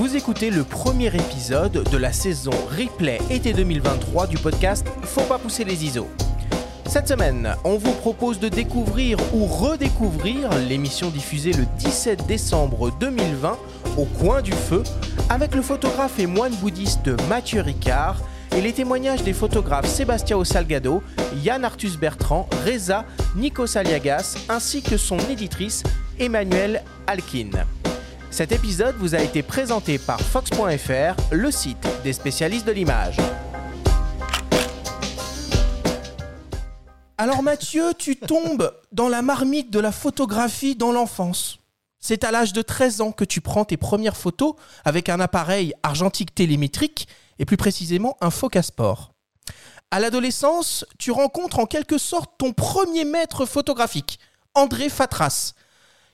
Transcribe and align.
Vous 0.00 0.16
écoutez 0.16 0.48
le 0.50 0.64
premier 0.64 1.14
épisode 1.14 1.86
de 1.86 1.96
la 1.98 2.10
saison 2.10 2.52
replay 2.70 3.18
été 3.28 3.52
2023 3.52 4.28
du 4.28 4.38
podcast 4.38 4.86
Faut 5.02 5.24
pas 5.24 5.36
pousser 5.36 5.62
les 5.62 5.84
ISO. 5.84 6.08
Cette 6.86 7.06
semaine, 7.06 7.54
on 7.64 7.76
vous 7.76 7.92
propose 7.92 8.40
de 8.40 8.48
découvrir 8.48 9.18
ou 9.34 9.44
redécouvrir 9.44 10.48
l'émission 10.70 11.10
diffusée 11.10 11.52
le 11.52 11.66
17 11.76 12.26
décembre 12.26 12.90
2020 12.98 13.58
au 13.98 14.06
coin 14.06 14.40
du 14.40 14.52
feu 14.52 14.82
avec 15.28 15.54
le 15.54 15.60
photographe 15.60 16.18
et 16.18 16.24
moine 16.26 16.54
bouddhiste 16.54 17.10
Mathieu 17.28 17.60
Ricard 17.60 18.22
et 18.56 18.62
les 18.62 18.72
témoignages 18.72 19.22
des 19.22 19.34
photographes 19.34 19.86
Sébastien 19.86 20.42
Salgado, 20.44 21.02
Yann 21.44 21.62
Arthus 21.62 21.98
Bertrand, 22.00 22.48
Reza, 22.64 23.04
Nico 23.36 23.66
Saliagas 23.66 24.38
ainsi 24.48 24.80
que 24.80 24.96
son 24.96 25.18
éditrice 25.28 25.82
Emmanuel 26.18 26.84
Alkin. 27.06 27.50
Cet 28.30 28.52
épisode 28.52 28.94
vous 28.96 29.16
a 29.16 29.18
été 29.18 29.42
présenté 29.42 29.98
par 29.98 30.20
Fox.fr, 30.20 31.32
le 31.32 31.50
site 31.50 31.88
des 32.04 32.12
spécialistes 32.12 32.64
de 32.64 32.70
l'image. 32.70 33.16
Alors 37.18 37.42
Mathieu, 37.42 37.92
tu 37.98 38.14
tombes 38.14 38.72
dans 38.92 39.08
la 39.08 39.20
marmite 39.20 39.70
de 39.70 39.80
la 39.80 39.90
photographie 39.90 40.76
dans 40.76 40.92
l'enfance. 40.92 41.58
C'est 41.98 42.22
à 42.22 42.30
l'âge 42.30 42.52
de 42.52 42.62
13 42.62 43.00
ans 43.00 43.12
que 43.12 43.24
tu 43.24 43.40
prends 43.40 43.64
tes 43.64 43.76
premières 43.76 44.16
photos 44.16 44.54
avec 44.84 45.08
un 45.08 45.18
appareil 45.18 45.74
argentique 45.82 46.32
télémétrique 46.32 47.08
et 47.40 47.44
plus 47.44 47.56
précisément 47.56 48.16
un 48.20 48.30
Focasport. 48.30 49.10
À 49.90 49.98
l'adolescence, 49.98 50.86
tu 50.98 51.10
rencontres 51.10 51.58
en 51.58 51.66
quelque 51.66 51.98
sorte 51.98 52.30
ton 52.38 52.52
premier 52.52 53.04
maître 53.04 53.44
photographique, 53.44 54.20
André 54.54 54.88
Fatras, 54.88 55.54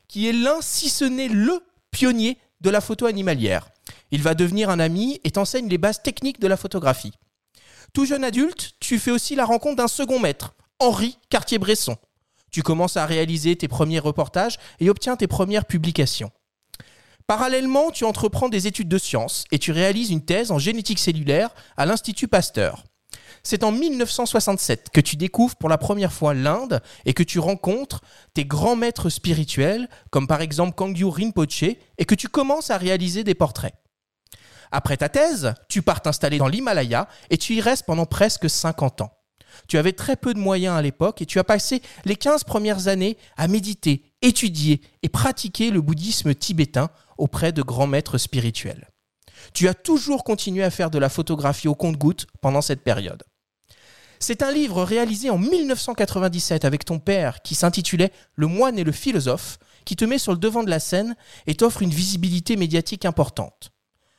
qui 0.09 0.29
est 0.29 0.33
l'un, 0.33 0.63
si 0.63 0.89
ce 0.89 1.05
n'est 1.05 1.29
le 1.29 1.61
pionnier 1.97 2.37
de 2.61 2.69
la 2.69 2.83
photo 2.83 3.07
animalière. 3.07 3.71
Il 4.11 4.23
va 4.23 4.35
devenir 4.35 4.69
un 4.69 4.81
ami 4.81 5.19
et 5.25 5.31
t'enseigne 5.31 5.67
les 5.67 5.79
bases 5.79 6.03
techniques 6.03 6.41
de 6.41 6.47
la 6.47 6.59
photographie. 6.59 7.15
Tout 7.95 8.05
jeune 8.05 8.23
adulte, 8.23 8.73
tu 8.81 8.99
fais 8.99 9.11
aussi 9.11 9.35
la 9.35 9.47
rencontre 9.47 9.77
d'un 9.77 9.89
second 9.89 10.19
maître, 10.19 10.55
Henri 10.79 11.17
Cartier-Bresson. 11.31 11.97
Tu 12.51 12.63
commences 12.63 12.99
à 12.99 13.07
réaliser 13.07 13.57
tes 13.57 13.67
premiers 13.67 13.99
reportages 13.99 14.59
et 14.79 14.91
obtiens 14.91 15.17
tes 15.17 15.27
premières 15.27 15.65
publications. 15.65 16.31
Parallèlement, 17.27 17.91
tu 17.91 18.05
entreprends 18.05 18.51
des 18.51 18.67
études 18.67 18.89
de 18.89 18.99
sciences 18.99 19.47
et 19.51 19.59
tu 19.59 19.73
réalises 19.73 20.11
une 20.11 20.25
thèse 20.25 20.51
en 20.51 20.59
génétique 20.59 20.99
cellulaire 20.99 21.49
à 21.79 21.87
l'Institut 21.87 22.29
Pasteur. 22.29 22.85
C'est 23.43 23.65
en 23.65 23.73
1967 23.73 24.91
que 24.93 25.01
tu 25.01 25.17
découvres 25.17 25.57
pour 25.57 25.69
la 25.69 25.79
première 25.79 26.13
fois 26.13 26.35
l'Inde 26.35 26.81
et 27.05 27.15
que 27.15 27.23
tu 27.23 27.39
rencontres 27.39 28.01
tes 28.35 28.45
grands 28.45 28.77
maîtres 28.77 29.09
spirituels, 29.09 29.89
comme 30.11 30.27
par 30.27 30.41
exemple 30.41 30.75
Kangyu 30.75 31.07
Rinpoche, 31.07 31.63
et 31.63 32.05
que 32.05 32.15
tu 32.15 32.29
commences 32.29 32.71
à 32.71 32.77
réaliser 32.77 33.25
des 33.25 33.35
portraits. 33.35 33.75
Après 34.73 34.97
ta 34.97 35.09
thèse, 35.09 35.55
tu 35.69 35.83
pars 35.83 36.03
t'installer 36.03 36.39
dans 36.39 36.49
l'Himalaya 36.49 37.09
et 37.31 37.39
tu 37.39 37.55
y 37.55 37.61
restes 37.61 37.87
pendant 37.87 38.07
presque 38.07 38.51
50 38.51 39.01
ans. 39.03 39.13
Tu 39.69 39.79
avais 39.79 39.93
très 39.93 40.17
peu 40.17 40.35
de 40.35 40.39
moyens 40.39 40.77
à 40.77 40.83
l'époque 40.83 41.23
et 41.23 41.27
tu 41.27 41.39
as 41.39 41.45
passé 41.45 41.83
les 42.05 42.17
15 42.17 42.45
premières 42.45 42.89
années 42.89 43.17
à 43.37 43.49
méditer, 43.49 44.03
étudier 44.23 44.81
et 45.03 45.09
pratiquer 45.09 45.71
le 45.71 45.81
bouddhisme 45.81 46.35
tibétain 46.35 46.91
auprès 47.17 47.53
de 47.53 47.63
grands 47.63 47.87
maîtres 47.87 48.19
spirituels. 48.19 48.89
Tu 49.55 49.69
as 49.69 49.75
toujours 49.75 50.25
continué 50.25 50.63
à 50.63 50.71
faire 50.71 50.91
de 50.91 50.99
la 50.99 51.09
photographie 51.09 51.69
au 51.69 51.75
compte-gouttes 51.75 52.27
pendant 52.41 52.63
cette 52.63 52.83
période. 52.83 53.23
C'est 54.19 54.43
un 54.43 54.51
livre 54.51 54.83
réalisé 54.83 55.31
en 55.31 55.39
1997 55.39 56.65
avec 56.65 56.85
ton 56.85 56.99
père 56.99 57.43
qui 57.43 57.55
s'intitulait 57.55 58.13
Le 58.35 58.47
moine 58.47 58.79
et 58.79 58.85
le 58.85 58.93
philosophe, 58.93 59.59
qui 59.85 59.97
te 59.97 60.05
met 60.05 60.19
sur 60.19 60.33
le 60.33 60.39
devant 60.39 60.63
de 60.63 60.71
la 60.71 60.81
scène 60.81 61.17
et 61.47 61.55
t'offre 61.55 61.83
une 61.83 61.91
visibilité 61.91 62.57
médiatique 62.57 63.05
importante. 63.05 63.73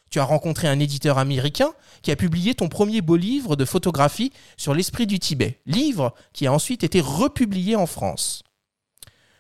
Tu 0.09 0.19
as 0.19 0.24
rencontré 0.24 0.68
un 0.68 0.80
éditeur 0.80 1.18
américain 1.18 1.74
qui 2.02 2.12
a 2.12 2.16
publié 2.16 2.56
ton 2.56 2.69
premier 2.69 3.02
beau 3.02 3.18
livre 3.18 3.56
de 3.56 3.66
photographie 3.66 4.31
sur 4.56 4.74
l'esprit 4.74 5.08
du 5.08 5.19
Tibet, 5.19 5.59
livre 5.66 6.13
qui 6.31 6.47
a 6.47 6.53
ensuite 6.53 6.84
été 6.84 7.02
republié 7.02 7.75
en 7.75 7.88
France. 7.88 8.44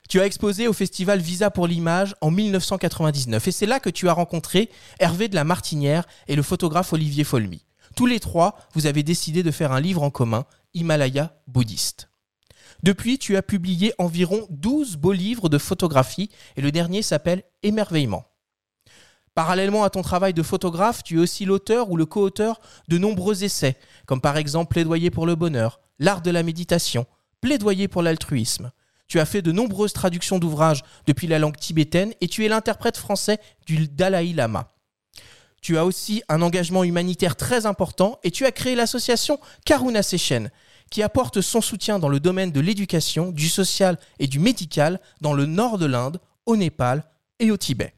Tu 0.07 0.21
as 0.21 0.25
exposé 0.25 0.69
au 0.69 0.73
festival 0.73 1.19
Visa 1.19 1.51
pour 1.51 1.67
l'image 1.67 2.15
en 2.21 2.31
1999 2.31 3.45
et 3.45 3.51
c'est 3.51 3.65
là 3.65 3.81
que 3.81 3.89
tu 3.89 4.07
as 4.07 4.13
rencontré 4.13 4.69
Hervé 4.99 5.27
de 5.27 5.35
la 5.35 5.43
Martinière 5.43 6.05
et 6.29 6.37
le 6.37 6.43
photographe 6.43 6.93
Olivier 6.93 7.25
Folmy. 7.25 7.65
Tous 7.95 8.05
les 8.05 8.21
trois, 8.21 8.57
vous 8.73 8.85
avez 8.85 9.03
décidé 9.03 9.43
de 9.43 9.51
faire 9.51 9.73
un 9.73 9.81
livre 9.81 10.03
en 10.03 10.09
commun, 10.09 10.45
Himalaya 10.73 11.35
bouddhiste. 11.47 12.09
Depuis, 12.83 13.17
tu 13.17 13.35
as 13.35 13.41
publié 13.41 13.93
environ 13.97 14.47
12 14.49 14.95
beaux 14.95 15.11
livres 15.11 15.49
de 15.49 15.57
photographie 15.57 16.29
et 16.55 16.61
le 16.61 16.71
dernier 16.71 17.01
s'appelle 17.01 17.43
Émerveillement. 17.63 18.27
Parallèlement 19.33 19.83
à 19.83 19.89
ton 19.89 20.03
travail 20.03 20.33
de 20.33 20.43
photographe, 20.43 21.03
tu 21.03 21.17
es 21.17 21.19
aussi 21.19 21.43
l'auteur 21.43 21.91
ou 21.91 21.97
le 21.97 22.05
co-auteur 22.05 22.61
de 22.87 22.97
nombreux 22.97 23.43
essais, 23.43 23.77
comme 24.05 24.21
par 24.21 24.37
exemple 24.37 24.71
Plaidoyer 24.71 25.11
pour 25.11 25.25
le 25.25 25.35
bonheur, 25.35 25.81
L'art 25.99 26.21
de 26.21 26.31
la 26.31 26.43
méditation, 26.43 27.07
Plaidoyer 27.41 27.87
pour 27.87 28.03
l'altruisme. 28.03 28.71
Tu 29.07 29.19
as 29.19 29.25
fait 29.25 29.41
de 29.41 29.51
nombreuses 29.51 29.93
traductions 29.93 30.37
d'ouvrages 30.39 30.83
depuis 31.05 31.27
la 31.27 31.39
langue 31.39 31.55
tibétaine 31.57 32.13
et 32.21 32.27
tu 32.27 32.45
es 32.45 32.49
l'interprète 32.49 32.97
français 32.97 33.39
du 33.65 33.87
Dalai 33.87 34.33
Lama. 34.33 34.73
Tu 35.61 35.77
as 35.77 35.85
aussi 35.85 36.21
un 36.29 36.41
engagement 36.41 36.83
humanitaire 36.83 37.35
très 37.35 37.65
important 37.65 38.19
et 38.23 38.31
tu 38.31 38.45
as 38.45 38.51
créé 38.51 38.75
l'association 38.75 39.39
Karuna 39.65 40.03
Sechen, 40.03 40.49
qui 40.91 41.03
apporte 41.03 41.41
son 41.41 41.61
soutien 41.61 41.99
dans 41.99 42.09
le 42.09 42.19
domaine 42.19 42.51
de 42.51 42.59
l'éducation, 42.59 43.31
du 43.31 43.49
social 43.49 43.97
et 44.19 44.27
du 44.27 44.39
médical 44.39 44.99
dans 45.21 45.33
le 45.33 45.45
nord 45.45 45.77
de 45.77 45.85
l'Inde, 45.85 46.19
au 46.45 46.55
Népal 46.57 47.03
et 47.39 47.49
au 47.51 47.57
Tibet. 47.57 47.93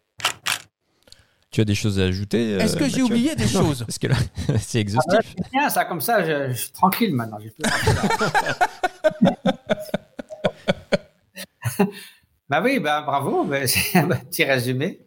Tu 1.52 1.62
as 1.62 1.66
des 1.66 1.76
choses 1.76 2.00
à 2.00 2.04
ajouter 2.04 2.52
Est-ce 2.54 2.78
que 2.78 2.84
euh, 2.84 2.90
j'ai 2.90 3.02
oublié 3.02 3.36
des 3.36 3.48
choses? 3.52 3.80
Parce 3.84 3.98
que 3.98 4.08
là, 4.08 4.16
c'est 4.60 4.78
Ah, 4.78 4.82
exhaustif. 4.82 5.14
ouais, 5.14 5.46
bien, 5.52 5.70
ça, 5.70 5.86
comme 5.86 6.02
ça, 6.02 6.24
je, 6.24 6.50
je 6.54 6.58
suis 6.58 6.72
tranquille 6.72 7.14
maintenant. 7.14 7.40
bah 12.50 12.62
oui, 12.64 12.80
bah 12.80 13.02
bravo, 13.02 13.44
bah, 13.44 13.68
c'est 13.68 13.98
un 14.00 14.08
petit 14.08 14.44
résumé. 14.44 15.02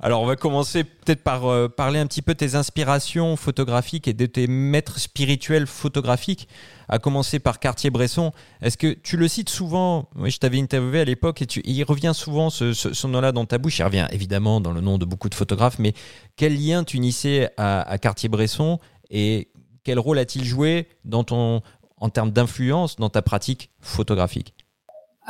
Alors, 0.00 0.22
on 0.22 0.26
va 0.26 0.36
commencer 0.36 0.84
peut-être 0.84 1.22
par 1.22 1.46
euh, 1.46 1.68
parler 1.68 1.98
un 1.98 2.06
petit 2.06 2.22
peu 2.22 2.32
de 2.32 2.38
tes 2.38 2.54
inspirations 2.54 3.36
photographiques 3.36 4.08
et 4.08 4.14
de 4.14 4.24
tes 4.26 4.46
maîtres 4.46 4.98
spirituels 4.98 5.66
photographiques, 5.66 6.48
à 6.88 6.98
commencer 6.98 7.40
par 7.40 7.60
Cartier-Bresson. 7.60 8.32
Est-ce 8.62 8.78
que 8.78 8.94
tu 8.94 9.18
le 9.18 9.28
cites 9.28 9.50
souvent? 9.50 10.08
Oui, 10.16 10.30
je 10.30 10.38
t'avais 10.38 10.58
interviewé 10.58 11.00
à 11.00 11.04
l'époque 11.04 11.42
et 11.42 11.46
tu, 11.46 11.60
il 11.64 11.82
revient 11.84 12.12
souvent 12.14 12.48
ce 12.48 13.06
nom-là 13.06 13.32
dans 13.32 13.44
ta 13.44 13.58
bouche. 13.58 13.78
Il 13.80 13.84
revient 13.84 14.06
évidemment 14.10 14.60
dans 14.60 14.72
le 14.72 14.80
nom 14.80 14.96
de 14.96 15.04
beaucoup 15.04 15.28
de 15.28 15.34
photographes, 15.34 15.78
mais 15.78 15.92
quel 16.36 16.58
lien 16.58 16.84
tu 16.84 16.96
unissais 16.96 17.50
à, 17.58 17.82
à 17.82 17.98
Cartier-Bresson 17.98 18.78
et 19.10 19.50
quel 19.84 19.98
rôle 19.98 20.18
a-t-il 20.18 20.44
joué 20.44 20.88
dans 21.04 21.24
ton, 21.24 21.62
en 21.96 22.08
termes 22.10 22.30
d'influence 22.30 22.96
dans 22.96 23.10
ta 23.10 23.22
pratique 23.22 23.70
photographique? 23.80 24.54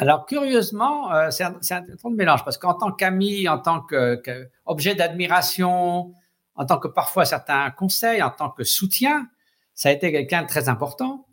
Alors, 0.01 0.27
curieusement, 0.27 1.13
euh, 1.13 1.31
c'est 1.33 1.43
un, 1.43 1.57
un 1.73 2.11
de 2.11 2.15
mélange 2.15 2.45
parce 2.45 2.57
qu'en 2.57 2.75
tant 2.75 2.93
qu'ami, 2.93 3.49
en 3.49 3.59
tant 3.59 3.81
que, 3.81 4.15
que 4.15 4.49
objet 4.65 4.95
d'admiration, 4.95 6.15
en 6.55 6.67
tant 6.67 6.79
que 6.79 6.87
parfois 6.87 7.25
certains 7.25 7.69
conseils, 7.73 8.23
en 8.23 8.31
tant 8.31 8.49
que 8.51 8.63
soutien, 8.63 9.27
ça 9.75 9.89
a 9.89 9.93
été 9.93 10.13
quelqu'un 10.13 10.43
de 10.43 10.47
très 10.47 10.69
important. 10.69 11.27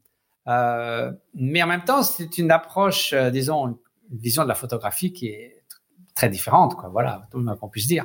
Euh, 0.48 1.12
mais 1.36 1.62
en 1.62 1.68
même 1.68 1.84
temps, 1.84 2.02
c'est 2.02 2.40
une 2.40 2.50
approche, 2.50 3.14
euh, 3.14 3.30
disons, 3.30 3.78
une 4.12 4.18
vision 4.18 4.42
de 4.42 4.48
la 4.48 4.56
photographie 4.56 5.14
qui 5.14 5.28
est 5.28 5.64
très 6.16 6.30
différente, 6.30 6.76
quoi. 6.76 6.90
Voilà, 6.90 7.28
tout 7.30 7.38
le 7.38 7.44
monde 7.44 7.60
qu'on 7.60 7.70
puisse 7.70 7.88
dire. 7.88 8.04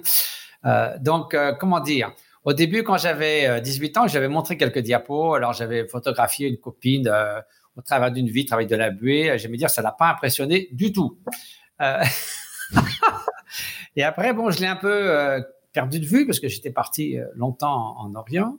Euh, 0.67 0.95
donc, 0.99 1.33
euh, 1.33 1.55
comment 1.59 1.81
dire? 1.81 2.13
Au 2.45 2.53
début, 2.53 2.83
quand 2.83 2.99
j'avais 2.99 3.47
euh, 3.47 3.61
18 3.61 3.97
ans, 3.97 4.09
j'avais 4.09 4.29
montré 4.29 4.59
quelques 4.59 4.81
diapos. 4.81 5.35
Alors, 5.35 5.55
j'avais 5.55 5.87
photographié 5.87 6.49
une 6.49 6.59
copine 6.59 7.09
euh, 7.09 7.41
au 7.77 7.83
travers 7.83 8.11
d'une 8.11 8.29
vitre 8.29 8.53
avec 8.53 8.69
de 8.69 8.77
la 8.77 8.91
buée. 8.91 9.37
Je 9.39 9.45
vais 9.45 9.49
me 9.53 9.57
dire, 9.57 9.71
ça 9.71 9.83
l'a 9.83 9.93
pas 9.93 10.11
impressionné 10.11 10.69
du 10.73 10.93
tout. 10.93 11.19
Euh, 11.81 12.03
et 13.97 14.03
après, 14.03 14.33
bon, 14.33 14.51
je 14.51 14.61
l'ai 14.61 14.67
un 14.67 14.77
peu 14.77 14.89
euh, 14.89 15.41
perdu 15.73 16.01
de 16.01 16.07
vue 16.07 16.27
parce 16.27 16.41
que 16.41 16.49
j'étais 16.49 16.71
parti 16.71 17.19
euh, 17.19 17.27
longtemps 17.35 17.97
en, 17.99 18.07
en 18.07 18.15
Orient. 18.15 18.59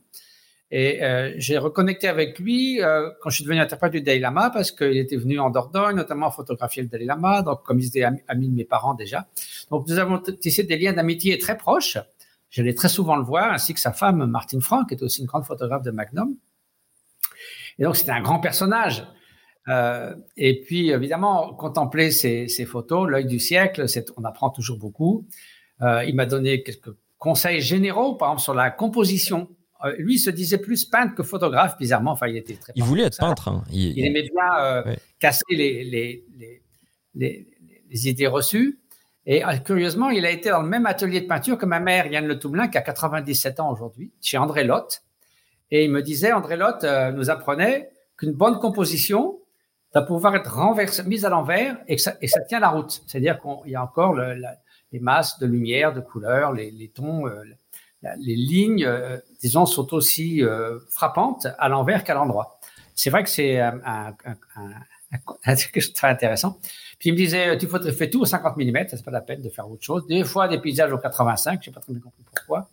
Et 0.74 1.04
euh, 1.04 1.34
j'ai 1.36 1.58
reconnecté 1.58 2.08
avec 2.08 2.40
lui 2.40 2.82
euh, 2.82 3.10
quand 3.22 3.30
je 3.30 3.36
suis 3.36 3.44
devenu 3.44 3.60
interprète 3.60 3.92
du 3.92 4.02
Dalai 4.02 4.20
Lama 4.20 4.50
parce 4.52 4.72
qu'il 4.72 4.98
était 4.98 5.18
venu 5.18 5.38
en 5.38 5.50
Dordogne, 5.50 5.98
notamment 5.98 6.32
photographier 6.32 6.82
le 6.82 6.88
Dalai 6.88 7.04
Lama, 7.04 7.42
donc 7.42 7.64
comme 7.64 7.80
ils 7.80 7.88
étaient 7.88 8.04
ami, 8.04 8.22
ami 8.30 8.48
de 8.48 8.56
mes 8.56 8.64
parents 8.64 8.94
déjà. 8.94 9.28
Donc 9.70 9.86
nous 9.90 10.00
avons 10.00 10.20
tissé 10.20 10.64
des 10.64 10.78
liens 10.78 10.94
d'amitié 10.94 11.38
très 11.38 11.58
proches. 11.58 11.98
J'allais 12.50 12.74
très 12.74 12.88
souvent 12.88 13.18
le 13.18 13.24
voir, 13.24 13.52
ainsi 13.52 13.74
que 13.74 13.82
sa 13.82 13.92
femme 13.92 14.26
Martine 14.26 14.62
Franck, 14.62 14.90
qui 14.90 14.94
était 14.94 15.04
aussi 15.04 15.22
une 15.22 15.28
grande 15.28 15.44
photographe 15.44 15.84
de 15.84 15.92
Magnum. 15.92 16.36
Et 17.80 17.84
donc 17.84 17.96
c'était 17.96 18.12
un 18.12 18.22
grand 18.22 18.40
personnage. 18.40 19.06
Euh, 19.68 20.16
et 20.38 20.62
puis 20.62 20.90
évidemment, 20.90 21.54
contempler 21.54 22.12
ces, 22.12 22.48
ces 22.48 22.66
photos, 22.66 23.10
l'œil 23.10 23.26
du 23.26 23.40
siècle, 23.40 23.86
on 24.18 24.24
apprend 24.24 24.50
toujours 24.50 24.78
beaucoup. 24.78 25.28
Euh, 25.82 26.04
il 26.04 26.16
m'a 26.16 26.26
donné 26.26 26.64
quelques 26.64 26.96
conseils 27.18 27.62
généraux, 27.62 28.16
par 28.16 28.30
exemple 28.30 28.44
sur 28.44 28.54
la 28.54 28.72
composition 28.72 29.50
euh, 29.84 29.96
lui, 29.98 30.16
il 30.16 30.20
se 30.20 30.30
disait 30.30 30.60
plus 30.60 30.86
peintre 30.86 31.16
que 31.16 31.24
photographe, 31.24 31.78
bizarrement. 31.78 32.12
Enfin, 32.12 32.28
il 32.28 32.38
était 32.38 32.54
très. 32.54 32.72
Il 32.76 32.84
voulait 32.84 33.06
être 33.06 33.18
peintre. 33.18 33.48
Hein. 33.48 33.64
Il, 33.72 33.98
il, 33.98 34.06
aimait 34.06 34.22
bien 34.22 34.84
ouais. 34.86 34.98
casser 35.20 35.44
les, 35.50 35.84
les, 35.84 36.24
les, 37.16 37.48
les, 37.90 38.08
idées 38.08 38.28
reçues. 38.28 38.80
Et 39.26 39.44
curieusement, 39.66 40.10
il 40.10 40.26
a 40.26 40.32
été 40.32 40.50
dans 40.50 40.62
le 40.62 40.68
même 40.68 40.86
atelier 40.86 41.22
de 41.22 41.28
peinture 41.28 41.58
que 41.58 41.66
ma 41.66 41.80
mère, 41.80 42.08
Yann 42.08 42.26
Le 42.26 42.40
Toumelin, 42.40 42.68
qui 42.68 42.78
a 42.78 42.82
97 42.82 43.60
ans 43.60 43.72
aujourd'hui, 43.72 44.12
chez 44.22 44.38
André 44.38 44.64
Lotte. 44.64 45.04
Et 45.72 45.86
il 45.86 45.92
me 45.92 46.02
disait, 46.02 46.34
André 46.34 46.58
Lotte 46.58 46.84
euh, 46.84 47.12
nous 47.12 47.30
apprenait 47.30 47.90
qu'une 48.18 48.34
bonne 48.34 48.60
composition 48.60 49.40
va 49.94 50.02
pouvoir 50.02 50.36
être 50.36 50.54
renversée, 50.54 51.04
mise 51.04 51.26
à 51.26 51.30
l'envers 51.30 51.78
et 51.88 51.98
ça, 51.98 52.16
et 52.22 52.28
ça 52.28 52.42
tient 52.42 52.60
la 52.60 52.70
route. 52.70 53.02
C'est-à-dire 53.08 53.40
qu'il 53.42 53.72
y 53.72 53.76
a 53.76 53.84
encore 53.84 54.14
le, 54.14 54.42
les 54.92 55.00
masses 55.00 55.40
de 55.40 55.46
lumière, 55.46 55.94
de 55.94 56.02
couleurs, 56.02 56.54
les, 56.54 56.72
les 56.72 56.90
tons, 56.90 57.28
euh, 57.28 57.44
les 58.20 58.36
lignes, 58.36 58.90
disons, 59.42 59.68
sont 59.68 59.94
aussi 59.94 60.42
frappantes 60.90 61.46
à 61.60 61.70
l'envers 61.70 62.04
qu'à 62.04 62.16
l'endroit. 62.16 62.60
C'est 62.96 63.12
vrai 63.12 63.24
que 63.24 63.30
c'est 63.30 63.60
un, 63.60 63.80
un, 63.86 64.16
un, 64.26 64.36
un, 64.56 65.56
très 65.96 66.08
intéressant. 66.10 66.58
Puis 67.00 67.10
il 67.10 67.12
me 67.14 67.18
disait, 67.18 67.58
tu 67.58 67.68
fais 67.68 68.10
tout 68.10 68.22
au 68.22 68.26
50 68.26 68.58
mm, 68.58 68.78
c'est 68.90 69.04
pas 69.04 69.12
la 69.12 69.22
peine 69.22 69.42
de 69.42 69.50
faire 69.50 69.70
autre 69.70 69.84
chose. 69.84 70.06
Des 70.08 70.24
fois, 70.24 70.48
des 70.48 70.60
paysages 70.60 70.92
au 70.92 70.98
85, 70.98 71.60
je 71.62 71.66
sais 71.66 71.72
pas 71.72 71.80
très 71.80 71.94
bien 71.94 72.02
compris 72.02 72.24
pourquoi. 72.24 72.70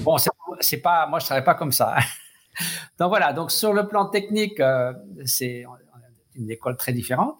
bon, 0.00 0.16
c'est 0.60 0.78
pas, 0.78 1.06
moi, 1.06 1.18
je 1.18 1.26
travaille 1.26 1.44
pas 1.44 1.54
comme 1.54 1.72
ça. 1.72 1.96
donc 2.98 3.08
voilà. 3.08 3.32
Donc 3.32 3.50
sur 3.50 3.72
le 3.72 3.86
plan 3.86 4.06
technique, 4.06 4.60
euh, 4.60 4.92
c'est 5.24 5.64
une 6.34 6.50
école 6.50 6.76
très 6.76 6.92
différente. 6.92 7.36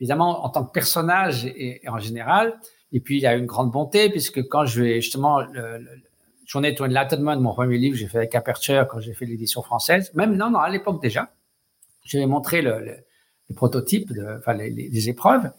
Évidemment, 0.00 0.44
en 0.44 0.48
tant 0.48 0.64
que 0.64 0.72
personnage 0.72 1.46
et, 1.46 1.80
en 1.86 1.98
général. 1.98 2.58
Et 2.92 3.00
puis 3.00 3.16
il 3.16 3.22
y 3.22 3.26
a 3.26 3.34
une 3.34 3.46
grande 3.46 3.70
bonté 3.70 4.10
puisque 4.10 4.46
quand 4.48 4.66
je 4.66 4.82
vais 4.82 5.00
justement 5.00 5.40
le, 5.40 5.78
le, 5.78 5.90
journée 6.44 6.72
de 6.72 6.78
l'enlightenment, 6.78 7.36
mon 7.40 7.54
premier 7.54 7.78
livre, 7.78 7.96
j'ai 7.96 8.08
fait 8.08 8.18
avec 8.18 8.34
Aperture 8.34 8.86
quand 8.88 9.00
j'ai 9.00 9.14
fait 9.14 9.24
l'édition 9.24 9.62
française. 9.62 10.12
Même 10.14 10.36
non, 10.36 10.50
non, 10.50 10.58
à 10.58 10.68
l'époque 10.68 11.00
déjà, 11.00 11.32
je 12.04 12.18
vais 12.18 12.26
montrer 12.26 12.60
le 12.60 13.04
prototypes, 13.52 14.12
de, 14.12 14.38
enfin 14.38 14.54
les, 14.54 14.70
les, 14.70 15.08
épreuves. 15.08 15.50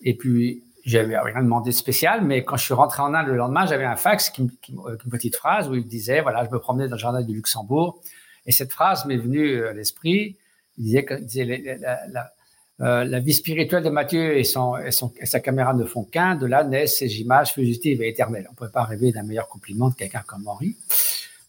Et 0.00 0.16
puis 0.16 0.64
j'avais 0.84 1.18
rien 1.18 1.42
demandé 1.42 1.70
de 1.70 1.74
spécial, 1.74 2.24
mais 2.24 2.44
quand 2.44 2.56
je 2.56 2.64
suis 2.64 2.74
rentré 2.74 3.02
en 3.02 3.12
Inde 3.14 3.26
le 3.26 3.36
lendemain, 3.36 3.66
j'avais 3.66 3.84
un 3.84 3.96
fax 3.96 4.30
qui, 4.30 4.48
qui, 4.62 4.72
une 4.72 5.10
petite 5.10 5.36
phrase 5.36 5.68
où 5.68 5.74
il 5.74 5.86
disait 5.86 6.20
voilà, 6.20 6.44
je 6.44 6.50
me 6.50 6.58
promenais 6.58 6.88
dans 6.88 6.96
le 6.96 7.00
jardin 7.00 7.22
du 7.22 7.34
Luxembourg, 7.34 8.00
et 8.46 8.52
cette 8.52 8.72
phrase 8.72 9.04
m'est 9.06 9.16
venue 9.16 9.64
à 9.66 9.72
l'esprit. 9.72 10.36
Il 10.78 10.84
disait 10.84 11.04
que 11.04 11.14
disait, 11.14 11.78
euh, 12.82 13.04
la, 13.04 13.20
vie 13.20 13.32
spirituelle 13.32 13.82
de 13.82 13.88
Matthieu 13.88 14.36
et, 14.36 14.44
son, 14.44 14.74
sa 14.90 15.40
caméra 15.40 15.72
ne 15.72 15.84
font 15.84 16.04
qu'un, 16.04 16.34
de 16.34 16.44
là 16.44 16.62
naissent 16.62 16.98
ces 16.98 17.20
images 17.20 17.54
fugitives 17.54 18.02
et 18.02 18.08
éternelles. 18.08 18.46
On 18.50 18.52
ne 18.52 18.56
peut 18.56 18.72
pas 18.72 18.84
rêver 18.84 19.12
d'un 19.12 19.22
meilleur 19.22 19.48
compliment 19.48 19.88
de 19.88 19.94
quelqu'un 19.94 20.22
comme 20.26 20.46
Henri. 20.46 20.76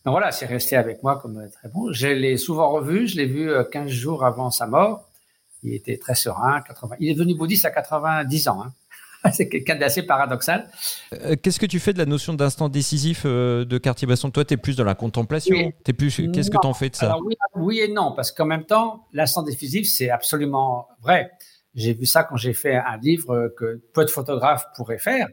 Donc 0.06 0.14
voilà, 0.14 0.32
c'est 0.32 0.46
resté 0.46 0.78
avec 0.78 1.04
moi 1.04 1.20
comme 1.20 1.50
très 1.52 1.68
bon. 1.68 1.92
Je 1.92 2.08
l'ai 2.08 2.38
souvent 2.38 2.70
revu, 2.70 3.08
je 3.08 3.18
l'ai 3.18 3.26
vu 3.26 3.52
15 3.72 3.88
euh, 3.88 3.94
jours 3.94 4.24
avant 4.24 4.52
sa 4.52 4.68
mort. 4.68 5.04
Il 5.64 5.74
était 5.74 5.98
très 5.98 6.16
serein. 6.16 6.62
80... 6.62 6.96
Il 7.02 7.10
est 7.10 7.14
devenu 7.14 7.36
bouddhiste 7.36 7.66
à 7.66 7.72
90 7.72 8.48
ans. 8.48 8.64
Hein. 8.64 8.72
C'est 9.32 9.50
quelqu'un 9.50 9.76
d'assez 9.76 10.04
paradoxal. 10.04 10.70
Euh, 11.14 11.36
qu'est-ce 11.42 11.60
que 11.60 11.66
tu 11.66 11.80
fais 11.80 11.94
de 11.94 11.98
la 11.98 12.06
notion 12.06 12.34
d'instant 12.34 12.70
décisif 12.70 13.24
euh, 13.26 13.66
de 13.66 13.78
Cartier-Bresson 13.78 14.32
Toi, 14.32 14.46
tu 14.46 14.54
es 14.54 14.58
plus 14.58 14.76
dans 14.76 14.84
la 14.84 14.96
contemplation. 14.96 15.56
Es 15.56 15.94
plus... 15.94 16.16
Qu'est-ce 16.34 16.52
que 16.52 16.58
tu 16.62 16.68
en 16.68 16.74
fais 16.74 16.90
de 16.90 16.96
ça? 16.96 17.18
Oui, 17.20 17.36
oui, 17.56 17.80
et 17.80 17.88
non, 17.88 18.14
parce 18.16 18.32
qu'en 18.32 18.46
même 18.46 18.66
temps, 18.66 19.08
l'instant 19.14 19.44
décisif, 19.44 19.88
c'est 19.88 20.10
absolument 20.10 20.88
vrai. 21.02 21.32
J'ai 21.76 21.94
vu 21.94 22.06
ça 22.06 22.24
quand 22.24 22.38
j'ai 22.38 22.54
fait 22.54 22.76
un 22.76 22.98
livre 22.98 23.54
que 23.58 23.82
peu 23.94 24.06
de 24.06 24.10
photographes 24.10 24.66
pourraient 24.76 24.98
faire. 24.98 25.28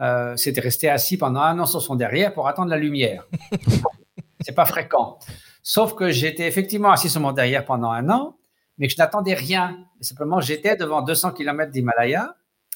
Euh, 0.00 0.36
C'était 0.36 0.60
rester 0.60 0.88
assis 0.88 1.16
pendant 1.16 1.40
un 1.40 1.58
an 1.58 1.66
sur 1.66 1.82
son 1.82 1.94
derrière 1.94 2.32
pour 2.32 2.48
attendre 2.48 2.70
la 2.70 2.78
lumière. 2.78 3.26
c'est 4.40 4.54
pas 4.54 4.64
fréquent. 4.64 5.18
Sauf 5.62 5.94
que 5.94 6.10
j'étais 6.10 6.48
effectivement 6.48 6.90
assis 6.90 7.10
sur 7.10 7.20
mon 7.20 7.32
derrière 7.32 7.64
pendant 7.64 7.90
un 7.90 8.08
an 8.08 8.36
mais 8.80 8.88
que 8.88 8.94
je 8.94 8.98
n'attendais 8.98 9.34
rien. 9.34 9.86
simplement, 10.00 10.40
j'étais 10.40 10.74
devant 10.74 11.02
200 11.02 11.32
km 11.32 11.70
d'Himalaya, 11.70 12.34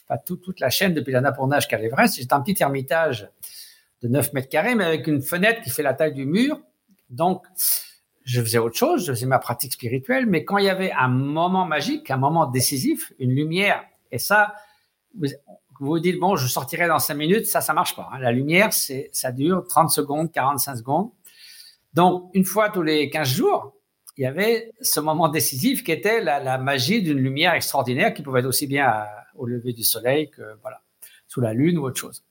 enfin, 0.09 0.21
toute 0.25 0.61
la 0.61 0.71
chaîne 0.71 0.95
depuis 0.95 1.13
l'Annapurna 1.13 1.61
jusqu'à 1.61 1.79
l'Everest. 1.79 2.17
J'étais 2.17 2.35
un 2.35 2.41
petit 2.41 2.63
ermitage 2.63 3.29
de 4.03 4.09
9 4.09 4.33
mètres 4.33 4.49
carrés, 4.49 4.75
mais 4.75 4.85
avec 4.85 5.07
une 5.07 5.23
fenêtre 5.23 5.63
qui 5.63 5.71
fait 5.71 5.83
la 5.83 5.95
taille 5.95 6.15
du 6.15 6.27
mur. 6.27 6.61
Donc, 7.11 7.47
je 8.25 8.41
faisais 8.41 8.59
autre 8.59 8.77
chose, 8.77 9.07
je 9.07 9.13
faisais 9.13 9.27
ma 9.27 9.39
pratique 9.39 9.75
spirituelle, 9.75 10.27
mais 10.27 10.45
quand 10.45 10.59
il 10.59 10.65
y 10.65 10.71
avait 10.71 10.93
un 10.93 11.09
moment 11.09 11.67
magique, 11.67 12.11
un 12.11 12.17
moment 12.17 12.47
décisif, 12.47 13.13
une 13.19 13.33
lumière, 13.33 13.85
et 14.11 14.19
ça, 14.19 14.55
vous 15.15 15.29
vous 15.81 15.99
dites, 15.99 16.19
bon, 16.19 16.37
je 16.37 16.47
sortirai 16.47 16.89
dans 16.89 16.99
5 16.99 17.15
minutes, 17.15 17.47
ça, 17.47 17.61
ça 17.61 17.75
marche 17.75 17.95
pas. 17.97 18.09
Hein. 18.13 18.19
La 18.21 18.33
lumière, 18.33 18.73
c'est, 18.73 19.11
ça 19.13 19.33
dure 19.33 19.67
30 19.69 19.91
secondes, 19.91 20.33
45 20.33 20.77
secondes. 20.77 21.11
Donc, 21.93 22.31
une 22.35 22.45
fois 22.45 22.71
tous 22.71 22.83
les 22.83 23.11
15 23.11 23.29
jours, 23.29 23.74
il 24.17 24.23
y 24.23 24.27
avait 24.27 24.71
ce 24.81 25.01
moment 25.01 25.29
décisif 25.29 25.83
qui 25.83 25.93
était 25.93 26.21
la, 26.23 26.59
magie 26.59 27.03
d'une 27.03 27.19
lumière 27.19 27.55
extraordinaire 27.55 28.15
qui 28.15 28.23
pouvait 28.23 28.41
être 28.41 28.47
aussi 28.47 28.67
bien 28.67 29.05
au 29.35 29.47
lever 29.47 29.73
du 29.73 29.83
soleil 29.83 30.31
que 30.31 30.43
voilà 30.63 30.81
sous 31.27 31.41
la 31.41 31.53
lune 31.53 31.79
ou 31.79 31.85
autre 31.85 31.99
chose. 31.99 32.25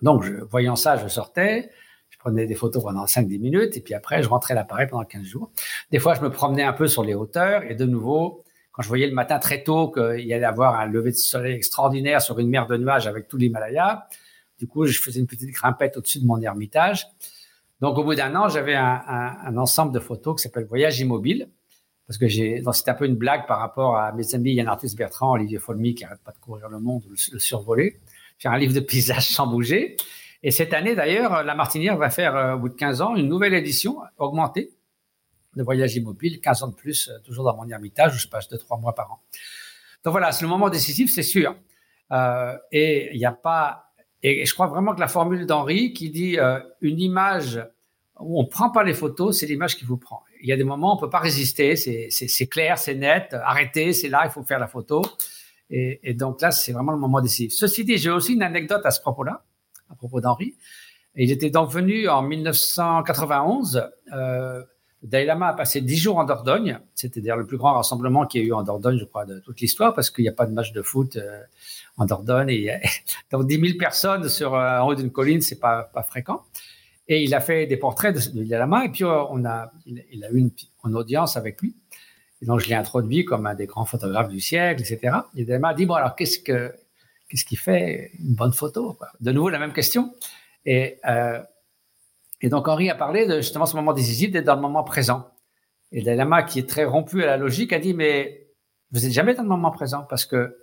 Donc, 0.00 0.24
voyant 0.50 0.74
ça, 0.74 0.96
je 0.96 1.06
sortais, 1.08 1.70
je 2.08 2.18
prenais 2.18 2.46
des 2.46 2.54
photos 2.54 2.82
pendant 2.82 3.04
5-10 3.04 3.38
minutes 3.38 3.76
et 3.76 3.80
puis 3.80 3.94
après, 3.94 4.22
je 4.22 4.28
rentrais 4.28 4.54
l'appareil 4.54 4.86
pendant 4.88 5.04
15 5.04 5.22
jours. 5.22 5.50
Des 5.90 5.98
fois, 5.98 6.14
je 6.14 6.22
me 6.22 6.30
promenais 6.30 6.62
un 6.62 6.72
peu 6.72 6.88
sur 6.88 7.04
les 7.04 7.14
hauteurs 7.14 7.62
et 7.64 7.74
de 7.74 7.84
nouveau, 7.84 8.42
quand 8.72 8.82
je 8.82 8.88
voyais 8.88 9.06
le 9.06 9.14
matin 9.14 9.38
très 9.38 9.62
tôt 9.62 9.90
qu'il 9.90 10.26
y 10.26 10.32
allait 10.32 10.46
avoir 10.46 10.80
un 10.80 10.86
lever 10.86 11.10
de 11.10 11.16
soleil 11.16 11.54
extraordinaire 11.54 12.22
sur 12.22 12.38
une 12.38 12.48
mer 12.48 12.66
de 12.66 12.76
nuages 12.78 13.06
avec 13.06 13.28
tout 13.28 13.36
l'Himalaya, 13.36 14.08
du 14.58 14.66
coup, 14.66 14.86
je 14.86 14.98
faisais 15.00 15.20
une 15.20 15.26
petite 15.26 15.50
grimpette 15.50 15.96
au-dessus 15.96 16.20
de 16.20 16.26
mon 16.26 16.40
ermitage 16.40 17.06
donc, 17.82 17.98
au 17.98 18.04
bout 18.04 18.14
d'un 18.14 18.34
an, 18.36 18.48
j'avais 18.48 18.76
un, 18.76 19.02
un, 19.06 19.36
un, 19.44 19.56
ensemble 19.56 19.92
de 19.92 19.98
photos 19.98 20.36
qui 20.36 20.42
s'appelle 20.44 20.66
Voyage 20.66 21.00
immobile, 21.00 21.50
parce 22.06 22.16
que 22.16 22.28
j'ai, 22.28 22.62
c'était 22.72 22.92
un 22.92 22.94
peu 22.94 23.06
une 23.06 23.16
blague 23.16 23.46
par 23.48 23.58
rapport 23.58 23.96
à 23.96 24.12
mes 24.12 24.36
amis 24.36 24.54
Yann 24.54 24.68
Arthus 24.68 24.94
Bertrand, 24.96 25.32
Olivier 25.32 25.58
Folmy, 25.58 25.96
qui 25.96 26.04
arrête 26.04 26.22
pas 26.22 26.30
de 26.30 26.38
courir 26.38 26.68
le 26.68 26.78
monde, 26.78 27.02
le, 27.10 27.16
le 27.32 27.38
survoler, 27.40 28.00
faire 28.38 28.52
un 28.52 28.58
livre 28.58 28.72
de 28.72 28.78
paysages 28.80 29.30
sans 29.30 29.48
bouger. 29.48 29.96
Et 30.44 30.52
cette 30.52 30.74
année, 30.74 30.94
d'ailleurs, 30.94 31.42
la 31.42 31.56
Martinière 31.56 31.96
va 31.96 32.08
faire, 32.08 32.36
euh, 32.36 32.54
au 32.54 32.60
bout 32.60 32.68
de 32.68 32.74
15 32.74 33.02
ans, 33.02 33.16
une 33.16 33.28
nouvelle 33.28 33.54
édition 33.54 33.98
augmentée 34.16 34.70
de 35.56 35.62
Voyage 35.64 35.96
immobile, 35.96 36.40
15 36.40 36.62
ans 36.62 36.68
de 36.68 36.74
plus, 36.74 37.08
euh, 37.08 37.18
toujours 37.24 37.44
dans 37.44 37.56
mon 37.56 37.68
ermitage, 37.68 38.14
où 38.14 38.18
je 38.18 38.28
passe 38.28 38.48
2-3 38.48 38.80
mois 38.80 38.94
par 38.94 39.10
an. 39.10 39.20
Donc 40.04 40.12
voilà, 40.12 40.30
c'est 40.30 40.44
le 40.44 40.48
moment 40.48 40.70
décisif, 40.70 41.12
c'est 41.12 41.24
sûr. 41.24 41.56
Euh, 42.12 42.56
et 42.70 43.10
il 43.12 43.18
n'y 43.18 43.26
a 43.26 43.32
pas 43.32 43.91
et 44.22 44.46
je 44.46 44.54
crois 44.54 44.66
vraiment 44.66 44.94
que 44.94 45.00
la 45.00 45.08
formule 45.08 45.46
d'Henri 45.46 45.92
qui 45.92 46.10
dit 46.10 46.38
euh, 46.38 46.60
une 46.80 47.00
image 47.00 47.64
où 48.20 48.40
on 48.40 48.44
prend 48.44 48.70
pas 48.70 48.84
les 48.84 48.94
photos, 48.94 49.38
c'est 49.38 49.46
l'image 49.46 49.76
qui 49.76 49.84
vous 49.84 49.96
prend. 49.96 50.22
Il 50.40 50.48
y 50.48 50.52
a 50.52 50.56
des 50.56 50.64
moments 50.64 50.92
où 50.92 50.96
on 50.96 51.00
peut 51.00 51.10
pas 51.10 51.18
résister, 51.18 51.76
c'est 51.76 52.46
clair, 52.46 52.78
c'est 52.78 52.94
net, 52.94 53.34
arrêtez, 53.44 53.92
c'est 53.92 54.08
là, 54.08 54.22
il 54.24 54.30
faut 54.30 54.42
faire 54.44 54.60
la 54.60 54.68
photo. 54.68 55.02
Et, 55.70 56.00
et 56.02 56.14
donc 56.14 56.40
là, 56.40 56.50
c'est 56.50 56.72
vraiment 56.72 56.92
le 56.92 56.98
moment 56.98 57.20
décisif. 57.20 57.52
Ceci 57.52 57.84
dit, 57.84 57.96
j'ai 57.96 58.10
aussi 58.10 58.34
une 58.34 58.42
anecdote 58.42 58.82
à 58.84 58.90
ce 58.90 59.00
propos-là, 59.00 59.44
à 59.90 59.94
propos 59.94 60.20
d'Henri. 60.20 60.54
Il 61.14 61.30
était 61.30 61.50
donc 61.50 61.70
venu 61.70 62.08
en 62.08 62.22
1991. 62.22 63.90
Euh, 64.12 64.62
Dalai 65.02 65.24
Lama 65.24 65.48
a 65.48 65.52
passé 65.54 65.80
dix 65.80 65.96
jours 65.96 66.18
en 66.18 66.24
Dordogne. 66.24 66.78
D'ailleurs 67.16 67.36
le 67.36 67.46
plus 67.46 67.56
grand 67.56 67.74
rassemblement 67.74 68.26
qu'il 68.26 68.42
y 68.42 68.44
a 68.44 68.46
eu 68.48 68.52
en 68.52 68.62
Dordogne, 68.62 68.98
je 68.98 69.04
crois, 69.04 69.24
de 69.24 69.40
toute 69.40 69.60
l'histoire, 69.60 69.94
parce 69.94 70.10
qu'il 70.10 70.22
n'y 70.22 70.28
a 70.28 70.32
pas 70.32 70.46
de 70.46 70.52
match 70.52 70.72
de 70.72 70.82
foot. 70.82 71.16
Euh, 71.16 71.40
en 71.96 72.06
Dordogne. 72.06 72.50
Et, 72.50 72.80
donc 73.30 73.46
10 73.46 73.60
000 73.60 73.78
personnes 73.78 74.28
sur 74.28 74.54
euh, 74.54 74.78
en 74.78 74.88
haut 74.88 74.94
d'une 74.94 75.10
colline, 75.10 75.40
c'est 75.40 75.60
pas 75.60 75.90
pas 75.94 76.02
fréquent. 76.02 76.42
Et 77.08 77.22
il 77.22 77.34
a 77.34 77.40
fait 77.40 77.66
des 77.66 77.76
portraits 77.76 78.14
de, 78.14 78.44
de 78.44 78.50
Lama. 78.50 78.84
Et 78.84 78.88
puis 78.88 79.04
euh, 79.04 79.24
on 79.30 79.44
a, 79.44 79.72
il, 79.86 80.24
a 80.24 80.30
eu 80.30 80.38
une, 80.38 80.50
audience 80.94 81.36
avec 81.36 81.60
lui. 81.60 81.74
Donc 82.42 82.60
je 82.60 82.68
l'ai 82.68 82.74
introduit 82.74 83.24
comme 83.24 83.46
un 83.46 83.54
des 83.54 83.66
grands 83.66 83.84
photographes 83.84 84.28
du 84.28 84.40
siècle, 84.40 84.82
etc. 84.82 85.16
Et 85.36 85.44
Lama 85.44 85.68
a 85.68 85.74
dit 85.74 85.86
bon 85.86 85.94
alors 85.94 86.16
qu'est-ce 86.16 86.38
que 86.38 86.72
fait? 87.56 88.10
Une 88.18 88.34
bonne 88.34 88.52
photo 88.52 88.98
De 89.20 89.32
nouveau 89.32 89.48
la 89.48 89.58
même 89.58 89.72
question. 89.72 90.14
Et 92.42 92.48
donc 92.48 92.68
Henri 92.68 92.90
a 92.90 92.94
parlé 92.94 93.26
de 93.26 93.36
justement 93.36 93.66
ce 93.66 93.76
moment 93.76 93.92
décisif 93.92 94.30
d'être 94.30 94.44
dans 94.44 94.56
le 94.56 94.60
moment 94.60 94.82
présent. 94.82 95.30
Et 95.92 96.00
Lama, 96.02 96.42
qui 96.42 96.58
est 96.58 96.68
très 96.68 96.84
rompu 96.84 97.22
à 97.22 97.26
la 97.26 97.36
logique, 97.36 97.72
a 97.72 97.78
dit 97.78 97.94
mais 97.94 98.48
vous 98.90 99.00
n'êtes 99.00 99.12
jamais 99.12 99.34
dans 99.34 99.42
le 99.42 99.48
moment 99.48 99.70
présent 99.70 100.04
parce 100.08 100.26
que 100.26 100.58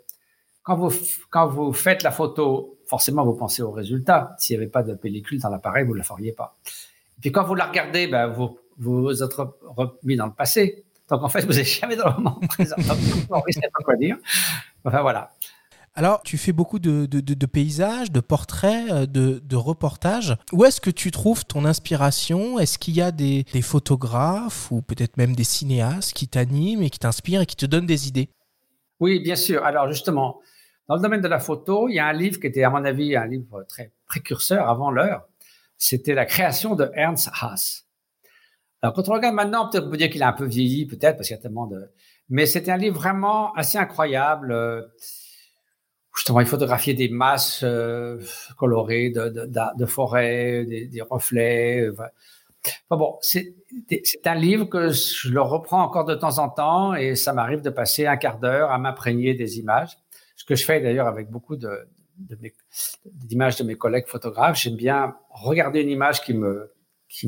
quand 0.62 0.75
vous, 0.75 0.91
quand 1.29 1.48
vous 1.48 1.71
faites 1.74 2.03
la 2.03 2.12
photo, 2.12 2.77
forcément, 2.86 3.24
vous 3.24 3.33
pensez 3.33 3.62
au 3.62 3.71
résultat. 3.71 4.36
S'il 4.38 4.57
n'y 4.57 4.63
avait 4.63 4.71
pas 4.71 4.83
de 4.83 4.93
pellicule 4.93 5.39
dans 5.39 5.50
l'appareil, 5.50 5.86
vous 5.86 5.93
ne 5.93 6.00
la 6.00 6.03
feriez 6.03 6.33
pas. 6.33 6.57
Et 7.17 7.21
puis 7.21 7.31
quand 7.31 7.43
vous 7.43 7.55
la 7.55 7.65
regardez, 7.67 8.07
ben, 8.07 8.27
vous, 8.27 8.59
vous 8.77 9.24
êtes 9.24 9.33
remis 9.33 10.15
dans 10.15 10.27
le 10.27 10.33
passé. 10.33 10.86
Donc 11.09 11.24
en 11.24 11.29
fait, 11.29 11.41
vous 11.45 11.53
n'êtes 11.53 11.65
jamais 11.81 11.95
dans 11.95 12.09
le 12.09 12.15
moment 12.15 12.39
présent. 12.50 12.75
Donc, 12.77 12.98
on 13.29 13.39
pas 13.39 13.83
quoi 13.83 13.95
dire. 13.95 14.17
Enfin 14.83 15.01
voilà. 15.01 15.31
Alors, 15.96 16.22
tu 16.24 16.38
fais 16.38 16.51
beaucoup 16.51 16.79
de, 16.79 17.05
de, 17.05 17.46
paysages, 17.46 18.12
de 18.12 18.19
portraits, 18.19 18.91
euh, 18.91 19.05
de, 19.05 19.55
reportages. 19.55 20.38
Où 20.53 20.63
est-ce 20.65 20.79
que 20.79 20.89
tu 20.89 21.12
trouves 21.12 21.46
ton 21.46 21.65
inspiration? 21.65 22.60
Est-ce 22.60 22.77
qu'il 22.77 22.96
y 22.96 23.01
a 23.01 23.12
des, 23.12 23.43
photographes 23.62 24.72
ou 24.72 24.81
peut-être 24.81 25.17
même 25.17 25.36
des 25.36 25.43
cinéastes 25.43 26.13
qui 26.13 26.27
t'animent 26.27 26.84
et 26.84 26.89
qui 26.89 27.00
t'inspirent 27.00 27.41
et 27.41 27.46
qui 27.46 27.55
te 27.55 27.65
donnent 27.65 27.86
des 27.86 28.08
idées? 28.08 28.29
Oui, 29.00 29.19
bien 29.19 29.36
sûr. 29.36 29.63
Alors 29.65 29.88
justement, 29.89 30.39
dans 30.88 30.96
le 30.96 31.01
domaine 31.01 31.22
de 31.22 31.27
la 31.27 31.39
photo, 31.39 31.88
il 31.89 31.96
y 31.96 32.00
a 32.00 32.08
un 32.08 32.13
livre 32.13 32.39
qui 32.39 32.48
était, 32.48 32.63
à 32.63 32.69
mon 32.69 32.84
avis, 32.84 33.15
un 33.15 33.27
livre 33.27 33.63
très 33.67 33.91
précurseur 34.08 34.67
avant 34.69 34.91
l'heure. 34.91 35.27
C'était 35.77 36.13
la 36.13 36.25
création 36.25 36.75
de 36.75 36.89
Ernst 36.93 37.29
Haas. 37.41 37.84
Alors, 38.81 38.93
quand 38.96 39.10
on 39.10 39.13
regarde 39.13 39.36
maintenant, 39.36 39.69
peut-être 39.69 39.86
on 39.88 39.89
peut 39.89 39.98
dire 39.98 40.10
qu'il 40.10 40.24
a 40.24 40.29
un 40.29 40.34
peu 40.34 40.46
vieilli, 40.46 40.86
peut-être, 40.86 41.17
parce 41.17 41.27
qu'il 41.27 41.36
y 41.36 41.39
a 41.39 41.41
tellement 41.41 41.67
de... 41.67 41.91
Mais 42.29 42.46
c'était 42.46 42.72
un 42.72 42.77
livre 42.77 42.96
vraiment 42.96 43.53
assez 43.53 43.77
incroyable. 43.77 44.53
Justement, 46.19 46.41
il 46.41 46.47
photographiait 46.47 46.93
des 46.93 47.07
masses 47.07 47.61
euh, 47.63 48.19
colorées 48.57 49.09
de, 49.09 49.29
de, 49.29 49.49
de 49.77 49.85
forêt, 49.85 50.65
des, 50.65 51.01
reflets. 51.01 51.79
Euh, 51.79 51.93
enfin, 51.93 52.97
bon, 52.97 53.17
c'est 53.21 53.55
un 54.25 54.35
livre 54.35 54.65
que 54.65 54.89
je 54.89 55.29
le 55.29 55.41
reprends 55.41 55.81
encore 55.81 56.03
de 56.03 56.15
temps 56.15 56.39
en 56.39 56.49
temps 56.49 56.93
et 56.93 57.15
ça 57.15 57.31
m'arrive 57.31 57.61
de 57.61 57.69
passer 57.69 58.05
un 58.05 58.17
quart 58.17 58.38
d'heure 58.38 58.69
à 58.69 58.77
m'imprégner 58.77 59.33
des 59.33 59.59
images. 59.59 59.97
Ce 60.35 60.43
que 60.43 60.55
je 60.55 60.65
fais 60.65 60.81
d'ailleurs 60.81 61.07
avec 61.07 61.29
beaucoup 61.29 61.55
de, 61.55 61.88
d'images 63.05 63.55
de, 63.55 63.63
mes 63.63 63.75
collègues 63.75 64.07
photographes. 64.07 64.59
J'aime 64.59 64.75
bien 64.75 65.15
regarder 65.29 65.81
une 65.81 65.89
image 65.89 66.21
qui 66.21 66.33
me 66.33 66.73
qui 67.07 67.27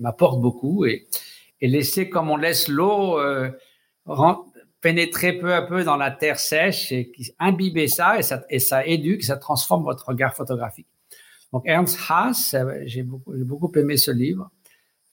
m'apporte 0.00 0.38
beaucoup 0.38 0.84
et, 0.84 1.06
et 1.62 1.68
laisser 1.68 2.10
comme 2.10 2.28
on 2.28 2.36
laisse 2.36 2.68
l'eau 2.68 3.18
euh, 3.18 3.48
pénétrer 4.82 5.32
peu 5.32 5.54
à 5.54 5.62
peu 5.62 5.84
dans 5.84 5.96
la 5.96 6.10
terre 6.10 6.38
sèche 6.38 6.92
et 6.92 7.12
imbiber 7.38 7.88
ça 7.88 8.18
et 8.18 8.22
ça, 8.22 8.44
et 8.50 8.58
ça 8.58 8.84
éduque, 8.84 9.22
ça 9.22 9.36
transforme 9.36 9.84
votre 9.84 10.08
regard 10.08 10.34
photographique. 10.34 10.88
Donc 11.52 11.62
Ernst 11.66 11.98
Haas, 12.08 12.54
j'ai 12.84 13.02
beaucoup, 13.02 13.32
beaucoup 13.36 13.72
aimé 13.76 13.96
ce 13.96 14.10
livre. 14.10 14.50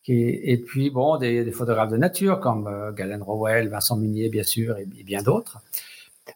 Et, 0.08 0.54
et 0.54 0.58
puis 0.58 0.90
bon, 0.90 1.18
des, 1.18 1.44
des, 1.46 1.52
photographes 1.52 1.92
de 1.92 1.98
nature 1.98 2.40
comme 2.40 2.66
euh, 2.66 2.92
Galen 2.92 3.22
Rowell, 3.22 3.70
Vincent 3.70 3.96
Munier 3.96 4.30
bien 4.30 4.42
sûr 4.42 4.76
et, 4.80 4.86
bien 4.86 5.22
d'autres. 5.22 5.60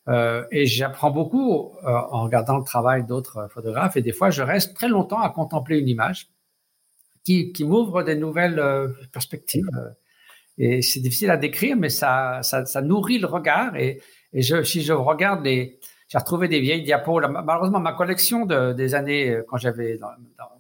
Euh, 0.08 0.46
et 0.52 0.68
j'apprends 0.68 1.10
beaucoup 1.10 1.72
euh, 1.84 1.90
en 1.90 2.24
regardant 2.24 2.58
le 2.58 2.64
travail 2.64 3.04
d'autres 3.04 3.48
photographes 3.50 3.98
et 3.98 4.04
des 4.04 4.12
fois 4.12 4.30
je 4.30 4.44
reste 4.44 4.76
très 4.76 4.90
longtemps 4.90 5.22
à 5.22 5.30
contempler 5.30 5.80
une 5.80 5.88
image 5.88 6.30
qui, 7.24 7.52
qui 7.52 7.64
m'ouvre 7.64 8.04
des 8.04 8.16
nouvelles 8.16 8.60
euh, 8.60 8.90
perspectives. 9.12 9.66
Et 10.58 10.82
c'est 10.82 11.00
difficile 11.00 11.32
à 11.32 11.38
décrire, 11.38 11.76
mais 11.76 11.90
ça, 11.90 12.40
ça, 12.44 12.66
ça 12.66 12.82
nourrit 12.82 13.20
le 13.20 13.28
regard. 13.28 13.76
Et, 13.76 14.02
et 14.34 14.42
je, 14.42 14.64
si 14.64 14.82
je 14.82 14.94
regarde 14.94 15.44
les, 15.44 15.80
j'ai 16.14 16.20
retrouvé 16.20 16.48
des 16.48 16.60
vieilles 16.60 16.84
diapos. 16.84 17.20
Malheureusement, 17.22 17.80
ma 17.80 17.94
collection 17.94 18.46
de, 18.46 18.72
des 18.74 18.94
années 18.94 19.32
euh, 19.32 19.44
quand 19.48 19.58
j'avais 19.58 20.00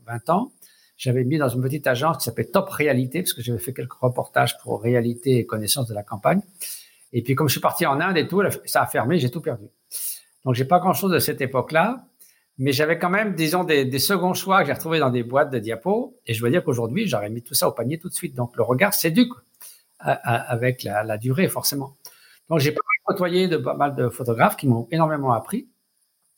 20 0.08 0.30
ans, 0.32 0.52
j'avais 0.98 1.24
mis 1.24 1.38
dans 1.38 1.50
une 1.50 1.62
petite 1.62 1.86
agence 1.86 2.18
qui 2.18 2.24
s'appelait 2.24 2.46
Top 2.46 2.70
Réalité, 2.70 3.22
parce 3.22 3.34
que 3.34 3.44
j'avais 3.44 3.60
fait 3.60 3.72
quelques 3.72 3.94
reportages 3.94 4.58
pour 4.60 4.82
Réalité 4.82 5.38
et 5.38 5.46
Connaissance 5.46 5.88
de 5.88 5.94
la 5.94 6.02
campagne. 6.02 6.42
Et 7.12 7.22
puis, 7.22 7.36
comme 7.36 7.50
je 7.50 7.54
suis 7.54 7.62
parti 7.62 7.86
en 7.86 8.00
Inde 8.00 8.18
et 8.18 8.28
tout, 8.28 8.42
ça 8.66 8.82
a 8.82 8.88
fermé, 8.88 9.20
j'ai 9.20 9.30
tout 9.30 9.42
perdu. 9.42 9.66
Donc, 10.44 10.56
j'ai 10.56 10.66
pas 10.66 10.80
grand 10.80 10.94
chose 10.94 11.12
de 11.12 11.20
cette 11.20 11.42
époque-là, 11.42 12.04
mais 12.58 12.72
j'avais 12.72 12.98
quand 12.98 13.12
même, 13.12 13.36
disons, 13.36 13.64
des, 13.64 13.86
des 13.86 14.00
seconds 14.00 14.34
choix 14.34 14.62
que 14.62 14.68
j'ai 14.68 14.74
retrouvés 14.74 15.00
dans 15.00 15.12
des 15.12 15.22
boîtes 15.22 15.52
de 15.52 15.60
diapos. 15.60 16.18
Et 16.26 16.34
je 16.34 16.44
veux 16.44 16.50
dire 16.50 16.64
qu'aujourd'hui, 16.64 17.08
j'aurais 17.08 17.30
mis 17.30 17.44
tout 17.44 17.54
ça 17.54 17.68
au 17.68 17.74
panier 17.74 18.00
tout 18.00 18.10
de 18.10 18.14
suite. 18.16 18.34
Donc, 18.36 18.58
le 18.58 18.64
regard 18.64 18.96
s'éduque 18.96 19.34
avec 20.04 20.84
la, 20.84 21.18
durée, 21.18 21.48
forcément. 21.48 21.98
Donc, 22.50 22.60
j'ai 22.60 22.76
côtoyé 23.06 23.48
de 23.48 23.58
pas 23.58 23.76
mal 23.76 23.96
de 23.96 24.10
photographes 24.10 24.58
qui 24.58 24.68
m'ont 24.68 24.88
énormément 24.92 25.34
appris. 25.34 25.70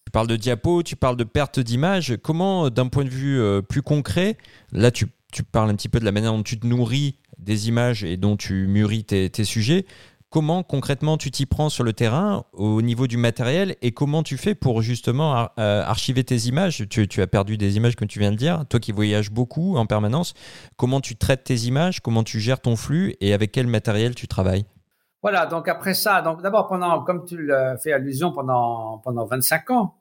Tu 0.06 0.12
parles 0.12 0.28
de 0.28 0.36
diapos, 0.36 0.84
tu 0.84 0.96
parles 0.96 1.18
de 1.18 1.24
perte 1.24 1.60
d'image. 1.60 2.18
Comment, 2.22 2.70
d'un 2.70 2.88
point 2.88 3.04
de 3.04 3.10
vue 3.10 3.40
euh, 3.40 3.62
plus 3.62 3.82
concret, 3.82 4.38
là, 4.72 4.92
tu, 4.92 5.08
parles 5.52 5.70
un 5.70 5.76
petit 5.76 5.90
peu 5.90 6.00
de 6.00 6.06
la 6.06 6.12
manière 6.12 6.32
dont 6.32 6.44
tu 6.44 6.60
te 6.60 6.66
nourris 6.66 7.18
des 7.38 7.68
images 7.68 8.04
et 8.04 8.16
dont 8.16 8.38
tu 8.38 8.68
mûris 8.68 9.04
tes 9.04 9.44
sujets. 9.44 9.86
Comment 10.36 10.64
concrètement 10.64 11.18
tu 11.18 11.32
t'y 11.32 11.46
prends 11.46 11.70
sur 11.70 11.86
le 11.86 11.94
terrain 11.94 12.44
au 12.52 12.82
niveau 12.82 13.08
du 13.08 13.16
matériel 13.16 13.78
et 13.82 13.94
comment 13.94 14.22
tu 14.22 14.36
fais 14.36 14.54
pour 14.54 14.82
justement 14.82 15.48
euh, 15.58 15.82
archiver 15.82 16.26
tes 16.26 16.36
images? 16.48 16.84
Tu, 16.90 17.22
as 17.22 17.28
perdu 17.28 17.56
des 17.56 17.78
images 17.78 17.96
comme 17.96 18.10
tu 18.10 18.20
viens 18.20 18.32
de 18.32 18.36
dire, 18.36 18.66
toi 18.68 18.82
qui 18.82 18.92
voyages 18.92 19.32
beaucoup 19.32 19.78
en 19.78 19.86
permanence. 19.86 20.34
Comment 20.76 21.00
tu 21.00 21.16
traites 21.16 21.46
tes 21.46 21.56
images, 21.56 22.02
comment 22.02 22.26
tu 22.26 22.42
gères 22.42 22.60
ton 22.60 22.76
flux 22.76 23.16
et 23.22 23.34
avec 23.34 23.54
quel 23.54 23.68
matériel 23.68 24.14
tu 24.14 24.28
travailles? 24.28 24.66
Voilà, 25.22 25.46
donc 25.46 25.70
après 25.70 25.94
ça, 25.94 26.22
d'abord 26.22 26.68
pendant, 26.68 27.02
comme 27.06 27.24
tu 27.24 27.42
l'as 27.42 27.78
fait 27.78 27.94
allusion, 27.94 28.34
pendant, 28.34 28.98
pendant 29.06 29.24
25 29.24 29.72
ans, 29.72 29.96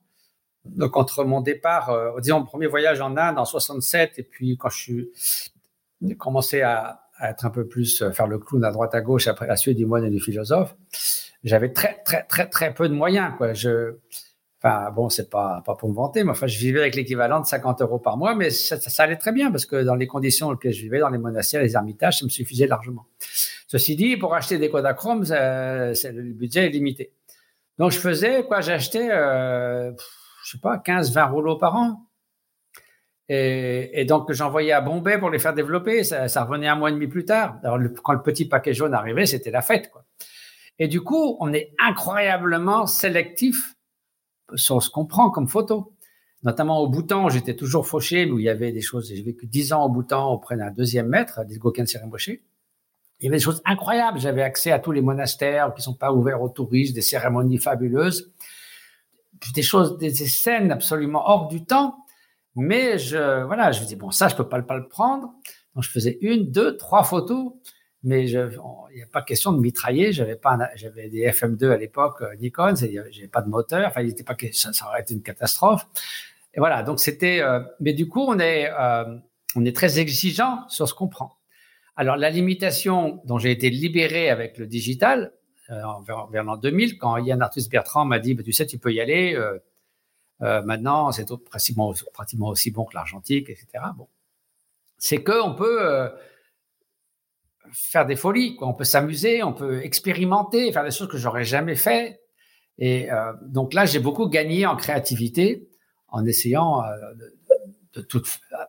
donc 0.65 0.97
entre 0.97 1.23
mon 1.23 1.43
départ, 1.43 1.91
euh, 1.91 2.21
disons 2.21 2.41
mon 2.41 2.47
premier 2.47 2.67
voyage 2.67 3.01
en 3.01 3.17
Inde 3.17 3.39
en 3.39 3.45
67 3.45 4.19
et 4.19 4.25
puis 4.25 4.57
quand 4.57 4.69
je 4.69 4.79
suis 4.79 6.17
commencé 6.19 6.61
à 6.63 7.04
être 7.23 7.47
un 7.47 7.51
peu 7.51 7.67
plus 7.67 8.03
euh, 8.03 8.11
faire 8.13 8.27
le 8.27 8.39
clown 8.39 8.65
à 8.65 8.71
droite 8.71 8.95
à 8.95 9.01
gauche 9.01 9.29
après 9.29 9.47
la 9.47 9.57
suite 9.57 9.77
du 9.77 9.87
moine 9.87 10.05
et 10.05 10.11
du 10.11 10.21
philosophe, 10.21 10.75
j'avais 11.43 11.73
très 11.73 12.03
très 12.05 12.23
très 12.25 12.49
très 12.49 12.75
peu 12.75 12.89
de 12.89 12.95
moyens 12.95 13.33
quoi. 13.37 13.53
Je 13.53 13.97
enfin 14.63 14.91
bon, 14.91 15.09
c'est 15.11 15.31
pas 15.31 15.63
pas 15.65 15.75
pour 15.75 15.89
me 15.89 15.95
vanter, 15.95 16.25
mais 16.25 16.31
enfin 16.31 16.47
je 16.47 16.59
vivais 16.59 16.81
avec 16.81 16.95
l'équivalent 16.97 17.41
de 17.41 17.47
50 17.47 17.83
euros 17.83 17.99
par 17.99 18.17
mois, 18.17 18.35
mais 18.35 18.51
ça, 18.51 18.81
ça, 18.81 19.03
allait 19.03 19.17
très 19.17 19.33
bien 19.33 19.51
parce 19.51 19.67
que 19.67 19.83
dans 19.83 19.95
les 19.95 20.07
conditions 20.07 20.47
dans 20.47 20.53
lesquelles 20.53 20.73
je 20.73 20.83
vivais, 20.83 21.01
dans 21.01 21.11
les 21.11 21.19
monastères, 21.19 21.63
les 21.63 21.75
ermitages, 21.75 22.19
ça 22.19 22.25
me 22.25 22.31
suffisait 22.31 22.67
largement. 22.67 23.07
Ceci 23.67 23.97
dit, 23.97 24.17
pour 24.17 24.35
acheter 24.35 24.59
des 24.59 24.71
Kodachromes, 24.71 25.25
euh, 25.31 25.95
le 26.05 26.33
budget 26.33 26.67
est 26.67 26.71
limité. 26.71 27.13
Donc 27.79 27.91
je 27.91 27.99
faisais 27.99 28.45
quoi 28.45 28.61
J'achetais, 28.61 29.09
euh, 29.11 29.93
je 30.45 30.53
sais 30.53 30.59
pas, 30.59 30.77
15-20 30.77 31.31
rouleaux 31.33 31.57
par 31.57 31.75
an. 31.75 32.07
Et, 33.29 34.01
et, 34.01 34.05
donc, 34.05 34.31
j'envoyais 34.33 34.73
à 34.73 34.81
Bombay 34.81 35.19
pour 35.19 35.31
les 35.31 35.39
faire 35.39 35.55
développer. 35.55 36.05
Ça, 36.05 36.29
ça, 36.29 36.45
revenait 36.45 36.69
un 36.69 36.77
mois 36.77 36.91
et 36.91 36.93
demi 36.93 37.07
plus 37.07 37.25
tard. 37.25 37.59
Alors, 37.63 37.79
quand 38.03 38.13
le 38.13 38.23
petit 38.23 38.47
paquet 38.47 38.75
jaune 38.75 38.95
arrivait, 38.95 39.27
c'était 39.27 39.51
la 39.51 39.63
fête. 39.63 39.91
Quoi. 39.91 40.05
Et 40.79 40.89
du 40.89 41.01
coup, 41.01 41.37
on 41.41 41.53
est 41.53 41.73
incroyablement 41.79 42.87
sélectif 42.87 43.77
sur 44.55 44.83
ce 44.83 44.91
qu'on 44.91 45.07
prend 45.07 45.31
comme 45.31 45.49
photo. 45.49 45.93
Notamment 46.43 46.81
au 46.81 46.89
Bhoutan, 46.89 47.31
j'étais 47.31 47.57
toujours 47.57 47.87
fauché, 47.87 48.31
où 48.31 48.39
il 48.39 48.45
y 48.45 48.51
avait 48.51 48.73
des 48.73 48.83
choses. 48.83 49.09
J'ai 49.09 49.23
vécu 49.23 49.47
dix 49.47 49.73
ans 49.73 49.85
au 49.85 49.89
Bhoutan 49.89 50.31
auprès 50.31 50.57
d'un 50.57 50.71
deuxième 50.71 51.09
maître, 51.09 51.45
des 51.47 51.57
Gokhen 51.57 51.87
Rinpoché. 52.03 52.43
Il 53.21 53.25
y 53.25 53.29
avait 53.29 53.39
des 53.39 53.43
choses 53.43 53.63
incroyables. 53.65 54.19
J'avais 54.19 54.43
accès 54.43 54.71
à 54.71 54.79
tous 54.79 54.93
les 54.93 55.01
monastères 55.01 55.73
qui 55.75 55.81
sont 55.81 55.95
pas 55.95 56.13
ouverts 56.13 56.43
aux 56.43 56.51
touristes, 56.51 56.95
des 56.95 57.01
cérémonies 57.01 57.59
fabuleuses, 57.59 58.33
des 59.55 59.63
choses, 59.63 59.97
des 59.97 60.13
scènes 60.13 60.71
absolument 60.71 61.23
hors 61.27 61.49
du 61.49 61.65
temps 61.65 62.04
mais 62.57 62.99
je, 62.99 63.45
voilà, 63.45 63.73
je 63.73 63.81
me 63.81 63.87
dis, 63.87 63.97
bon, 63.97 64.11
ça, 64.11 64.29
je 64.29 64.37
peux 64.37 64.49
pas, 64.49 64.59
le 64.59 64.89
prendre. 64.89 65.35
Donc, 65.75 65.83
je 65.83 65.91
faisais 65.91 66.19
une, 66.21 66.51
deux, 66.51 66.77
trois 66.77 67.03
photos, 67.03 67.53
mais 68.05 68.29
il 68.29 68.49
n'y 68.95 69.03
a 69.03 69.07
pas 69.13 69.23
question 69.23 69.53
de 69.53 69.61
mitrailler. 69.61 70.13
J'avais 70.13 70.37
pas, 70.37 70.57
des 70.95 71.27
FM2 71.27 71.71
à 71.71 71.77
l'époque, 71.77 72.23
euh, 72.23 72.35
Nikon, 72.37 72.75
j'avais 72.77 73.29
pas 73.29 73.43
de 73.43 73.49
moteur. 73.49 73.89
Enfin, 73.89 74.03
il 74.03 74.15
pas, 74.25 74.37
ça, 74.53 74.73
ça 74.73 74.87
aurait 74.87 75.01
été 75.01 75.15
une 75.15 75.23
catastrophe. 75.23 75.87
Et 76.55 76.61
voilà. 76.61 76.83
Donc, 76.85 77.01
c'était, 77.01 77.41
euh, 77.41 77.61
mais 77.81 77.93
du 77.93 78.09
coup, 78.09 78.23
on 78.23 78.39
est, 78.39 78.71
euh, 78.71 79.17
on 79.57 79.65
est 79.65 79.75
très 79.75 79.99
exigeant 79.99 80.69
sur 80.69 80.89
ce 80.89 80.95
qu'on 80.95 81.09
prend. 81.09 81.33
Alors, 81.97 82.17
la 82.17 82.31
limitation 82.31 83.21
dont 83.25 83.39
j'ai 83.39 83.51
été 83.51 83.71
libéré 83.71 84.31
avec 84.31 84.59
le 84.59 84.67
digital, 84.67 85.33
vers, 85.69 86.27
vers 86.31 86.45
l'an 86.45 86.57
2000, 86.57 86.99
quand 86.99 87.17
Yann 87.17 87.41
Arthus 87.41 87.69
Bertrand 87.71 88.05
m'a 88.05 88.19
dit, 88.19 88.35
bah, 88.35 88.43
tu 88.45 88.53
sais, 88.53 88.67
tu 88.67 88.79
peux 88.79 88.93
y 88.93 89.01
aller, 89.01 89.35
euh, 90.43 90.63
maintenant, 90.63 91.13
c'est 91.13 91.27
pratiquement, 91.45 91.93
aussi 92.49 92.71
bon 92.71 92.85
que 92.85 92.95
l'argentique, 92.95 93.51
etc. 93.51 93.67
Bon, 93.97 94.09
c'est 94.99 95.23
que 95.23 95.43
on 95.43 95.55
peut 95.55 95.83
euh, 95.83 96.09
faire 97.73 98.07
des 98.07 98.17
folies. 98.17 98.57
On 98.61 98.75
peut 98.75 98.85
s'amuser, 98.85 99.43
on 99.43 99.53
peut 99.53 99.83
expérimenter, 99.83 100.73
faire 100.73 100.85
des 100.85 100.91
choses 100.91 101.09
que 101.09 101.19
j'aurais 101.19 101.45
jamais 101.45 101.77
fait. 101.77 102.21
Et 102.79 103.11
euh, 103.13 103.33
donc 103.43 103.73
là, 103.75 103.87
j'ai 103.87 104.01
beaucoup 104.01 104.29
gagné 104.29 104.67
en 104.67 104.77
créativité 104.77 105.69
en 106.09 106.25
essayant 106.25 106.83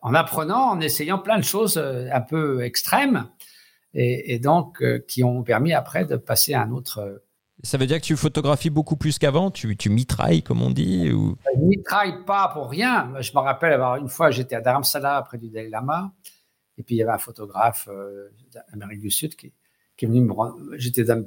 en 0.01 0.13
apprenant, 0.13 0.69
en 0.69 0.79
essayant 0.79 1.19
plein 1.19 1.37
de 1.37 1.43
choses 1.43 1.77
un 1.77 2.21
peu 2.21 2.63
extrêmes 2.63 3.29
et 3.93 4.39
donc 4.39 4.83
qui 5.07 5.23
ont 5.23 5.43
permis 5.43 5.73
après 5.73 6.05
de 6.05 6.15
passer 6.15 6.53
à 6.53 6.61
un 6.61 6.71
autre 6.71 7.23
ça 7.65 7.77
veut 7.77 7.87
dire 7.87 7.99
que 7.99 8.05
tu 8.05 8.15
photographies 8.15 8.69
beaucoup 8.69 8.95
plus 8.95 9.17
qu'avant 9.17 9.51
tu, 9.51 9.75
mitrailles, 9.89 10.43
comme 10.43 10.61
on 10.61 10.71
dit 10.71 11.11
ou... 11.11 11.35
Je 11.55 11.59
mitraille 11.59 12.23
pas 12.25 12.49
pour 12.53 12.69
rien. 12.69 13.11
Je 13.19 13.31
me 13.33 13.39
rappelle 13.39 13.73
avoir 13.73 13.97
une 13.97 14.07
fois, 14.07 14.31
j'étais 14.31 14.55
à 14.55 14.61
Dharamsala 14.61 15.23
près 15.23 15.37
du 15.37 15.49
Dalai 15.49 15.69
Lama, 15.69 16.13
et 16.77 16.83
puis 16.83 16.95
il 16.95 16.99
y 16.99 17.01
avait 17.01 17.11
un 17.11 17.17
photographe 17.17 17.89
euh, 17.91 18.29
d'Amérique 18.71 19.01
du 19.01 19.11
Sud 19.11 19.35
qui, 19.35 19.51
qui 19.97 20.05
est 20.05 20.07
venu 20.07 20.21
me 20.21 20.31
rendre. 20.31 20.57
J'étais 20.77 21.03
dans 21.03 21.25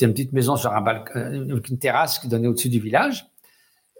une 0.00 0.12
petite 0.12 0.32
maison 0.32 0.56
sur 0.56 0.72
un 0.72 0.80
balcon, 0.80 1.12
euh, 1.16 1.60
une 1.68 1.78
terrasse 1.78 2.18
qui 2.18 2.28
donnait 2.28 2.48
au-dessus 2.48 2.68
du 2.68 2.80
village. 2.80 3.26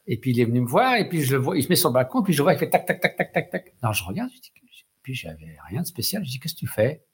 Et 0.06 0.18
puis 0.18 0.32
il 0.32 0.40
est 0.40 0.44
venu 0.44 0.60
me 0.60 0.68
voir, 0.68 0.96
et 0.96 1.08
puis 1.08 1.22
je 1.22 1.36
le 1.36 1.42
vois, 1.42 1.56
il 1.56 1.62
se 1.62 1.68
met 1.68 1.76
sur 1.76 1.88
le 1.88 1.94
balcon, 1.94 2.22
puis 2.22 2.32
je 2.32 2.42
vois, 2.42 2.54
il 2.54 2.58
fait 2.58 2.70
tac, 2.70 2.86
tac, 2.86 3.00
tac, 3.00 3.16
tac, 3.16 3.32
tac, 3.32 3.50
tac. 3.50 3.74
Non, 3.82 3.92
je 3.92 4.02
regarde, 4.04 4.30
je 4.34 4.40
dis, 4.40 4.52
puis 5.02 5.14
j'avais 5.14 5.56
rien 5.68 5.82
de 5.82 5.86
spécial. 5.86 6.24
Je 6.24 6.30
dis, 6.30 6.40
qu'est-ce 6.40 6.54
que 6.54 6.60
tu 6.60 6.66
fais? 6.66 7.04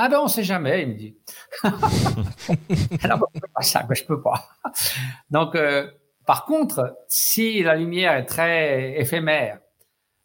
Ah 0.00 0.08
ben 0.08 0.20
on 0.22 0.28
sait 0.28 0.44
jamais, 0.44 0.82
il 0.82 0.88
me 0.90 0.94
dit. 0.94 1.16
Alors 3.02 3.28
je 3.34 3.40
peux 3.40 3.48
pas 3.52 3.62
ça, 3.62 3.84
je 3.90 4.04
peux 4.04 4.22
pas. 4.22 4.48
Donc 5.28 5.56
euh, 5.56 5.90
par 6.24 6.44
contre, 6.44 6.96
si 7.08 7.64
la 7.64 7.74
lumière 7.74 8.12
est 8.12 8.26
très 8.26 9.00
éphémère, 9.00 9.58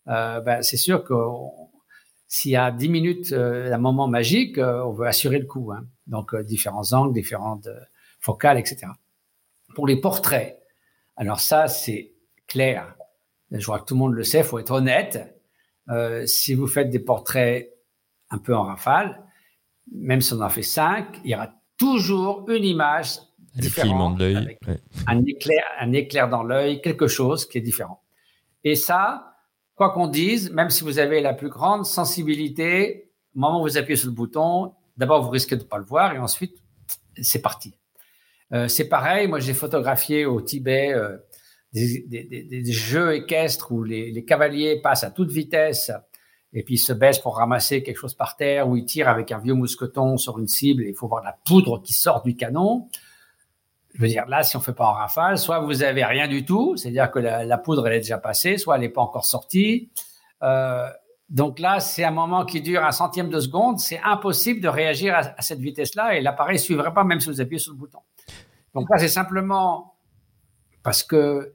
euh, 0.09 0.41
ben, 0.41 0.61
c'est 0.61 0.77
sûr 0.77 1.03
que 1.03 1.15
s'il 2.27 2.51
y 2.51 2.55
a 2.55 2.69
dix 2.71 2.89
minutes 2.89 3.31
euh, 3.31 3.73
un 3.73 3.77
moment 3.79 4.07
magique, 4.07 4.59
euh, 4.59 4.83
on 4.83 4.91
veut 4.91 5.07
assurer 5.07 5.39
le 5.39 5.47
coup. 5.47 5.71
Hein. 5.71 5.87
Donc 6.05 6.35
différents 6.35 6.93
angles, 6.93 7.13
différentes 7.13 7.69
focales, 8.19 8.59
etc. 8.59 8.87
Pour 9.73 9.87
les 9.87 9.99
portraits, 9.99 10.61
alors 11.15 11.39
ça 11.39 11.67
c'est 11.67 12.13
clair. 12.45 12.95
Je 13.49 13.63
crois 13.63 13.79
que 13.79 13.85
tout 13.85 13.95
le 13.95 13.99
monde 13.99 14.13
le 14.13 14.23
sait, 14.23 14.43
faut 14.43 14.59
être 14.59 14.71
honnête. 14.71 15.41
si 16.25 16.53
vous 16.53 16.67
faites 16.67 16.91
des 16.91 16.99
portraits 16.99 17.73
un 18.29 18.39
peu 18.39 18.53
en 18.53 18.63
rafale, 18.63 19.22
même 19.91 20.21
si 20.21 20.33
on 20.33 20.41
en 20.41 20.49
fait 20.49 20.63
cinq, 20.63 21.19
il 21.23 21.31
y 21.31 21.35
aura 21.35 21.49
toujours 21.77 22.49
une 22.49 22.63
image 22.63 23.19
différent, 23.55 24.11
de 24.11 24.25
l'œil. 24.25 24.57
Un, 25.07 25.23
éclair, 25.25 25.63
un 25.79 25.91
éclair 25.93 26.29
dans 26.29 26.43
l'œil, 26.43 26.81
quelque 26.81 27.07
chose 27.07 27.47
qui 27.47 27.57
est 27.57 27.61
différent. 27.61 28.01
Et 28.63 28.75
ça, 28.75 29.35
quoi 29.75 29.91
qu'on 29.91 30.07
dise, 30.07 30.51
même 30.51 30.69
si 30.69 30.83
vous 30.83 30.99
avez 30.99 31.21
la 31.21 31.33
plus 31.33 31.49
grande 31.49 31.85
sensibilité, 31.85 33.11
au 33.35 33.39
moment 33.39 33.61
où 33.61 33.63
vous 33.63 33.77
appuyez 33.77 33.97
sur 33.97 34.07
le 34.07 34.13
bouton, 34.13 34.73
d'abord 34.97 35.23
vous 35.23 35.29
risquez 35.29 35.55
de 35.55 35.63
ne 35.63 35.67
pas 35.67 35.77
le 35.77 35.83
voir 35.83 36.13
et 36.13 36.19
ensuite 36.19 36.57
c'est 37.21 37.41
parti. 37.41 37.75
Euh, 38.53 38.67
c'est 38.67 38.87
pareil, 38.87 39.27
moi 39.27 39.39
j'ai 39.39 39.53
photographié 39.53 40.25
au 40.25 40.41
Tibet 40.41 40.93
euh, 40.93 41.17
des, 41.73 42.05
des, 42.07 42.23
des, 42.23 42.71
jeux 42.71 43.15
équestres 43.15 43.71
où 43.71 43.83
les, 43.83 44.11
les, 44.11 44.25
cavaliers 44.25 44.79
passent 44.81 45.03
à 45.03 45.09
toute 45.09 45.31
vitesse 45.31 45.91
et 46.53 46.63
puis 46.63 46.75
ils 46.75 46.79
se 46.79 46.93
baissent 46.93 47.19
pour 47.19 47.37
ramasser 47.37 47.81
quelque 47.81 47.97
chose 47.97 48.13
par 48.13 48.35
terre 48.35 48.67
ou 48.67 48.75
ils 48.75 48.85
tirent 48.85 49.09
avec 49.09 49.31
un 49.31 49.39
vieux 49.39 49.55
mousqueton 49.55 50.17
sur 50.17 50.37
une 50.39 50.47
cible 50.47 50.83
et 50.83 50.89
il 50.89 50.95
faut 50.95 51.07
voir 51.07 51.23
la 51.23 51.35
poudre 51.45 51.81
qui 51.81 51.93
sort 51.93 52.21
du 52.21 52.35
canon. 52.35 52.87
Je 53.95 54.01
veux 54.01 54.07
dire, 54.07 54.25
là, 54.27 54.43
si 54.43 54.55
on 54.55 54.59
fait 54.59 54.73
pas 54.73 54.85
en 54.85 54.93
rafale, 54.93 55.37
soit 55.37 55.59
vous 55.59 55.83
avez 55.83 56.03
rien 56.03 56.27
du 56.27 56.45
tout, 56.45 56.75
c'est-à-dire 56.77 57.11
que 57.11 57.19
la, 57.19 57.57
poudre 57.57 57.87
elle 57.87 57.93
est 57.93 57.99
déjà 57.99 58.17
passée, 58.17 58.57
soit 58.57 58.75
elle 58.75 58.81
n'est 58.81 58.89
pas 58.89 59.01
encore 59.01 59.25
sortie. 59.25 59.91
Euh, 60.41 60.87
donc 61.29 61.59
là, 61.59 61.79
c'est 61.79 62.03
un 62.03 62.11
moment 62.11 62.45
qui 62.45 62.61
dure 62.61 62.83
un 62.83 62.91
centième 62.91 63.29
de 63.29 63.39
seconde. 63.39 63.79
C'est 63.79 63.99
impossible 64.03 64.61
de 64.61 64.67
réagir 64.67 65.15
à, 65.15 65.41
cette 65.41 65.59
vitesse-là 65.59 66.15
et 66.15 66.21
l'appareil 66.21 66.55
ne 66.55 66.61
suivrait 66.61 66.93
pas 66.93 67.03
même 67.03 67.19
si 67.19 67.29
vous 67.29 67.41
appuyez 67.41 67.59
sur 67.59 67.71
le 67.71 67.77
bouton. 67.77 67.99
Donc 68.75 68.87
là, 68.89 68.97
c'est 68.97 69.07
simplement 69.07 69.95
parce 70.83 71.03
que 71.03 71.53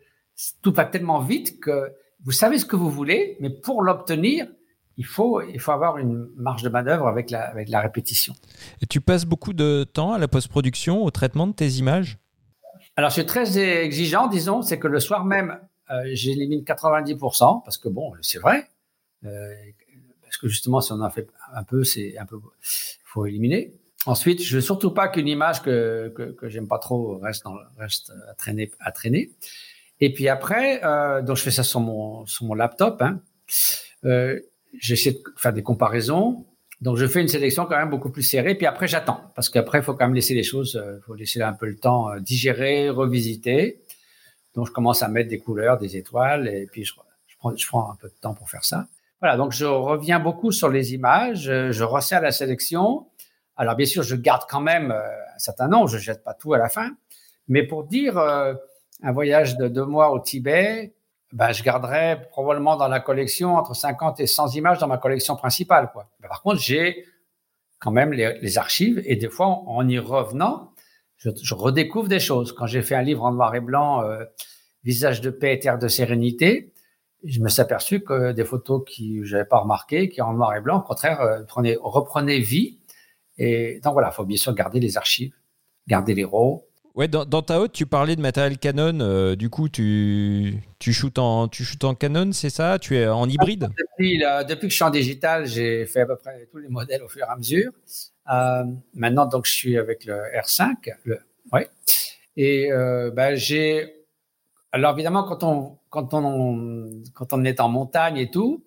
tout 0.63 0.73
va 0.73 0.85
tellement 0.85 1.21
vite 1.21 1.61
que 1.61 1.93
vous 2.25 2.33
savez 2.33 2.59
ce 2.59 2.65
que 2.65 2.77
vous 2.77 2.91
voulez, 2.91 3.37
mais 3.41 3.51
pour 3.51 3.83
l'obtenir, 3.83 4.49
il 4.99 5.07
faut, 5.07 5.41
il 5.41 5.61
faut 5.61 5.71
avoir 5.71 5.97
une 5.97 6.29
marge 6.37 6.63
de 6.63 6.69
manœuvre 6.69 7.07
avec 7.07 7.31
la, 7.31 7.43
avec 7.43 7.69
la 7.69 7.81
répétition. 7.81 8.35
Et 8.83 8.87
tu 8.87 9.01
passes 9.01 9.25
beaucoup 9.25 9.53
de 9.53 9.85
temps 9.85 10.13
à 10.13 10.19
la 10.19 10.29
post-production, 10.29 11.05
au 11.05 11.11
traitement 11.11 11.47
de 11.47 11.53
tes 11.53 11.69
images? 11.69 12.19
Alors, 12.97 13.13
suis 13.13 13.25
très 13.25 13.59
exigeant, 13.59 14.27
disons, 14.27 14.61
c'est 14.61 14.81
que 14.81 14.89
le 14.89 14.99
soir 14.99 15.25
même, 15.25 15.59
euh, 15.91 16.03
j'élimine 16.13 16.65
90%, 16.65 17.63
parce 17.65 17.79
que 17.79 17.89
bon, 17.89 18.13
c'est 18.23 18.41
vrai, 18.41 18.69
euh, 19.25 19.55
parce 20.23 20.37
que 20.37 20.49
justement, 20.49 20.81
si 20.81 20.93
on 20.93 21.01
en 21.01 21.11
fait 21.11 21.29
un 21.55 21.63
peu, 21.63 21.85
c'est 21.85 22.19
un 22.19 22.27
peu, 22.27 22.41
faut 23.05 23.25
éliminer. 23.25 23.73
Ensuite, 24.05 24.43
je 24.43 24.57
veux 24.57 24.61
surtout 24.61 24.91
pas 24.91 25.07
qu'une 25.07 25.29
image 25.29 25.63
que, 25.63 26.13
que, 26.15 26.33
que 26.33 26.49
j'aime 26.49 26.67
pas 26.67 26.79
trop 26.79 27.19
reste, 27.19 27.45
dans, 27.45 27.57
reste 27.79 28.13
à 28.29 28.35
traîner, 28.35 28.73
à 28.81 28.91
traîner. 28.91 29.31
Et 30.01 30.13
puis 30.13 30.29
après, 30.29 30.85
euh, 30.85 31.23
donc 31.23 31.37
je 31.37 31.43
fais 31.43 31.51
ça 31.51 31.63
sur 31.63 31.81
mon, 31.81 32.27
sur 32.27 32.47
mon 32.47 32.55
laptop. 32.55 33.01
Hein. 33.03 33.21
Euh, 34.05 34.41
J'essaie 34.79 35.13
de 35.13 35.23
faire 35.37 35.53
des 35.53 35.63
comparaisons. 35.63 36.47
Donc 36.81 36.97
je 36.97 37.07
fais 37.07 37.21
une 37.21 37.29
sélection 37.29 37.67
quand 37.67 37.77
même 37.77 37.91
beaucoup 37.91 38.11
plus 38.11 38.23
serrée. 38.23 38.55
Puis 38.55 38.67
après, 38.67 38.87
j'attends 38.87 39.33
parce 39.35 39.49
qu'après, 39.49 39.79
il 39.79 39.85
faut 39.85 39.95
quand 39.95 40.07
même 40.07 40.15
laisser 40.15 40.35
les 40.35 40.43
choses, 40.45 40.81
il 40.81 41.03
faut 41.05 41.15
laisser 41.15 41.41
un 41.43 41.53
peu 41.53 41.67
le 41.67 41.77
temps 41.77 42.17
digérer, 42.21 42.89
revisiter. 42.91 43.83
Donc 44.55 44.67
je 44.67 44.73
commence 44.73 45.03
à 45.03 45.09
mettre 45.09 45.29
des 45.29 45.39
couleurs, 45.39 45.79
des 45.79 45.97
étoiles, 45.97 46.49
et 46.49 46.67
puis 46.67 46.85
je, 46.85 46.93
je 47.27 47.37
prends, 47.37 47.57
je 47.57 47.67
prends 47.67 47.91
un 47.91 47.97
peu 47.97 48.09
de 48.09 48.15
temps 48.21 48.35
pour 48.35 48.49
faire 48.51 48.65
ça. 48.65 48.87
Voilà, 49.21 49.37
donc 49.37 49.53
je 49.53 49.65
reviens 49.65 50.21
beaucoup 50.21 50.53
sur 50.53 50.69
les 50.69 50.95
images, 50.95 51.45
je 51.45 51.83
resserre 51.83 52.21
la 52.21 52.31
sélection. 52.31 53.07
Alors 53.57 53.75
bien 53.75 53.87
sûr, 53.87 54.05
je 54.05 54.15
garde 54.15 54.43
quand 54.49 54.61
même 54.61 54.93
euh, 54.93 55.03
un 55.35 55.39
certain 55.39 55.67
nombre, 55.67 55.89
je 55.89 55.99
jette 55.99 56.23
pas 56.23 56.35
tout 56.35 56.55
à 56.55 56.59
la 56.59 56.69
fin, 56.69 56.93
mais 57.49 57.65
pour 57.65 57.85
dire 57.85 58.17
euh, 58.17 58.55
un 59.03 59.13
voyage 59.13 59.57
de 59.57 59.67
deux 59.67 59.85
mois 59.85 60.13
au 60.13 60.21
Tibet, 60.21 60.95
ben, 61.33 61.53
je 61.53 61.63
garderai 61.63 62.23
probablement 62.31 62.77
dans 62.77 62.89
la 62.89 63.01
collection 63.01 63.57
entre 63.57 63.75
50 63.75 64.21
et 64.21 64.27
100 64.27 64.55
images 64.55 64.79
dans 64.79 64.89
ma 64.89 64.99
collection 64.99 65.37
principale. 65.37 65.91
Quoi. 65.93 66.09
par 66.27 66.43
contre, 66.43 66.61
j'ai 66.61 67.05
quand 67.79 67.91
même 67.91 68.13
les, 68.13 68.59
archives 68.59 69.01
et 69.05 69.17
des 69.17 69.29
fois, 69.29 69.47
en 69.47 69.87
y 69.89 69.99
revenant, 69.99 70.73
je, 71.17 71.31
je 71.41 71.55
redécouvre 71.55 72.09
des 72.09 72.21
choses. 72.21 72.53
Quand 72.53 72.67
j'ai 72.67 72.83
fait 72.83 72.95
un 72.95 73.03
livre 73.03 73.25
en 73.25 73.33
noir 73.33 73.55
et 73.55 73.61
blanc, 73.61 74.03
euh, 74.03 74.25
Visage 74.85 75.21
de 75.21 75.31
paix 75.31 75.55
et 75.55 75.59
terre 75.59 75.79
de 75.79 75.89
sérénité, 75.89 76.73
je 77.25 77.41
me 77.41 77.49
suis 77.49 77.61
aperçu 77.61 78.01
que 78.01 78.31
des 78.31 78.45
photos 78.45 78.85
qui 78.87 79.25
j'avais 79.25 79.45
pas 79.45 79.59
remarqué, 79.59 80.09
qui 80.09 80.23
en 80.23 80.33
noir 80.35 80.55
et 80.55 80.61
blanc, 80.61 80.79
au 80.79 80.83
contraire, 80.83 81.21
euh, 81.21 81.43
prenaient, 81.43 81.77
reprenaient 81.81 82.39
vie. 82.39 82.79
Et 83.39 83.81
donc 83.83 83.95
voilà, 83.95 84.11
il 84.13 84.15
faut 84.15 84.25
bien 84.25 84.37
sûr 84.37 84.55
garder 84.55 84.79
les 84.79 84.97
archives, 84.97 85.35
garder 85.89 86.15
les 86.15 86.25
RAW. 86.25 86.68
Ouais, 86.95 87.07
dans, 87.07 87.43
ta 87.43 87.61
haute, 87.61 87.73
tu 87.73 87.87
parlais 87.87 88.17
de 88.17 88.21
matériel 88.21 88.59
Canon. 88.59 88.99
Euh, 89.01 89.37
du 89.37 89.51
coup, 89.51 89.69
tu, 89.69 90.61
tu 90.79 90.93
shootes 90.93 91.19
en, 91.19 91.47
tu 91.47 91.63
shootes 91.65 91.85
en 91.85 91.95
Canon, 91.95 92.33
c'est 92.33 92.51
ça? 92.51 92.79
Tu 92.79 92.97
es 92.97 93.07
en 93.07 93.29
hybride? 93.29 93.69
Depuis, 93.79 94.19
depuis, 94.49 94.67
que 94.67 94.71
je 94.71 94.75
suis 94.75 94.85
en 94.85 94.91
digital, 94.91 95.47
j'ai 95.47 95.87
fait 95.87 96.01
à 96.01 96.07
peu 96.07 96.17
près 96.17 96.49
tous 96.51 96.59
les 96.59 96.69
modèles 96.69 97.03
au 97.03 97.09
fur 97.09 97.25
et 97.25 97.31
à 97.31 97.37
mesure. 97.37 97.71
Euh, 98.31 98.65
maintenant, 98.95 99.27
donc, 99.27 99.47
je 99.47 99.53
suis 99.53 99.79
avec 99.79 100.05
le 100.05 100.15
R5. 100.37 100.95
Le, 101.05 101.21
ouais. 101.53 101.69
Et 102.37 102.73
euh, 102.73 103.11
ben, 103.11 103.35
j'ai. 103.35 104.05
Alors, 104.73 104.93
évidemment, 104.95 105.25
quand 105.25 105.45
on, 105.45 105.79
quand 105.91 106.15
on, 106.15 107.03
quand 107.15 107.33
on 107.33 107.45
est 107.45 107.61
en 107.61 107.69
montagne 107.69 108.19
et 108.19 108.31
tout, 108.31 108.65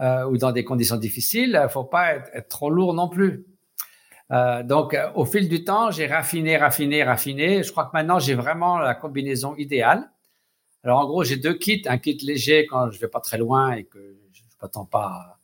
euh, 0.00 0.24
ou 0.24 0.38
dans 0.38 0.52
des 0.52 0.64
conditions 0.64 0.96
difficiles, 0.96 1.60
il 1.62 1.68
faut 1.68 1.84
pas 1.84 2.14
être, 2.14 2.48
trop 2.48 2.70
lourd 2.70 2.94
non 2.94 3.08
plus. 3.08 3.46
Euh, 4.32 4.62
donc, 4.62 4.94
euh, 4.94 5.10
au 5.14 5.24
fil 5.24 5.48
du 5.48 5.64
temps, 5.64 5.90
j'ai 5.90 6.06
raffiné, 6.06 6.56
raffiné, 6.56 7.04
raffiné. 7.04 7.62
Je 7.62 7.70
crois 7.70 7.84
que 7.84 7.90
maintenant, 7.92 8.18
j'ai 8.18 8.34
vraiment 8.34 8.78
la 8.78 8.94
combinaison 8.94 9.54
idéale. 9.56 10.10
Alors, 10.84 11.00
en 11.00 11.06
gros, 11.06 11.22
j'ai 11.22 11.36
deux 11.36 11.54
kits. 11.54 11.82
Un 11.86 11.98
kit 11.98 12.16
léger 12.16 12.66
quand 12.66 12.90
je 12.90 12.98
vais 12.98 13.08
pas 13.08 13.20
très 13.20 13.38
loin 13.38 13.72
et 13.72 13.84
que 13.84 14.16
je 14.32 14.42
m'attends 14.60 14.86
pas 14.86 15.38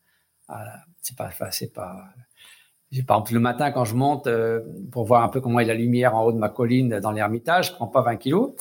c'est 1.02 1.16
pas, 1.16 1.30
c'est 1.50 1.72
pas, 1.72 2.04
par 3.06 3.18
exemple 3.18 3.34
le 3.34 3.40
matin 3.40 3.70
quand 3.70 3.84
je 3.84 3.94
monte 3.94 4.26
euh, 4.26 4.60
pour 4.90 5.04
voir 5.04 5.22
un 5.22 5.28
peu 5.28 5.40
comment 5.40 5.60
est 5.60 5.64
la 5.64 5.74
lumière 5.74 6.14
en 6.14 6.24
haut 6.24 6.32
de 6.32 6.38
ma 6.38 6.48
colline 6.48 7.00
dans 7.00 7.12
l'Ermitage, 7.12 7.68
je 7.68 7.72
prends 7.74 7.86
pas 7.86 8.02
20 8.02 8.16
kilos. 8.16 8.54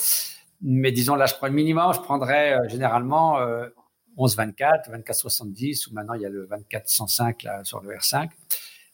Mais 0.62 0.92
disons, 0.92 1.16
là, 1.16 1.28
je 1.28 1.36
prends 1.36 1.48
le 1.48 1.54
minimum, 1.54 1.94
je 1.94 2.00
prendrais 2.00 2.68
généralement 2.68 3.40
euh, 3.40 3.68
11-24, 4.18 4.90
24-70, 5.04 5.90
ou 5.90 5.94
maintenant 5.94 6.16
il 6.16 6.22
y 6.22 6.26
a 6.26 6.30
le 6.30 6.48
24-105 6.48 7.46
là, 7.46 7.64
sur 7.64 7.82
le 7.82 7.96
R5, 7.96 8.30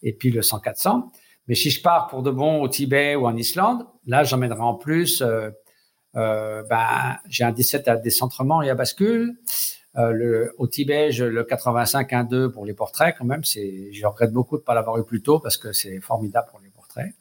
et 0.02 0.13
puis 0.13 0.30
le 0.30 0.41
100-400. 0.41 1.10
Mais 1.47 1.56
si 1.56 1.69
je 1.69 1.82
pars 1.82 2.08
pour 2.08 2.23
de 2.23 2.32
bon 2.32 2.62
au 2.62 2.67
Tibet 2.67 3.15
ou 3.15 3.25
en 3.25 3.36
Islande, 3.36 3.86
là, 4.06 4.23
j'emmènerai 4.23 4.62
en 4.62 4.75
plus, 4.75 5.21
euh, 5.21 5.49
euh 6.15 6.63
ben, 6.63 7.17
j'ai 7.27 7.43
un 7.43 7.51
17 7.51 7.88
à 7.88 7.95
décentrement 7.97 8.62
et 8.62 8.69
à 8.69 8.75
bascule. 8.75 9.36
Euh, 9.95 10.12
le, 10.12 10.56
au 10.58 10.67
Tibet, 10.67 11.12
je, 11.12 11.23
le 11.25 11.43
85-1-2 11.43 12.49
pour 12.49 12.65
les 12.65 12.73
portraits, 12.73 13.15
quand 13.17 13.25
même, 13.25 13.43
c'est, 13.43 13.91
je 13.91 14.06
regrette 14.06 14.32
beaucoup 14.32 14.58
de 14.58 14.62
ne 14.62 14.65
pas 14.65 14.73
l'avoir 14.73 14.97
eu 14.97 15.06
plus 15.06 15.21
tôt 15.21 15.39
parce 15.39 15.58
que 15.58 15.71
c'est 15.71 15.99
formidable 15.99 16.47
pour 16.49 16.60
les 16.62 16.69
portraits. 16.69 17.13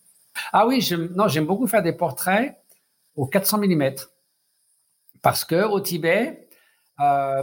Ah 0.53 0.67
oui, 0.67 0.89
non, 1.15 1.29
j'aime 1.29 1.47
beaucoup 1.47 1.67
faire 1.67 1.83
des 1.83 1.93
portraits 1.93 2.57
au 3.15 3.27
400 3.27 3.59
mm 3.59 3.93
parce 5.21 5.45
que 5.45 5.67
au 5.67 5.81
Tibet, 5.81 6.49
euh, 7.01 7.43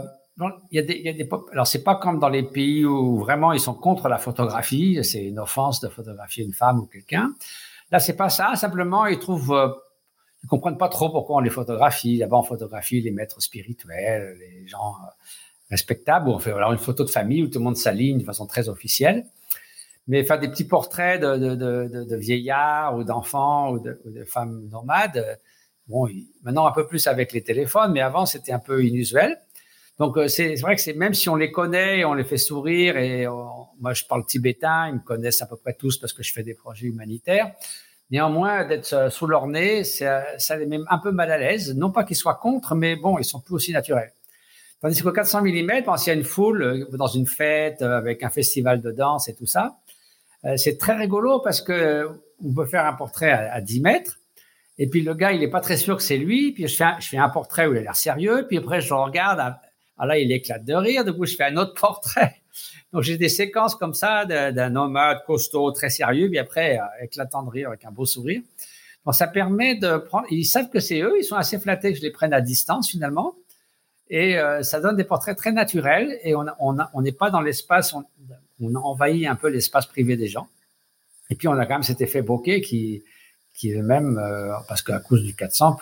il 0.70 0.80
y 0.80 1.22
a 1.22 1.24
alors 1.52 1.66
c'est 1.66 1.82
pas 1.82 1.96
comme 1.96 2.18
dans 2.18 2.28
les 2.28 2.42
pays 2.42 2.84
où 2.84 3.18
vraiment 3.18 3.52
ils 3.52 3.60
sont 3.60 3.74
contre 3.74 4.08
la 4.08 4.18
photographie, 4.18 4.98
c'est 5.02 5.24
une 5.24 5.38
offense 5.38 5.80
de 5.80 5.88
photographier 5.88 6.44
une 6.44 6.52
femme 6.52 6.80
ou 6.80 6.86
quelqu'un. 6.86 7.32
Là, 7.90 7.98
c'est 7.98 8.16
pas 8.16 8.28
ça. 8.28 8.54
Simplement, 8.56 9.06
ils 9.06 9.18
trouvent, 9.18 9.52
euh, 9.52 9.68
ils 10.42 10.48
comprennent 10.48 10.78
pas 10.78 10.88
trop 10.88 11.10
pourquoi 11.10 11.36
on 11.36 11.40
les 11.40 11.50
photographie. 11.50 12.18
D'abord, 12.18 12.40
on 12.40 12.44
photographie 12.44 13.00
les 13.00 13.10
maîtres 13.10 13.42
spirituels, 13.42 14.36
les 14.38 14.66
gens 14.68 14.94
euh, 14.94 15.10
respectables. 15.70 16.28
Ou 16.28 16.32
on 16.32 16.38
fait 16.38 16.52
alors 16.52 16.72
une 16.72 16.78
photo 16.78 17.04
de 17.04 17.10
famille 17.10 17.42
où 17.42 17.48
tout 17.48 17.58
le 17.58 17.64
monde 17.64 17.76
s'aligne 17.76 18.18
de 18.18 18.24
façon 18.24 18.46
très 18.46 18.68
officielle. 18.68 19.26
Mais 20.06 20.24
faire 20.24 20.38
des 20.38 20.48
petits 20.48 20.66
portraits 20.66 21.20
de, 21.20 22.16
vieillards 22.16 22.96
ou 22.96 23.04
d'enfants 23.04 23.72
ou, 23.72 23.80
de, 23.80 24.24
femmes 24.24 24.68
nomades, 24.70 25.38
Bon, 25.86 26.08
maintenant 26.44 26.68
un 26.68 26.72
peu 26.72 26.86
plus 26.86 27.08
avec 27.08 27.32
les 27.32 27.42
téléphones, 27.42 27.90
mais 27.90 28.00
avant 28.00 28.24
c'était 28.24 28.52
un 28.52 28.60
peu 28.60 28.84
inusuel. 28.84 29.40
Donc 30.00 30.16
euh, 30.16 30.28
c'est 30.28 30.54
vrai 30.56 30.76
que 30.76 30.82
c'est 30.82 30.94
même 30.94 31.12
si 31.12 31.28
on 31.28 31.36
les 31.36 31.52
connaît, 31.52 32.04
on 32.06 32.14
les 32.14 32.24
fait 32.24 32.38
sourire 32.38 32.96
et 32.96 33.26
moi 33.78 33.92
je 33.92 34.04
parle 34.04 34.24
tibétain, 34.24 34.88
ils 34.88 34.94
me 34.94 35.00
connaissent 35.00 35.42
à 35.42 35.46
peu 35.46 35.56
près 35.56 35.74
tous 35.74 35.98
parce 35.98 36.14
que 36.14 36.22
je 36.22 36.32
fais 36.32 36.42
des 36.42 36.54
projets 36.54 36.86
humanitaires. 36.86 37.52
Néanmoins, 38.10 38.64
d'être 38.64 38.92
euh, 38.92 39.10
sous 39.10 39.26
leur 39.26 39.46
nez, 39.46 39.84
ça, 39.84 40.24
ça 40.38 40.56
les 40.56 40.66
met 40.66 40.78
un 40.88 40.98
peu 40.98 41.12
mal 41.12 41.30
à 41.30 41.38
l'aise. 41.38 41.76
Non 41.76 41.92
pas 41.92 42.02
qu'ils 42.02 42.16
soient 42.16 42.34
contre, 42.34 42.74
mais 42.74 42.96
bon, 42.96 43.18
ils 43.18 43.24
sont 43.24 43.40
plus 43.40 43.54
aussi 43.54 43.72
naturels. 43.72 44.12
Tandis 44.80 45.00
qu'au 45.02 45.12
400 45.12 45.42
mm, 45.42 45.82
quand 45.84 46.06
il 46.06 46.08
y 46.08 46.10
a 46.10 46.14
une 46.14 46.24
foule 46.24 46.62
euh, 46.62 46.86
dans 46.96 47.06
une 47.06 47.26
fête 47.26 47.82
avec 47.82 48.22
un 48.22 48.30
festival 48.30 48.80
de 48.80 48.90
danse 48.90 49.28
et 49.28 49.34
tout 49.34 49.46
ça, 49.46 49.76
c'est 50.56 50.78
très 50.78 50.96
rigolo 50.96 51.40
parce 51.40 51.60
que 51.60 52.08
on 52.42 52.54
peut 52.54 52.64
faire 52.64 52.86
un 52.86 52.94
portrait 52.94 53.30
à, 53.30 53.52
à 53.52 53.60
10 53.60 53.82
mètres 53.82 54.20
et 54.82 54.86
puis 54.86 55.02
le 55.02 55.12
gars, 55.12 55.32
il 55.32 55.42
est 55.42 55.50
pas 55.50 55.60
très 55.60 55.76
sûr 55.76 55.98
que 55.98 56.02
c'est 56.02 56.16
lui. 56.16 56.52
Puis 56.52 56.66
je 56.66 56.74
fais, 56.74 57.18
un, 57.18 57.28
portrait 57.28 57.66
où 57.66 57.74
il 57.74 57.78
a 57.78 57.82
l'air 57.82 57.96
sérieux. 57.96 58.46
Puis 58.48 58.56
après, 58.56 58.80
je 58.80 58.88
le 58.88 58.98
regarde. 58.98 59.54
Ah 60.02 60.06
là, 60.06 60.18
il 60.18 60.32
éclate 60.32 60.64
de 60.64 60.72
rire. 60.72 61.04
Du 61.04 61.12
coup, 61.12 61.26
je 61.26 61.36
fais 61.36 61.44
un 61.44 61.56
autre 61.58 61.74
portrait. 61.74 62.40
Donc 62.92 63.02
j'ai 63.02 63.18
des 63.18 63.28
séquences 63.28 63.74
comme 63.74 63.92
ça 63.92 64.24
d'un 64.24 64.74
homme 64.74 64.98
costaud, 65.26 65.70
très 65.72 65.90
sérieux. 65.90 66.28
Puis 66.30 66.38
après, 66.38 66.78
euh, 66.78 67.04
éclatant 67.04 67.42
de 67.42 67.50
rire 67.50 67.68
avec 67.68 67.84
un 67.84 67.90
beau 67.90 68.06
sourire. 68.06 68.40
Donc 69.04 69.14
ça 69.14 69.26
permet 69.26 69.74
de 69.74 69.98
prendre. 69.98 70.26
Ils 70.30 70.46
savent 70.46 70.70
que 70.70 70.80
c'est 70.80 71.02
eux. 71.02 71.18
Ils 71.18 71.24
sont 71.24 71.36
assez 71.36 71.58
flattés 71.58 71.92
que 71.92 71.98
je 71.98 72.02
les 72.02 72.10
prenne 72.10 72.32
à 72.32 72.40
distance 72.40 72.90
finalement. 72.90 73.34
Et 74.08 74.38
euh, 74.38 74.62
ça 74.62 74.80
donne 74.80 74.96
des 74.96 75.04
portraits 75.04 75.36
très 75.36 75.52
naturels. 75.52 76.18
Et 76.24 76.34
on 76.34 76.44
n'est 76.44 76.50
on 76.58 76.78
on 76.94 77.04
pas 77.12 77.30
dans 77.30 77.42
l'espace. 77.42 77.94
On, 77.94 78.74
envahit 78.74 79.26
un 79.26 79.36
peu 79.36 79.48
l'espace 79.48 79.84
privé 79.84 80.16
des 80.16 80.28
gens. 80.28 80.48
Et 81.28 81.34
puis 81.34 81.46
on 81.46 81.52
a 81.52 81.66
quand 81.66 81.74
même 81.74 81.82
cet 81.82 82.00
effet 82.00 82.22
bokeh 82.22 82.62
qui 82.62 83.02
qui 83.52 83.72
est 83.72 83.82
même, 83.82 84.18
euh, 84.18 84.54
parce 84.66 84.80
qu'à 84.80 84.98
cause 85.00 85.22
du 85.22 85.34
400, 85.34 85.78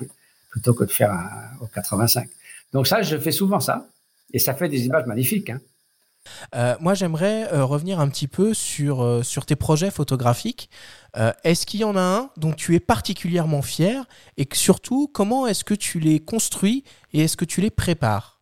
plutôt 0.50 0.74
que 0.74 0.83
de 0.83 0.90
faire 0.90 1.12
un, 1.12 1.31
au 1.61 1.66
85. 1.66 2.28
Donc 2.72 2.88
ça, 2.88 3.02
je 3.02 3.16
fais 3.16 3.31
souvent 3.31 3.61
ça. 3.61 3.87
Et 4.32 4.38
ça 4.38 4.54
fait 4.54 4.68
des 4.68 4.86
images 4.86 5.06
magnifiques. 5.06 5.50
Hein. 5.50 5.60
Euh, 6.54 6.76
moi, 6.80 6.94
j'aimerais 6.94 7.52
euh, 7.52 7.64
revenir 7.64 8.00
un 8.00 8.08
petit 8.08 8.28
peu 8.28 8.54
sur, 8.54 9.02
euh, 9.02 9.22
sur 9.22 9.46
tes 9.46 9.56
projets 9.56 9.90
photographiques. 9.90 10.70
est-ce 11.42 11.66
qu'il 11.66 11.80
y 11.80 11.84
en 11.84 11.96
a 11.96 12.00
un 12.00 12.30
dont 12.36 12.52
tu 12.52 12.74
es 12.74 12.80
particulièrement 12.80 13.62
fier 13.62 14.06
et 14.36 14.46
surtout, 14.52 15.08
comment 15.08 15.46
est-ce 15.46 15.64
que 15.64 15.74
tu 15.74 15.98
les 15.98 16.20
construis 16.20 16.84
et 17.12 17.22
est-ce 17.22 17.36
que 17.36 17.44
tu 17.44 17.60
les 17.60 17.70
prépares? 17.70 18.40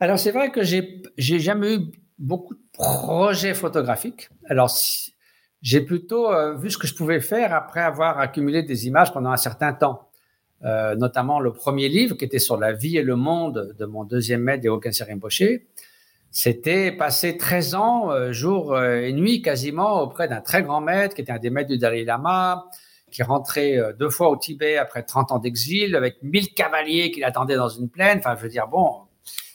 Alors, 0.00 0.18
c'est 0.18 0.32
vrai 0.32 0.50
que 0.50 0.64
j'ai, 0.64 1.02
j'ai 1.16 1.38
jamais 1.38 1.76
eu 1.76 1.80
beaucoup 2.18 2.54
de 2.54 2.62
projets 2.72 3.54
photographiques. 3.54 4.28
Alors, 4.48 4.76
j'ai 5.62 5.80
plutôt 5.82 6.30
vu 6.56 6.70
ce 6.70 6.78
que 6.78 6.88
je 6.88 6.94
pouvais 6.94 7.20
faire 7.20 7.54
après 7.54 7.80
avoir 7.80 8.18
accumulé 8.18 8.64
des 8.64 8.88
images 8.88 9.12
pendant 9.12 9.30
un 9.30 9.36
certain 9.36 9.72
temps. 9.72 10.03
Notamment 10.96 11.40
le 11.40 11.52
premier 11.52 11.88
livre 11.88 12.16
qui 12.16 12.24
était 12.24 12.38
sur 12.38 12.56
la 12.56 12.72
vie 12.72 12.96
et 12.96 13.02
le 13.02 13.16
monde 13.16 13.74
de 13.78 13.84
mon 13.84 14.04
deuxième 14.04 14.40
maître 14.40 14.62
des 14.62 14.70
Aucun 14.70 14.90
Rinpoché 15.06 15.66
c'était 16.36 16.90
passer 16.90 17.36
13 17.36 17.76
ans, 17.76 18.10
euh, 18.10 18.32
jour 18.32 18.74
euh, 18.74 19.02
et 19.02 19.12
nuit 19.12 19.40
quasiment, 19.40 20.02
auprès 20.02 20.26
d'un 20.26 20.40
très 20.40 20.64
grand 20.64 20.80
maître 20.80 21.14
qui 21.14 21.20
était 21.20 21.30
un 21.30 21.38
des 21.38 21.48
maîtres 21.48 21.70
du 21.70 21.78
Dalai 21.78 22.04
Lama, 22.04 22.68
qui 23.12 23.22
rentrait 23.22 23.78
euh, 23.78 23.92
deux 23.92 24.10
fois 24.10 24.30
au 24.30 24.36
Tibet 24.36 24.76
après 24.76 25.04
30 25.04 25.30
ans 25.30 25.38
d'exil, 25.38 25.94
avec 25.94 26.20
1000 26.24 26.52
cavaliers 26.52 27.12
qui 27.12 27.20
l'attendaient 27.20 27.54
dans 27.54 27.68
une 27.68 27.88
plaine. 27.88 28.18
Enfin, 28.18 28.34
je 28.36 28.42
veux 28.42 28.48
dire, 28.48 28.66
bon, 28.66 29.02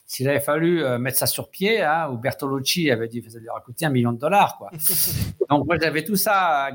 s'il 0.08 0.30
avait 0.30 0.39
fallu 0.39 0.82
mettre 1.00 1.17
ça 1.17 1.28
sur 1.28 1.50
pied, 1.50 1.82
hein, 1.82 2.10
ou 2.13 2.17
Bertolucci 2.17 2.89
avait 2.89 3.10
dit, 3.10 3.22
ça 3.28 3.39
lui 3.39 3.50
aurait 3.50 3.62
coûté 3.62 3.86
un 3.86 3.89
million 3.89 4.13
de 4.13 4.17
dollars, 4.17 4.58
quoi. 4.58 4.72
Donc, 5.50 5.67
moi, 5.67 5.76
j'avais 5.80 6.06
tout 6.06 6.15
ça 6.15 6.69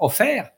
offert. 0.00 0.50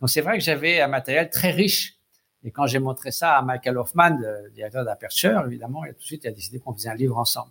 Donc, 0.00 0.08
c'est 0.08 0.22
vrai 0.22 0.38
que 0.38 0.42
j'avais 0.42 0.80
un 0.80 0.88
matériel 0.88 1.28
très 1.28 1.50
riche. 1.50 1.97
Et 2.44 2.50
quand 2.50 2.66
j'ai 2.66 2.78
montré 2.78 3.10
ça 3.10 3.36
à 3.36 3.42
Michael 3.42 3.78
Hoffman, 3.78 4.18
le 4.20 4.50
directeur 4.50 4.84
d'Aperture, 4.84 5.44
évidemment, 5.46 5.84
il 5.84 5.90
a 5.90 5.92
tout 5.92 6.00
de 6.00 6.04
suite 6.04 6.24
il 6.24 6.28
a 6.28 6.32
décidé 6.32 6.60
qu'on 6.60 6.72
faisait 6.72 6.90
un 6.90 6.94
livre 6.94 7.18
ensemble. 7.18 7.50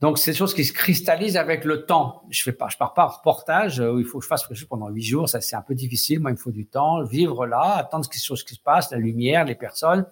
Donc, 0.00 0.18
c'est 0.18 0.32
des 0.32 0.36
choses 0.36 0.52
qui 0.52 0.64
se 0.64 0.74
cristallisent 0.74 1.38
avec 1.38 1.64
le 1.64 1.86
temps. 1.86 2.22
Je 2.28 2.42
fais 2.42 2.52
pas, 2.52 2.68
je 2.68 2.76
pars 2.76 2.92
pas 2.92 3.06
en 3.06 3.08
reportage 3.08 3.80
euh, 3.80 3.92
où 3.92 3.98
il 3.98 4.04
faut 4.04 4.18
que 4.18 4.24
je 4.24 4.28
fasse 4.28 4.46
quelque 4.46 4.58
chose 4.58 4.68
pendant 4.68 4.88
huit 4.90 5.02
jours. 5.02 5.26
Ça, 5.28 5.40
c'est 5.40 5.56
un 5.56 5.62
peu 5.62 5.74
difficile. 5.74 6.20
Moi, 6.20 6.32
il 6.32 6.34
me 6.34 6.38
faut 6.38 6.50
du 6.50 6.66
temps, 6.66 7.02
vivre 7.04 7.46
là, 7.46 7.76
attendre 7.76 8.04
ce 8.04 8.10
qui, 8.10 8.18
qui 8.18 8.54
se 8.54 8.60
passe, 8.60 8.90
la 8.90 8.98
lumière, 8.98 9.46
les 9.46 9.54
personnes 9.54 10.04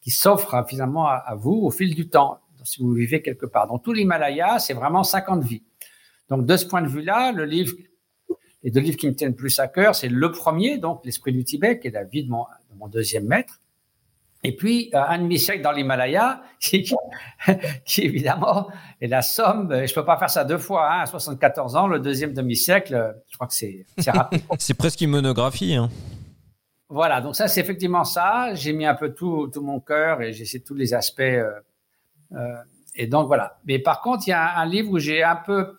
qui 0.00 0.12
s'offrent 0.12 0.54
hein, 0.54 0.64
finalement 0.64 1.08
à, 1.08 1.34
vous 1.34 1.62
au 1.64 1.72
fil 1.72 1.92
du 1.92 2.08
temps. 2.08 2.38
si 2.62 2.80
vous 2.80 2.92
vivez 2.92 3.20
quelque 3.22 3.46
part. 3.46 3.66
Donc, 3.66 3.82
tout 3.82 3.92
l'Himalaya, 3.92 4.60
c'est 4.60 4.74
vraiment 4.74 5.02
50 5.02 5.42
vies. 5.42 5.64
Donc, 6.28 6.46
de 6.46 6.56
ce 6.56 6.64
point 6.64 6.80
de 6.80 6.86
vue-là, 6.86 7.32
le 7.32 7.44
livre, 7.44 7.74
les 8.62 8.70
deux 8.70 8.80
livres 8.80 8.96
qui 8.96 9.08
me 9.08 9.14
tiennent 9.16 9.34
plus 9.34 9.58
à 9.58 9.66
cœur, 9.66 9.96
c'est 9.96 10.08
le 10.08 10.30
premier, 10.30 10.78
donc, 10.78 11.04
l'esprit 11.04 11.32
du 11.32 11.42
Tibet, 11.42 11.80
qui 11.80 11.88
est 11.88 11.90
la 11.90 12.04
vie 12.04 12.22
de 12.22 12.30
mon, 12.30 12.44
mon 12.78 12.88
deuxième 12.88 13.24
maître. 13.24 13.60
Et 14.44 14.54
puis, 14.54 14.90
euh, 14.94 14.98
un 14.98 15.18
demi-siècle 15.18 15.62
dans 15.62 15.72
l'Himalaya, 15.72 16.42
qui, 16.60 16.84
qui, 17.84 18.02
évidemment 18.02 18.70
est 19.00 19.08
la 19.08 19.22
somme, 19.22 19.86
je 19.86 19.92
peux 19.92 20.04
pas 20.04 20.18
faire 20.18 20.30
ça 20.30 20.44
deux 20.44 20.58
fois, 20.58 20.92
hein, 20.92 21.00
à 21.00 21.06
74 21.06 21.74
ans, 21.74 21.86
le 21.88 21.98
deuxième 21.98 22.32
demi-siècle, 22.32 23.16
je 23.28 23.34
crois 23.34 23.46
que 23.46 23.54
c'est 23.54 23.84
rapide. 24.06 24.42
c'est 24.58 24.74
presque 24.74 25.00
une 25.00 25.10
monographie. 25.10 25.74
Hein. 25.74 25.90
Voilà, 26.88 27.20
donc 27.20 27.34
ça, 27.34 27.48
c'est 27.48 27.60
effectivement 27.60 28.04
ça. 28.04 28.54
J'ai 28.54 28.72
mis 28.72 28.86
un 28.86 28.94
peu 28.94 29.12
tout, 29.12 29.48
tout 29.52 29.62
mon 29.62 29.80
cœur 29.80 30.22
et 30.22 30.32
j'ai 30.32 30.42
essayé 30.42 30.62
tous 30.62 30.74
les 30.74 30.94
aspects. 30.94 31.20
Euh, 31.20 31.50
euh, 32.32 32.54
et 32.94 33.08
donc, 33.08 33.26
voilà. 33.26 33.58
Mais 33.64 33.78
par 33.80 34.00
contre, 34.00 34.28
il 34.28 34.30
y 34.30 34.32
a 34.32 34.56
un, 34.56 34.62
un 34.62 34.66
livre 34.66 34.92
où 34.92 34.98
j'ai 34.98 35.22
un 35.22 35.36
peu, 35.36 35.76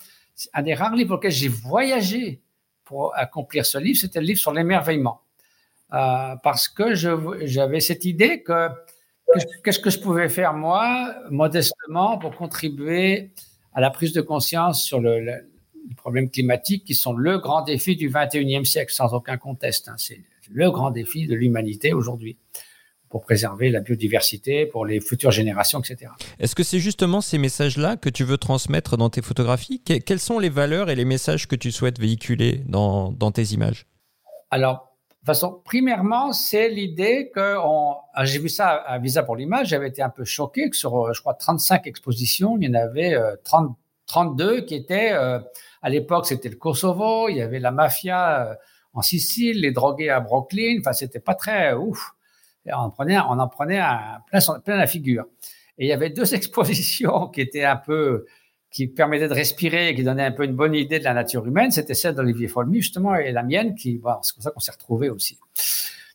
un 0.53 0.61
des 0.61 0.73
rares 0.73 0.95
livres 0.95 1.15
auxquels 1.15 1.31
j'ai 1.31 1.47
voyagé 1.47 2.41
pour 2.83 3.15
accomplir 3.17 3.65
ce 3.65 3.77
livre, 3.77 3.99
c'était 3.99 4.19
le 4.19 4.25
livre 4.25 4.39
sur 4.39 4.53
l'émerveillement. 4.53 5.21
Euh, 5.93 6.35
parce 6.43 6.67
que 6.67 6.95
j'avais 6.95 7.79
cette 7.79 8.05
idée 8.05 8.43
que 8.43 8.67
qu'est-ce 9.63 9.79
que 9.79 9.89
je 9.89 9.99
pouvais 9.99 10.29
faire 10.29 10.53
moi, 10.53 11.15
modestement, 11.29 12.17
pour 12.17 12.35
contribuer 12.35 13.31
à 13.73 13.81
la 13.81 13.89
prise 13.89 14.13
de 14.13 14.21
conscience 14.21 14.83
sur 14.83 14.99
le, 14.99 15.19
le, 15.19 15.49
les 15.87 15.95
problèmes 15.95 16.29
climatiques 16.29 16.83
qui 16.83 16.95
sont 16.95 17.13
le 17.13 17.37
grand 17.37 17.61
défi 17.61 17.95
du 17.95 18.09
21e 18.09 18.65
siècle, 18.65 18.93
sans 18.93 19.13
aucun 19.13 19.37
conteste. 19.37 19.87
Hein. 19.87 19.95
C'est 19.97 20.21
le 20.51 20.71
grand 20.71 20.91
défi 20.91 21.27
de 21.27 21.35
l'humanité 21.35 21.93
aujourd'hui 21.93 22.37
pour 23.09 23.21
préserver 23.21 23.69
la 23.69 23.79
biodiversité, 23.79 24.65
pour 24.65 24.85
les 24.85 24.99
futures 24.99 25.31
générations, 25.31 25.79
etc. 25.79 26.11
Est-ce 26.39 26.55
que 26.55 26.63
c'est 26.63 26.79
justement 26.79 27.21
ces 27.21 27.37
messages-là 27.37 27.95
que 27.95 28.09
tu 28.09 28.25
veux 28.25 28.37
transmettre 28.37 28.97
dans 28.97 29.09
tes 29.09 29.21
photographies? 29.21 29.81
Quelles 29.81 30.19
sont 30.19 30.39
les 30.39 30.49
valeurs 30.49 30.89
et 30.89 30.95
les 30.95 31.05
messages 31.05 31.47
que 31.47 31.55
tu 31.55 31.71
souhaites 31.71 31.99
véhiculer 31.99 32.63
dans, 32.65 33.13
dans 33.13 33.31
tes 33.31 33.53
images? 33.53 33.85
Alors, 34.51 34.96
façon, 35.27 35.61
primairement, 35.63 36.33
c'est 36.33 36.69
l'idée 36.69 37.31
que 37.33 37.55
ah, 38.13 38.25
j'ai 38.25 38.39
vu 38.39 38.49
ça 38.49 38.69
à 38.69 38.97
Visa 38.97 39.23
pour 39.23 39.35
l'image, 39.35 39.67
j'avais 39.67 39.87
été 39.87 40.01
un 40.01 40.09
peu 40.09 40.25
choqué 40.25 40.69
que 40.69 40.75
sur, 40.75 41.07
euh, 41.07 41.13
je 41.13 41.21
crois, 41.21 41.35
35 41.35 41.85
expositions, 41.87 42.57
il 42.59 42.67
y 42.67 42.69
en 42.69 42.73
avait 42.73 43.15
30, 43.43 43.69
euh, 43.69 43.73
32 44.07 44.61
qui 44.61 44.75
étaient, 44.75 45.11
euh, 45.13 45.39
à 45.81 45.89
l'époque, 45.89 46.25
c'était 46.25 46.49
le 46.49 46.55
Kosovo, 46.55 47.29
il 47.29 47.37
y 47.37 47.41
avait 47.41 47.59
la 47.59 47.71
mafia 47.71 48.57
en 48.93 49.01
Sicile, 49.01 49.61
les 49.61 49.71
drogués 49.71 50.09
à 50.09 50.19
Brooklyn, 50.19 50.77
enfin, 50.79 50.93
c'était 50.93 51.19
pas 51.19 51.35
très 51.35 51.73
ouf. 51.73 52.11
on 52.65 52.71
en 52.73 52.89
prenait, 52.89 53.19
on 53.19 53.39
en 53.39 53.47
prenait 53.47 53.81
plein, 54.27 54.39
plein 54.63 54.77
la 54.77 54.87
figure. 54.87 55.25
Et 55.77 55.85
il 55.85 55.89
y 55.89 55.93
avait 55.93 56.09
deux 56.09 56.33
expositions 56.35 57.27
qui 57.27 57.41
étaient 57.41 57.65
un 57.65 57.75
peu, 57.75 58.25
qui 58.71 58.87
permettait 58.87 59.27
de 59.27 59.33
respirer 59.33 59.89
et 59.89 59.95
qui 59.95 60.03
donnait 60.03 60.25
un 60.25 60.31
peu 60.31 60.43
une 60.43 60.55
bonne 60.55 60.75
idée 60.75 60.99
de 60.99 61.03
la 61.03 61.13
nature 61.13 61.45
humaine, 61.45 61.71
c'était 61.71 61.93
celle 61.93 62.15
d'Olivier 62.15 62.47
Folmy, 62.47 62.81
justement, 62.81 63.15
et 63.15 63.31
la 63.31 63.43
mienne, 63.43 63.75
qui, 63.75 63.97
bon, 63.97 64.15
c'est 64.21 64.33
comme 64.33 64.43
ça 64.43 64.51
qu'on 64.51 64.59
s'est 64.59 64.71
retrouvés 64.71 65.09
aussi. 65.09 65.37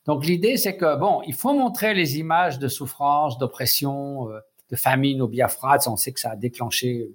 Donc, 0.07 0.27
l'idée, 0.27 0.57
c'est 0.57 0.77
que, 0.77 0.97
bon, 0.97 1.23
il 1.27 1.35
faut 1.35 1.55
montrer 1.55 1.95
les 1.95 2.19
images 2.19 2.59
de 2.59 2.69
souffrance, 2.69 3.39
d'oppression, 3.39 4.31
euh, 4.31 4.41
de 4.71 4.77
famine 4.77 5.23
au 5.23 5.29
Biafra. 5.29 5.79
On 5.87 5.97
sait 5.97 6.13
que 6.13 6.21
ça 6.21 6.33
a 6.33 6.37
déclenché 6.37 7.11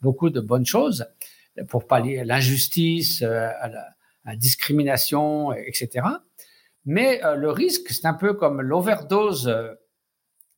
beaucoup 0.00 0.28
de 0.28 0.40
bonnes 0.40 0.66
choses 0.66 1.06
pour 1.68 1.86
pallier 1.86 2.24
l'injustice, 2.24 3.22
euh, 3.22 3.48
la, 4.24 4.36
discrimination, 4.36 5.52
etc. 5.52 6.04
Mais 6.84 7.24
euh, 7.24 7.36
le 7.36 7.50
risque, 7.50 7.90
c'est 7.90 8.06
un 8.06 8.14
peu 8.14 8.34
comme 8.34 8.60
l'overdose 8.60 9.54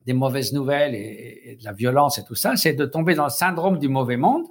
des 0.08 0.14
mauvaises 0.14 0.54
nouvelles 0.54 0.94
et, 0.94 1.58
de 1.60 1.64
la 1.64 1.72
violence 1.72 2.16
et 2.16 2.24
tout 2.24 2.34
ça, 2.34 2.56
c'est 2.56 2.72
de 2.72 2.86
tomber 2.86 3.14
dans 3.14 3.24
le 3.24 3.30
syndrome 3.30 3.78
du 3.78 3.88
mauvais 3.88 4.16
monde. 4.16 4.46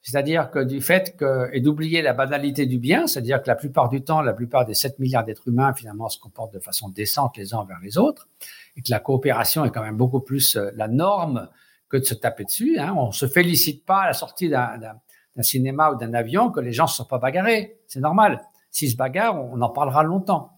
C'est-à-dire 0.00 0.50
que 0.50 0.60
du 0.60 0.80
fait 0.80 1.14
que, 1.14 1.50
et 1.52 1.60
d'oublier 1.60 2.00
la 2.00 2.14
banalité 2.14 2.64
du 2.64 2.78
bien, 2.78 3.06
c'est-à-dire 3.06 3.42
que 3.42 3.48
la 3.48 3.54
plupart 3.54 3.90
du 3.90 4.02
temps, 4.02 4.22
la 4.22 4.32
plupart 4.32 4.64
des 4.64 4.72
7 4.72 4.98
milliards 4.98 5.24
d'êtres 5.24 5.46
humains, 5.48 5.74
finalement, 5.74 6.08
se 6.08 6.18
comportent 6.18 6.54
de 6.54 6.58
façon 6.58 6.88
décente 6.88 7.36
les 7.36 7.52
uns 7.52 7.58
envers 7.58 7.80
les 7.82 7.98
autres, 7.98 8.28
et 8.76 8.80
que 8.80 8.90
la 8.90 8.98
coopération 8.98 9.66
est 9.66 9.70
quand 9.70 9.82
même 9.82 9.98
beaucoup 9.98 10.20
plus 10.20 10.56
euh, 10.56 10.70
la 10.74 10.88
norme 10.88 11.50
que 11.90 11.98
de 11.98 12.04
se 12.04 12.14
taper 12.14 12.44
dessus. 12.44 12.78
Hein. 12.78 12.94
On 12.96 13.12
se 13.12 13.26
félicite 13.26 13.84
pas 13.84 14.02
à 14.04 14.06
la 14.06 14.14
sortie 14.14 14.48
d'un 14.48 15.42
cinéma 15.42 15.90
ou 15.90 15.96
d'un 15.96 16.14
avion 16.14 16.50
que 16.50 16.60
les 16.60 16.72
gens 16.72 16.84
ne 16.84 16.88
se 16.88 16.96
sont 16.96 17.04
pas 17.04 17.18
bagarrés. 17.18 17.78
C'est 17.88 18.00
normal. 18.00 18.40
S'ils 18.70 18.92
se 18.92 18.96
bagarrent, 18.96 19.36
on 19.52 19.60
en 19.60 19.68
parlera 19.68 20.02
longtemps. 20.02 20.52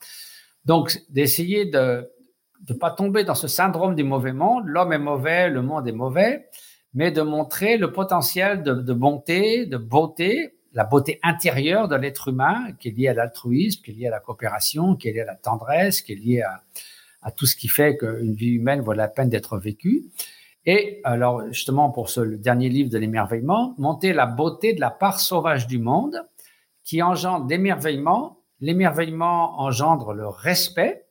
Donc, 0.67 1.03
d'essayer 1.09 1.65
de, 1.65 2.09
de 2.61 2.75
pas 2.75 2.91
tomber 2.91 3.25
dans 3.25 3.35
ce 3.35 3.49
syndrome 3.49 3.95
du 3.95 4.05
mauvais 4.05 4.33
monde, 4.33 4.65
l'homme 4.67 4.93
est 4.93 4.99
mauvais, 4.99 5.49
le 5.49 5.63
monde 5.63 5.89
est 5.89 5.93
mauvais, 5.93 6.49
mais 6.95 7.11
de 7.11 7.23
montrer 7.23 7.77
le 7.77 7.93
potentiel 7.93 8.63
de, 8.63 8.93
bonté, 8.93 9.67
de 9.67 9.77
beauté, 9.77 10.57
la 10.73 10.85
beauté 10.85 11.19
intérieure 11.23 11.89
de 11.89 11.97
l'être 11.97 12.29
humain 12.29 12.73
qui 12.79 12.89
est 12.89 12.93
liée 12.93 13.09
à 13.09 13.15
l'altruisme, 13.15 13.83
qui 13.83 13.93
est 13.93 13.95
liée 13.95 14.07
à 14.07 14.11
la 14.11 14.21
coopération, 14.21 14.95
qui 14.97 15.09
est 15.09 15.13
liée 15.13 15.21
à 15.21 15.27
la 15.27 15.37
tendresse, 15.37 16.03
qui 16.03 16.13
est 16.13 16.17
liée 16.17 16.43
à, 16.43 17.31
tout 17.33 17.47
ce 17.47 17.57
qui 17.57 17.69
fait 17.69 17.97
qu'une 17.97 18.35
vie 18.35 18.53
humaine 18.53 18.81
vaut 18.81 18.93
la 18.93 19.09
peine 19.09 19.29
d'être 19.29 19.59
vécue. 19.59 20.05
Et 20.67 21.01
alors, 21.05 21.47
justement, 21.49 21.91
pour 21.91 22.11
ce 22.11 22.21
dernier 22.21 22.69
livre 22.69 22.91
de 22.91 22.99
l'émerveillement, 22.99 23.75
monter 23.79 24.13
la 24.13 24.27
beauté 24.27 24.75
de 24.75 24.81
la 24.81 24.91
part 24.91 25.21
sauvage 25.21 25.67
du 25.67 25.79
monde 25.79 26.23
qui 26.85 27.03
engendre 27.03 27.47
l'émerveillement. 27.49 28.39
L'émerveillement 28.61 29.61
engendre 29.61 30.13
le 30.13 30.29
respect, 30.29 31.07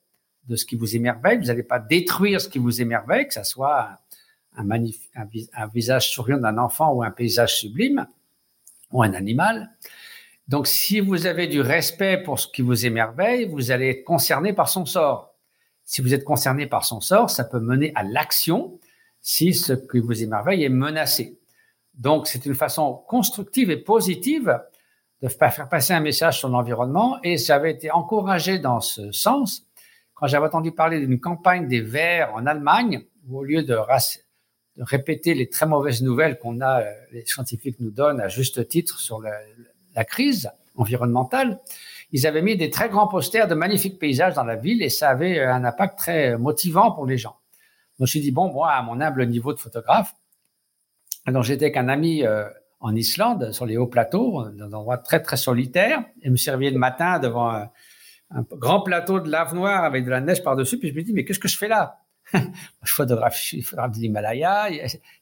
de 0.49 0.55
ce 0.55 0.65
qui 0.65 0.75
vous 0.75 0.95
émerveille. 0.95 1.37
Vous 1.37 1.45
n'allez 1.45 1.63
pas 1.63 1.79
détruire 1.79 2.41
ce 2.41 2.49
qui 2.49 2.57
vous 2.57 2.81
émerveille, 2.81 3.27
que 3.27 3.35
ce 3.35 3.43
soit 3.43 3.99
un, 4.57 5.67
visage 5.73 6.09
souriant 6.09 6.39
d'un 6.39 6.57
enfant 6.57 6.91
ou 6.91 7.03
un 7.03 7.11
paysage 7.11 7.55
sublime 7.55 8.07
ou 8.91 9.03
un 9.03 9.13
animal. 9.13 9.69
Donc, 10.47 10.65
si 10.65 10.99
vous 10.99 11.27
avez 11.27 11.45
du 11.47 11.61
respect 11.61 12.17
pour 12.17 12.39
ce 12.39 12.47
qui 12.47 12.63
vous 12.63 12.85
émerveille, 12.85 13.45
vous 13.45 13.69
allez 13.69 13.89
être 13.89 14.03
concerné 14.03 14.51
par 14.51 14.67
son 14.67 14.85
sort. 14.85 15.35
Si 15.85 16.01
vous 16.01 16.13
êtes 16.13 16.23
concerné 16.23 16.65
par 16.65 16.83
son 16.83 16.99
sort, 16.99 17.29
ça 17.29 17.43
peut 17.43 17.59
mener 17.59 17.91
à 17.93 18.03
l'action 18.03 18.79
si 19.21 19.53
ce 19.53 19.73
qui 19.73 19.99
vous 19.99 20.23
émerveille 20.23 20.63
est 20.63 20.69
menacé. 20.69 21.37
Donc, 21.93 22.27
c'est 22.27 22.45
une 22.45 22.55
façon 22.55 23.03
constructive 23.07 23.69
et 23.69 23.77
positive 23.77 24.59
de 25.21 25.27
faire 25.27 25.67
passer 25.69 25.93
un 25.93 25.99
message 25.99 26.39
sur 26.39 26.49
l'environnement 26.49 27.19
et 27.23 27.37
j'avais 27.37 27.71
été 27.71 27.91
encouragé 27.91 28.57
dans 28.57 28.79
ce 28.79 29.11
sens 29.11 29.68
quand 30.19 30.27
j'avais 30.27 30.47
entendu 30.47 30.71
parler 30.71 30.99
d'une 30.99 31.19
campagne 31.19 31.67
des 31.67 31.81
Verts 31.81 32.33
en 32.33 32.45
Allemagne, 32.45 33.05
où 33.27 33.39
au 33.39 33.43
lieu 33.43 33.63
de, 33.63 33.77
répéter 34.79 35.33
les 35.33 35.49
très 35.49 35.65
mauvaises 35.65 36.01
nouvelles 36.01 36.37
qu'on 36.39 36.61
a, 36.61 36.81
euh, 36.81 36.93
les 37.11 37.25
scientifiques 37.25 37.79
nous 37.79 37.91
donnent 37.91 38.19
à 38.19 38.27
juste 38.27 38.67
titre 38.67 38.99
sur 38.99 39.21
la, 39.21 39.31
crise 40.05 40.49
environnementale, 40.75 41.59
ils 42.13 42.25
avaient 42.25 42.41
mis 42.41 42.55
des 42.55 42.69
très 42.69 42.87
grands 42.87 43.09
posters 43.09 43.49
de 43.49 43.53
magnifiques 43.53 43.99
paysages 43.99 44.33
dans 44.33 44.45
la 44.45 44.55
ville 44.55 44.81
et 44.81 44.87
ça 44.87 45.09
avait 45.09 45.41
un 45.41 45.65
impact 45.65 45.97
très 45.97 46.37
motivant 46.37 46.93
pour 46.93 47.05
les 47.05 47.17
gens. 47.17 47.35
Donc, 47.97 47.97
je 47.97 48.03
me 48.03 48.07
suis 48.07 48.21
dit, 48.21 48.31
bon, 48.31 48.49
moi, 48.49 48.71
à 48.71 48.81
mon 48.81 49.01
humble 49.01 49.25
niveau 49.27 49.51
de 49.51 49.59
photographe, 49.59 50.15
donc 51.27 51.43
j'étais 51.43 51.65
avec 51.65 51.75
un 51.75 51.89
ami 51.89 52.23
euh, 52.23 52.47
en 52.79 52.95
Islande, 52.95 53.51
sur 53.51 53.65
les 53.65 53.75
hauts 53.75 53.87
plateaux, 53.87 54.49
dans 54.51 54.65
un 54.65 54.73
endroit 54.73 54.97
très, 54.97 55.21
très 55.21 55.35
solitaire, 55.35 56.05
et 56.21 56.29
me 56.29 56.37
servais 56.37 56.69
le 56.69 56.79
matin 56.79 57.19
devant 57.19 57.49
un, 57.49 57.69
un 58.31 58.43
grand 58.57 58.81
plateau 58.81 59.19
de 59.19 59.29
lave 59.29 59.55
noire 59.55 59.83
avec 59.83 60.05
de 60.05 60.09
la 60.09 60.21
neige 60.21 60.43
par-dessus, 60.43 60.77
puis 60.77 60.89
je 60.89 60.93
me 60.93 61.01
dis, 61.01 61.13
mais 61.13 61.25
qu'est-ce 61.25 61.39
que 61.39 61.47
je 61.47 61.57
fais 61.57 61.67
là? 61.67 61.99
Je 62.83 62.93
photographie, 62.93 63.59
je 63.59 63.65
photographie 63.67 64.01
l'Himalaya, 64.01 64.67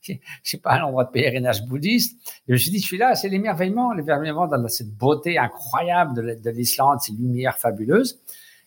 je 0.01 0.13
sais 0.43 0.57
pas, 0.57 0.73
un 0.73 0.83
endroit 0.83 1.05
de 1.05 1.11
pèlerinage 1.11 1.65
bouddhiste. 1.65 2.19
Et 2.25 2.43
je 2.49 2.51
me 2.51 2.57
suis 2.57 2.69
dit, 2.69 2.79
je 2.79 2.85
suis 2.85 2.97
là, 2.97 3.15
c'est 3.15 3.29
l'émerveillement, 3.29 3.93
l'émerveillement 3.93 4.45
dans 4.45 4.67
cette 4.67 4.93
beauté 4.93 5.37
incroyable 5.37 6.41
de 6.41 6.49
l'Islande, 6.49 6.99
ces 6.99 7.13
lumières 7.13 7.57
fabuleuses. 7.57 8.19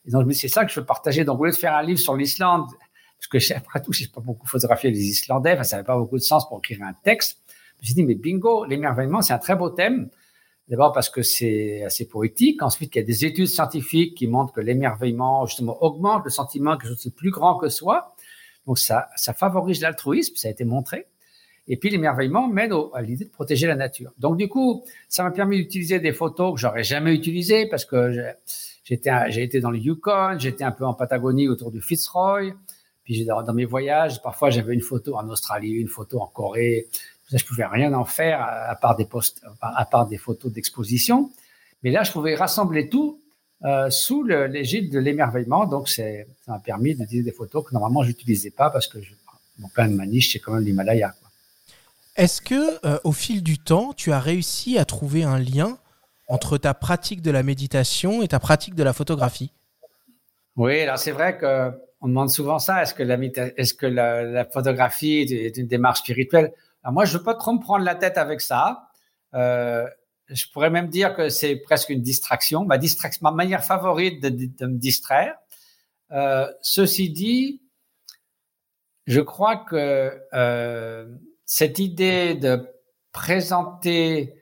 Et 0.07 0.11
donc, 0.11 0.33
c'est 0.33 0.49
ça 0.49 0.65
que 0.65 0.73
je 0.73 0.81
veux 0.81 0.87
partager. 0.87 1.25
Donc, 1.25 1.41
au 1.41 1.45
lieu 1.45 1.51
de 1.51 1.57
faire 1.57 1.75
un 1.75 1.83
livre 1.83 1.99
sur 1.99 2.17
l'Islande, 2.17 2.67
parce 3.19 3.47
que 3.47 3.55
après 3.55 3.83
tout, 3.83 3.93
je 3.93 4.05
sais 4.05 4.11
pas 4.11 4.21
beaucoup 4.21 4.47
photographier 4.47 4.91
les 4.91 5.09
Islandais, 5.09 5.53
enfin, 5.53 5.63
ça 5.63 5.77
n'avait 5.77 5.87
pas 5.87 5.99
beaucoup 5.99 6.17
de 6.17 6.23
sens 6.23 6.49
pour 6.49 6.59
écrire 6.59 6.83
un 6.83 6.95
texte. 7.05 7.39
Je 7.49 7.83
me 7.83 7.85
suis 7.85 7.95
dit, 7.95 8.05
mais 8.05 8.15
bingo, 8.15 8.65
l'émerveillement, 8.65 9.21
c'est 9.21 9.35
un 9.35 9.39
très 9.39 9.57
beau 9.57 9.69
thème. 9.71 10.09
D'abord 10.71 10.93
parce 10.93 11.11
que 11.11 11.23
c'est 11.23 11.83
assez 11.83 12.07
poétique. 12.07 12.63
Ensuite, 12.63 12.95
il 12.95 12.99
y 12.99 13.03
a 13.03 13.05
des 13.05 13.25
études 13.25 13.49
scientifiques 13.49 14.17
qui 14.17 14.29
montrent 14.29 14.53
que 14.53 14.61
l'émerveillement, 14.61 15.45
justement, 15.45 15.83
augmente 15.83 16.25
le 16.25 16.31
sentiment 16.31 16.77
que 16.77 16.87
je 16.87 16.95
suis 16.95 17.11
plus 17.11 17.33
grand 17.33 17.59
que 17.59 17.69
soi. 17.69 18.15
Donc 18.67 18.79
ça, 18.79 19.09
ça 19.17 19.35
favorise 19.35 19.81
l'altruisme, 19.81 20.37
ça 20.37 20.47
a 20.47 20.51
été 20.53 20.65
montré. 20.65 21.07
Et 21.67 21.77
puis 21.77 21.91
l'émerveillement 21.91 22.47
mène 22.47 22.73
à 22.95 23.03
l'idée 23.03 23.25
de 23.25 23.31
protéger 23.31 23.67
la 23.67 23.75
nature. 23.75 24.13
Donc 24.19 24.37
du 24.37 24.49
coup, 24.49 24.85
ça 25.09 25.25
m'a 25.25 25.33
permis 25.33 25.57
d'utiliser 25.57 25.99
des 25.99 26.13
photos 26.13 26.55
que 26.55 26.61
j'aurais 26.61 26.85
jamais 26.85 27.15
utilisées 27.15 27.67
parce 27.67 27.85
que 27.85 28.13
j'étais, 28.85 29.11
j'ai 29.29 29.43
été 29.43 29.61
dans 29.61 29.73
le 29.73 29.79
Yukon, 29.79 30.39
j'étais 30.39 30.65
un 30.65 30.73
peu 30.73 30.85
en 30.85 30.95
Patagonie 30.95 31.49
autour 31.49 31.73
du 31.73 31.81
Fitzroy. 31.81 32.53
Puis 33.03 33.25
dans, 33.25 33.43
dans 33.43 33.55
mes 33.55 33.65
voyages, 33.65 34.23
parfois 34.23 34.51
j'avais 34.51 34.75
une 34.75 34.83
photo 34.83 35.17
en 35.17 35.29
Australie, 35.29 35.73
une 35.73 35.89
photo 35.89 36.21
en 36.21 36.27
Corée. 36.27 36.87
Je 37.33 37.45
pouvais 37.45 37.67
rien 37.67 37.93
en 37.93 38.05
faire 38.05 38.43
à 38.43 38.75
part 38.75 38.97
des 38.97 39.05
posts, 39.05 39.43
à 39.61 39.85
part 39.85 40.07
des 40.07 40.19
photos 40.19 40.53
d'exposition. 40.53 41.31
Mais 41.83 41.91
là, 41.91 42.03
je 42.03 42.13
pouvais 42.13 42.35
rassembler 42.35 42.89
tout 42.89 43.21
euh, 43.65 43.91
sous 43.91 44.25
l'égide 44.25 44.93
de 44.93 44.99
l'émerveillement. 44.99 45.67
Donc, 45.67 45.89
ça 45.89 46.03
m'a 46.49 46.59
permis 46.59 46.95
d'utiliser 46.95 47.25
des 47.25 47.33
photos 47.33 47.65
que 47.65 47.73
normalement, 47.73 48.03
je 48.03 48.09
n'utilisais 48.09 48.51
pas 48.51 48.71
parce 48.71 48.87
que 48.87 49.01
je, 49.01 49.13
mon 49.59 49.69
plein 49.69 49.89
de 49.89 49.95
maniche, 49.95 50.33
c'est 50.33 50.39
quand 50.39 50.53
même 50.53 50.65
l'Himalaya. 50.65 51.15
Est-ce 52.17 52.43
que, 52.43 52.85
euh, 52.87 52.99
au 53.05 53.13
fil 53.13 53.43
du 53.43 53.59
temps, 53.59 53.93
tu 53.93 54.13
as 54.13 54.21
réussi 54.21 54.79
à 54.79 54.85
trouver 54.85 55.23
un 55.23 55.39
lien 55.39 55.79
entre 56.29 56.59
ta 56.59 56.75
pratique 56.75 57.23
de 57.23 57.31
la 57.31 57.43
méditation 57.43 58.23
et 58.23 58.29
ta 58.29 58.41
pratique 58.41 58.75
de 58.75 58.83
la 58.83 58.93
photographie? 58.93 59.53
Oui, 60.57 60.81
alors 60.81 60.99
c'est 60.99 61.13
vrai 61.13 61.39
que 61.39 61.71
on 62.01 62.09
demande 62.09 62.31
souvent 62.31 62.59
ça. 62.59 62.83
Est-ce 62.83 62.95
que 62.95 63.03
la, 63.03 63.19
est-ce 63.57 63.75
que 63.75 63.87
la, 63.87 64.45
photographie 64.47 65.19
est 65.19 65.57
une 65.57 65.67
démarche 65.67 66.01
spirituelle? 66.01 66.53
Alors 66.83 66.95
Moi, 66.95 67.05
je 67.05 67.17
veux 67.17 67.23
pas 67.23 67.35
trop 67.35 67.53
me 67.53 67.61
prendre 67.61 67.85
la 67.85 67.95
tête 67.95 68.19
avec 68.19 68.41
ça. 68.41 68.89
Euh, 69.35 69.89
je 70.29 70.47
pourrais 70.53 70.71
même 70.71 70.89
dire 70.89 71.15
que 71.15 71.29
c'est 71.29 71.57
presque 71.57 71.91
une 71.91 72.03
distraction, 72.03 72.65
ma, 72.65 72.79
distraction, 72.79 73.21
ma 73.23 73.33
manière 73.33 73.65
favorite 73.65 74.23
de, 74.23 74.67
me 74.67 74.79
distraire. 74.79 75.37
Euh, 76.13 76.51
ceci 76.63 77.11
dit, 77.11 77.63
je 79.07 79.21
crois 79.21 79.57
que 79.57 80.21
euh, 80.33 81.17
cette 81.45 81.79
idée 81.79 82.35
de 82.35 82.67
présenter 83.13 84.35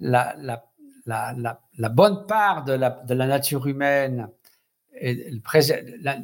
la, 0.00 0.34
la, 0.38 0.64
la, 1.04 1.60
la 1.76 1.88
bonne 1.88 2.26
part 2.26 2.64
de 2.64 2.72
la, 2.72 2.90
de 2.90 3.14
la 3.14 3.26
nature 3.26 3.66
humaine, 3.66 4.28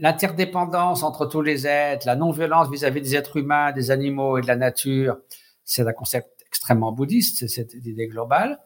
l'interdépendance 0.00 1.02
entre 1.02 1.26
tous 1.26 1.42
les 1.42 1.66
êtres, 1.66 2.06
la 2.06 2.16
non-violence 2.16 2.70
vis-à-vis 2.70 3.00
des 3.00 3.16
êtres 3.16 3.36
humains, 3.36 3.72
des 3.72 3.90
animaux 3.90 4.38
et 4.38 4.42
de 4.42 4.46
la 4.46 4.56
nature, 4.56 5.18
c'est 5.64 5.86
un 5.86 5.92
concept 5.92 6.28
extrêmement 6.46 6.92
bouddhiste, 6.92 7.46
cette 7.46 7.74
idée 7.74 8.08
globale 8.08 8.58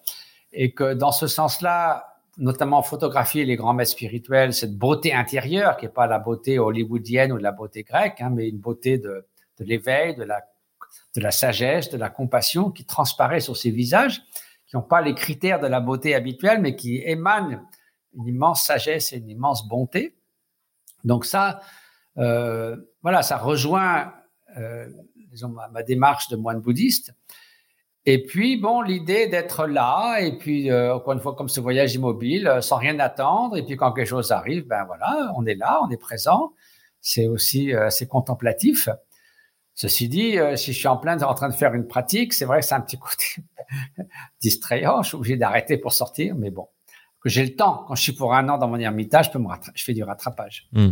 et 0.55 0.73
que 0.73 0.95
dans 0.95 1.13
ce 1.13 1.27
sens-là, 1.27 2.07
notamment 2.39 2.83
photographier 2.83 3.45
les 3.45 3.57
grands 3.57 3.75
maîtres 3.75 3.93
spirituels, 3.93 4.55
cette 4.55 4.77
beauté 4.77 5.13
intérieure 5.13 5.77
qui 5.77 5.85
n'est 5.85 5.93
pas 5.93 6.07
la 6.07 6.19
beauté 6.19 6.59
hollywoodienne 6.59 7.33
ou 7.33 7.37
la 7.37 7.53
beauté 7.53 7.83
grecque, 7.83 8.21
hein, 8.21 8.31
mais 8.31 8.49
une 8.49 8.59
beauté 8.59 8.99
de, 8.99 9.27
de 9.59 9.65
l'éveil, 9.65 10.15
de 10.17 10.25
la, 10.25 10.41
de 11.15 11.21
la 11.21 11.31
sagesse, 11.31 11.91
de 11.91 11.99
la 11.99 12.11
compassion 12.11 12.71
qui 12.71 12.85
transparaît 12.85 13.41
sur 13.41 13.57
ces 13.57 13.71
visages, 13.71 14.23
qui 14.67 14.77
n'ont 14.77 14.83
pas 14.83 15.01
les 15.01 15.15
critères 15.15 15.61
de 15.61 15.67
la 15.67 15.81
beauté 15.81 16.15
habituelle, 16.15 16.61
mais 16.61 16.75
qui 16.75 16.99
émanent 17.05 17.61
une 18.15 18.27
immense 18.27 18.65
sagesse 18.65 19.13
et 19.13 19.19
une 19.19 19.29
immense 19.29 19.69
bonté. 19.69 20.17
Donc 21.05 21.25
ça, 21.25 21.61
euh, 22.19 22.77
voilà, 23.03 23.23
ça 23.23 23.37
rejoint 23.37 24.13
euh, 24.57 24.89
disons, 25.35 25.49
ma, 25.49 25.69
ma, 25.69 25.83
démarche 25.83 26.29
de 26.29 26.37
moine 26.37 26.61
bouddhiste. 26.61 27.13
Et 28.07 28.23
puis, 28.23 28.57
bon, 28.57 28.83
l'idée 28.83 29.29
d'être 29.29 29.67
là, 29.67 30.19
et 30.21 30.37
puis, 30.37 30.71
euh, 30.71 30.95
encore 30.95 31.15
une 31.15 31.21
fois, 31.21 31.35
comme 31.35 31.49
ce 31.49 31.61
voyage 31.61 31.95
immobile, 31.95 32.47
euh, 32.47 32.61
sans 32.61 32.77
rien 32.77 32.99
attendre, 32.99 33.57
et 33.57 33.63
puis 33.65 33.77
quand 33.77 33.93
quelque 33.93 34.09
chose 34.09 34.31
arrive, 34.31 34.67
ben 34.67 34.85
voilà, 34.85 35.33
on 35.37 35.47
est 35.47 35.55
là, 35.55 35.81
on 35.83 35.91
est 35.91 35.97
présent. 35.97 36.53
C'est 37.01 37.27
aussi 37.29 37.73
euh, 37.73 37.87
assez 37.87 38.07
contemplatif. 38.07 38.89
Ceci 39.75 40.09
dit, 40.09 40.37
si 40.55 40.73
je 40.73 40.79
suis 40.79 40.87
en 40.87 40.97
plein 40.97 41.21
en 41.23 41.35
train 41.35 41.49
de 41.49 41.55
faire 41.55 41.75
une 41.75 41.89
pratique, 41.89 42.33
c'est 42.33 42.45
vrai 42.45 42.61
que 42.61 42.67
c'est 42.67 42.77
un 42.77 42.81
petit 42.81 42.99
côté 42.99 43.43
distrayant. 44.41 45.03
Je 45.03 45.09
suis 45.09 45.17
obligé 45.17 45.37
d'arrêter 45.37 45.79
pour 45.79 45.93
sortir, 45.93 46.37
mais 46.37 46.51
bon, 46.51 46.69
que 47.25 47.31
j'ai 47.31 47.43
le 47.43 47.57
temps. 47.57 47.87
Quand 47.89 47.95
je 47.95 48.03
suis 48.03 48.13
pour 48.13 48.35
un 48.35 48.47
an 48.51 48.59
dans 48.59 48.69
mon 48.69 48.79
ermitage, 48.79 49.27
je, 49.27 49.31
peux 49.31 49.39
me 49.39 49.49
je 49.75 49.83
fais 49.83 49.95
du 49.95 50.05
rattrapage. 50.05 50.69
Hmm. 50.73 50.91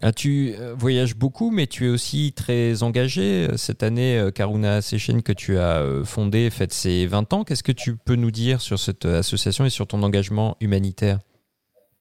Ah, 0.00 0.12
tu 0.12 0.54
euh, 0.56 0.74
voyages 0.78 1.16
beaucoup, 1.16 1.50
mais 1.50 1.66
tu 1.66 1.86
es 1.86 1.88
aussi 1.88 2.32
très 2.32 2.84
engagé. 2.84 3.48
Cette 3.56 3.82
année, 3.82 4.16
euh, 4.16 4.30
Karuna 4.30 4.80
Sechen, 4.80 5.22
que 5.22 5.32
tu 5.32 5.58
as 5.58 5.80
euh, 5.80 6.04
fondée, 6.04 6.50
fête 6.50 6.72
ses 6.72 7.06
20 7.06 7.32
ans. 7.32 7.42
Qu'est-ce 7.42 7.64
que 7.64 7.72
tu 7.72 7.96
peux 7.96 8.14
nous 8.14 8.30
dire 8.30 8.60
sur 8.60 8.78
cette 8.78 9.04
association 9.06 9.64
et 9.64 9.70
sur 9.70 9.88
ton 9.88 10.04
engagement 10.04 10.56
humanitaire? 10.60 11.18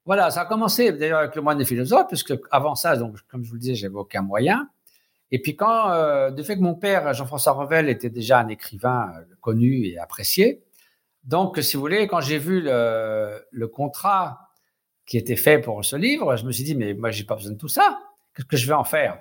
Voilà, 0.06 0.30
ça 0.30 0.42
a 0.42 0.46
commencé 0.46 0.92
d'ailleurs 0.92 1.20
avec 1.20 1.36
le 1.36 1.42
moine 1.42 1.58
des 1.58 1.66
philosophes, 1.66 2.08
puisque 2.08 2.34
avant 2.52 2.76
ça, 2.76 2.96
donc, 2.96 3.18
comme 3.30 3.44
je 3.44 3.50
vous 3.50 3.56
le 3.56 3.62
disais, 3.62 3.76
j'avais 3.76 3.96
aucun 3.96 4.22
moyen. 4.22 4.70
Et 5.32 5.42
puis 5.42 5.56
quand, 5.56 6.32
du 6.32 6.44
fait 6.44 6.58
que 6.58 6.62
mon 6.62 6.76
père, 6.76 7.14
Jean-François 7.14 7.54
Revel, 7.54 7.88
était 7.88 8.10
déjà 8.10 8.40
un 8.40 8.50
écrivain 8.50 9.14
connu 9.40 9.86
et 9.86 9.98
apprécié, 9.98 10.64
donc, 11.24 11.60
si 11.62 11.76
vous 11.76 11.82
voulez, 11.82 12.08
quand 12.08 12.22
j'ai 12.22 12.40
vu 12.40 12.62
le, 12.62 13.46
le, 13.52 13.68
contrat 13.68 14.50
qui 15.06 15.18
était 15.18 15.36
fait 15.36 15.60
pour 15.60 15.86
ce 15.86 15.96
livre, 15.96 16.36
je 16.36 16.46
me 16.46 16.52
suis 16.52 16.64
dit, 16.64 16.76
mais 16.76 16.94
moi, 16.94 17.12
j'ai 17.12 17.24
pas 17.24 17.36
besoin 17.36 17.52
de 17.52 17.58
tout 17.58 17.68
ça. 17.68 18.00
Qu'est-ce 18.36 18.48
que 18.48 18.58
je 18.58 18.68
vais 18.68 18.74
en 18.74 18.84
faire? 18.84 19.20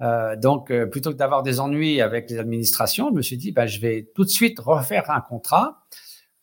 Euh, 0.00 0.36
Donc, 0.36 0.70
euh, 0.70 0.86
plutôt 0.86 1.10
que 1.10 1.16
d'avoir 1.16 1.42
des 1.42 1.60
ennuis 1.60 2.00
avec 2.00 2.30
les 2.30 2.38
administrations, 2.38 3.08
je 3.10 3.14
me 3.14 3.22
suis 3.22 3.36
dit, 3.36 3.52
ben, 3.52 3.66
je 3.66 3.80
vais 3.80 4.10
tout 4.14 4.24
de 4.24 4.30
suite 4.30 4.58
refaire 4.58 5.10
un 5.10 5.20
contrat 5.20 5.84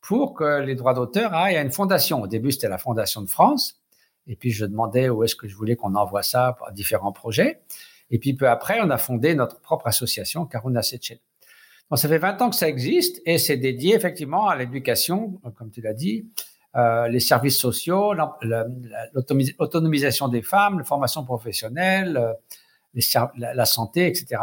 pour 0.02 0.34
que 0.34 0.62
les 0.62 0.76
droits 0.76 0.94
d'auteur 0.94 1.34
aillent 1.34 1.58
à 1.58 1.62
une 1.62 1.72
fondation. 1.72 2.22
Au 2.22 2.28
début, 2.28 2.52
c'était 2.52 2.70
la 2.70 2.78
Fondation 2.78 3.22
de 3.22 3.30
France. 3.30 3.80
Et 4.28 4.36
puis, 4.36 4.52
je 4.52 4.66
demandais 4.66 5.10
où 5.10 5.24
est-ce 5.24 5.36
que 5.36 5.48
je 5.48 5.56
voulais 5.56 5.76
qu'on 5.76 5.96
envoie 5.96 6.24
ça 6.24 6.58
à 6.66 6.72
différents 6.72 7.12
projets. 7.12 7.62
Et 8.10 8.20
puis, 8.20 8.34
peu 8.34 8.50
après, 8.50 8.80
on 8.82 8.90
a 8.90 8.98
fondé 8.98 9.36
notre 9.36 9.62
propre 9.62 9.88
association, 9.88 10.46
Karuna 10.46 10.82
Sechet 11.98 12.02
ça 12.02 12.10
fait 12.10 12.18
20 12.20 12.42
ans 12.42 12.50
que 12.50 12.56
ça 12.56 12.68
existe 12.68 13.22
et 13.26 13.38
c'est 13.38 13.58
dédié 13.58 13.96
effectivement 13.96 14.48
à 14.48 14.56
l'éducation, 14.56 15.40
comme 15.58 15.72
tu 15.72 15.82
l'as 15.82 15.94
dit, 15.94 16.26
euh, 16.76 17.08
les 17.08 17.20
services 17.20 17.58
sociaux, 17.58 18.14
l'autonomisation 19.14 20.28
des 20.30 20.42
femmes, 20.42 20.80
la 20.80 20.86
formation 20.86 21.26
professionnelle, 21.26 22.18
euh, 22.18 22.34
la, 23.38 23.66
santé, 23.66 24.08
etc. 24.08 24.42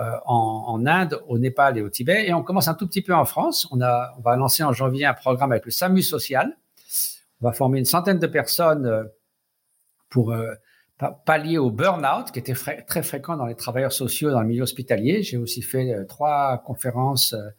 Euh, 0.00 0.16
en, 0.26 0.64
en, 0.66 0.86
Inde, 0.86 1.20
au 1.28 1.38
Népal 1.38 1.78
et 1.78 1.82
au 1.82 1.88
Tibet. 1.88 2.26
Et 2.26 2.34
on 2.34 2.42
commence 2.42 2.66
un 2.66 2.74
tout 2.74 2.86
petit 2.86 3.02
peu 3.02 3.14
en 3.14 3.24
France. 3.24 3.68
On, 3.70 3.80
a, 3.80 4.12
on 4.18 4.22
va 4.22 4.36
lancer 4.36 4.64
en 4.64 4.72
janvier 4.72 5.06
un 5.06 5.14
programme 5.14 5.52
avec 5.52 5.64
le 5.64 5.70
SAMU 5.70 6.02
social. 6.02 6.56
On 7.40 7.46
va 7.46 7.52
former 7.52 7.78
une 7.78 7.84
centaine 7.84 8.18
de 8.18 8.26
personnes 8.26 8.86
euh, 8.86 9.04
pour 10.08 10.32
euh, 10.32 10.54
pallier 10.98 11.58
au 11.58 11.70
burn-out 11.70 12.30
qui 12.32 12.38
était 12.38 12.54
très 12.54 13.02
fréquent 13.02 13.36
dans 13.36 13.46
les 13.46 13.56
travailleurs 13.56 13.92
sociaux 13.92 14.30
dans 14.30 14.40
le 14.40 14.46
milieu 14.46 14.62
hospitalier. 14.62 15.22
J'ai 15.22 15.36
aussi 15.36 15.60
fait 15.60 15.92
euh, 15.92 16.04
trois 16.04 16.58
conférences 16.58 17.32
euh, 17.32 17.50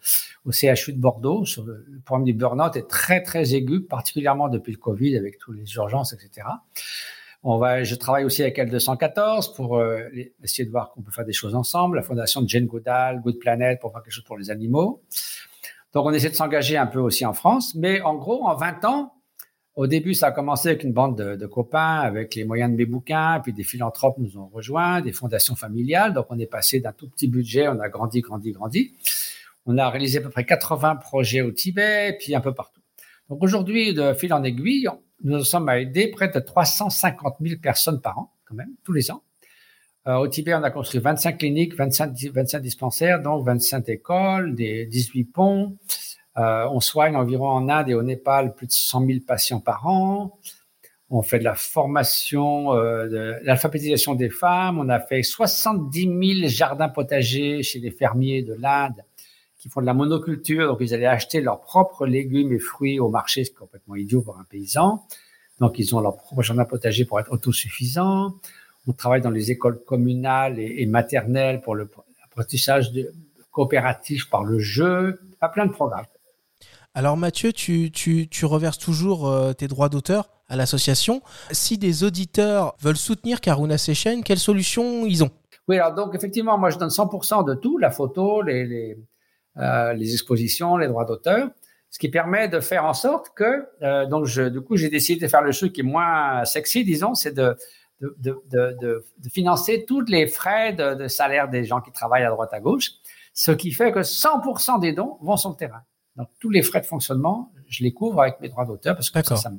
au 0.45 0.51
CHU 0.51 0.93
de 0.93 0.99
Bordeaux 0.99 1.45
sur 1.45 1.65
le, 1.65 1.85
problème 2.05 2.25
du 2.25 2.33
burn-out 2.33 2.75
est 2.77 2.87
très 2.87 3.21
très 3.21 3.53
aigu, 3.53 3.81
particulièrement 3.81 4.47
depuis 4.47 4.71
le 4.71 4.77
Covid 4.77 5.17
avec 5.17 5.37
toutes 5.37 5.57
les 5.57 5.73
urgences, 5.75 6.13
etc. 6.13 6.47
On 7.43 7.57
va, 7.57 7.83
je 7.83 7.93
travaille 7.95 8.23
aussi 8.23 8.41
avec 8.41 8.57
L214 8.57 9.53
pour 9.53 9.77
euh, 9.77 9.99
essayer 10.41 10.65
de 10.65 10.71
voir 10.71 10.91
qu'on 10.91 11.01
peut 11.01 11.11
faire 11.11 11.25
des 11.25 11.33
choses 11.33 11.55
ensemble. 11.55 11.97
La 11.97 12.03
fondation 12.03 12.41
de 12.41 12.47
Jane 12.47 12.65
Goodall, 12.65 13.21
Good 13.21 13.37
Planet 13.39 13.79
pour 13.79 13.91
faire 13.91 14.01
quelque 14.01 14.13
chose 14.13 14.23
pour 14.23 14.37
les 14.37 14.49
animaux. 14.49 15.03
Donc 15.93 16.05
on 16.05 16.11
essaie 16.11 16.29
de 16.29 16.35
s'engager 16.35 16.77
un 16.77 16.87
peu 16.87 16.99
aussi 16.99 17.25
en 17.25 17.33
France, 17.33 17.75
mais 17.75 18.01
en 18.01 18.15
gros 18.15 18.45
en 18.45 18.55
20 18.55 18.85
ans, 18.85 19.14
au 19.75 19.87
début, 19.87 20.13
ça 20.13 20.27
a 20.27 20.31
commencé 20.31 20.69
avec 20.69 20.83
une 20.83 20.93
bande 20.93 21.17
de, 21.17 21.45
copains, 21.47 21.99
avec 21.99 22.35
les 22.35 22.45
moyens 22.45 22.71
de 22.71 22.77
mes 22.77 22.85
bouquins, 22.85 23.41
puis 23.41 23.51
des 23.51 23.63
philanthropes 23.63 24.17
nous 24.19 24.37
ont 24.37 24.47
rejoints, 24.47 25.01
des 25.01 25.11
fondations 25.11 25.55
familiales. 25.55 26.13
Donc, 26.13 26.27
on 26.29 26.39
est 26.39 26.45
passé 26.45 26.79
d'un 26.79 26.93
tout 26.93 27.09
petit 27.09 27.27
budget, 27.27 27.67
on 27.67 27.79
a 27.81 27.89
grandi, 27.89 28.21
grandi, 28.21 28.51
grandi. 28.51 28.93
On 29.65 29.77
a 29.77 29.89
réalisé 29.89 30.19
à 30.19 30.21
peu 30.21 30.29
près 30.29 30.45
80 30.45 30.95
projets 30.97 31.41
au 31.41 31.51
Tibet, 31.51 32.17
puis 32.19 32.35
un 32.35 32.39
peu 32.39 32.53
partout. 32.53 32.79
Donc, 33.29 33.43
aujourd'hui, 33.43 33.93
de 33.93 34.13
fil 34.13 34.33
en 34.33 34.43
aiguille, 34.43 34.87
nous 35.23 35.43
sommes 35.43 35.67
à 35.67 35.79
aider 35.79 36.07
près 36.07 36.29
de 36.29 36.39
350 36.39 37.35
000 37.41 37.59
personnes 37.61 37.99
par 37.99 38.17
an, 38.17 38.31
quand 38.45 38.55
même, 38.55 38.71
tous 38.85 38.93
les 38.93 39.11
ans. 39.11 39.23
Euh, 40.07 40.17
au 40.17 40.27
Tibet, 40.27 40.53
on 40.53 40.63
a 40.63 40.71
construit 40.71 41.01
25 41.01 41.37
cliniques, 41.39 41.75
25, 41.75 42.13
25 42.33 42.59
dispensaires, 42.61 43.21
donc 43.21 43.43
25 43.45 43.89
écoles, 43.89 44.55
des 44.55 44.85
18 44.85 45.23
ponts. 45.25 45.75
Euh, 46.37 46.67
on 46.71 46.79
soigne 46.79 47.15
environ 47.15 47.49
en 47.49 47.69
Inde 47.69 47.89
et 47.89 47.93
au 47.93 48.03
Népal 48.03 48.53
plus 48.55 48.67
de 48.67 48.71
100 48.71 49.05
000 49.05 49.19
patients 49.25 49.59
par 49.59 49.87
an. 49.87 50.37
On 51.09 51.21
fait 51.21 51.39
de 51.39 51.43
la 51.43 51.55
formation, 51.55 52.73
euh, 52.73 53.07
de 53.07 53.35
l'alphabétisation 53.43 54.15
des 54.15 54.29
femmes. 54.29 54.79
On 54.79 54.89
a 54.89 54.99
fait 54.99 55.23
70 55.23 56.39
000 56.41 56.49
jardins 56.49 56.89
potagers 56.89 57.63
chez 57.63 57.79
les 57.79 57.91
fermiers 57.91 58.41
de 58.41 58.53
l'Inde 58.53 59.03
qui 59.65 59.69
font 59.69 59.81
de 59.81 59.85
la 59.85 59.93
monoculture. 59.93 60.67
Donc, 60.67 60.77
ils 60.81 60.93
allaient 60.93 61.05
acheter 61.05 61.41
leurs 61.41 61.61
propres 61.61 62.05
légumes 62.05 62.51
et 62.53 62.59
fruits 62.59 62.99
au 62.99 63.09
marché, 63.09 63.45
c'est 63.45 63.53
complètement 63.53 63.95
idiot 63.95 64.21
pour 64.21 64.37
un 64.37 64.43
paysan. 64.43 65.03
Donc, 65.59 65.79
ils 65.79 65.95
ont 65.95 66.01
leur 66.01 66.17
propre 66.17 66.43
jardin 66.43 66.65
potager 66.65 67.05
pour 67.05 67.19
être 67.19 67.31
autosuffisants. 67.31 68.35
On 68.87 68.93
travaille 68.93 69.21
dans 69.21 69.31
les 69.31 69.51
écoles 69.51 69.83
communales 69.83 70.59
et, 70.59 70.85
maternelles 70.85 71.61
pour 71.61 71.75
l'apprentissage 71.75 72.91
de 72.91 73.11
coopératif 73.51 74.29
par 74.29 74.43
le 74.43 74.59
jeu. 74.59 75.19
Pas 75.39 75.49
plein 75.49 75.65
de 75.65 75.71
programmes. 75.71 76.05
Alors 76.97 77.17
Mathieu, 77.17 77.51
tu, 77.51 77.91
reverses 78.43 78.77
toujours 78.77 79.27
euh, 79.27 79.51
tes 79.51 79.67
droits 79.67 79.89
d'auteur 79.89 80.29
à 80.47 80.55
l'association. 80.55 81.21
Si 81.51 81.77
des 81.77 82.05
auditeurs 82.05 82.73
veulent 82.79 82.95
soutenir 82.95 83.41
Karuna 83.41 83.77
Sechen, 83.77 84.23
quelle 84.23 84.39
solution 84.39 85.05
ils 85.05 85.21
ont? 85.21 85.29
Oui, 85.67 85.77
alors 85.77 85.93
donc 85.93 86.15
effectivement, 86.15 86.57
moi 86.57 86.69
je 86.69 86.77
donne 86.77 86.89
100% 86.89 87.45
de 87.45 87.53
tout, 87.53 87.77
la 87.77 87.91
photo, 87.91 88.41
euh, 88.41 89.93
les 89.93 90.13
expositions, 90.13 90.77
les 90.77 90.87
droits 90.87 91.03
d'auteur, 91.03 91.49
ce 91.89 91.99
qui 91.99 92.07
permet 92.07 92.47
de 92.47 92.61
faire 92.61 92.85
en 92.85 92.93
sorte 92.93 93.31
que, 93.35 93.65
euh, 93.81 94.05
donc 94.05 94.29
du 94.29 94.61
coup 94.61 94.77
j'ai 94.77 94.89
décidé 94.89 95.19
de 95.19 95.27
faire 95.27 95.41
le 95.41 95.53
truc 95.53 95.73
qui 95.73 95.81
est 95.81 95.83
moins 95.83 96.45
sexy, 96.45 96.85
disons, 96.85 97.13
c'est 97.13 97.33
de, 97.33 97.57
financer 99.33 99.83
tous 99.85 100.05
les 100.07 100.27
frais 100.27 100.71
de, 100.71 101.09
salaire 101.09 101.49
des 101.49 101.65
gens 101.65 101.81
qui 101.81 101.91
travaillent 101.91 102.23
à 102.23 102.29
droite 102.29 102.53
à 102.53 102.61
gauche, 102.61 102.91
ce 103.33 103.51
qui 103.51 103.71
fait 103.71 103.91
que 103.91 103.99
100% 103.99 104.79
des 104.79 104.93
dons 104.93 105.17
vont 105.21 105.35
sur 105.35 105.49
le 105.49 105.57
terrain. 105.57 105.81
Donc 106.17 106.29
tous 106.39 106.49
les 106.49 106.61
frais 106.61 106.81
de 106.81 106.85
fonctionnement, 106.85 107.51
je 107.67 107.83
les 107.83 107.93
couvre 107.93 108.21
avec 108.21 108.39
mes 108.39 108.49
droits 108.49 108.65
d'auteur 108.65 108.95
parce 108.95 109.09
que 109.09 109.23
ça, 109.23 109.35
ça 109.35 109.51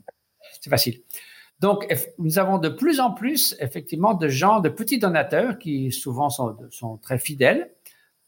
c'est 0.61 0.71
facile. 0.71 1.01
Donc 1.61 1.87
nous 2.19 2.39
avons 2.39 2.59
de 2.59 2.69
plus 2.69 3.01
en 3.01 3.13
plus 3.13 3.57
effectivement 3.61 4.15
de 4.15 4.29
gens, 4.29 4.61
de 4.61 4.69
petits 4.69 4.99
donateurs 4.99 5.59
qui 5.59 5.91
souvent 5.93 6.31
sont, 6.31 6.57
sont 6.71 6.99
très 6.99 7.19
fidèles. 7.19 7.71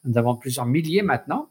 Nous 0.05 0.17
avons 0.17 0.37
plusieurs 0.37 0.67
milliers 0.67 1.03
maintenant. 1.03 1.49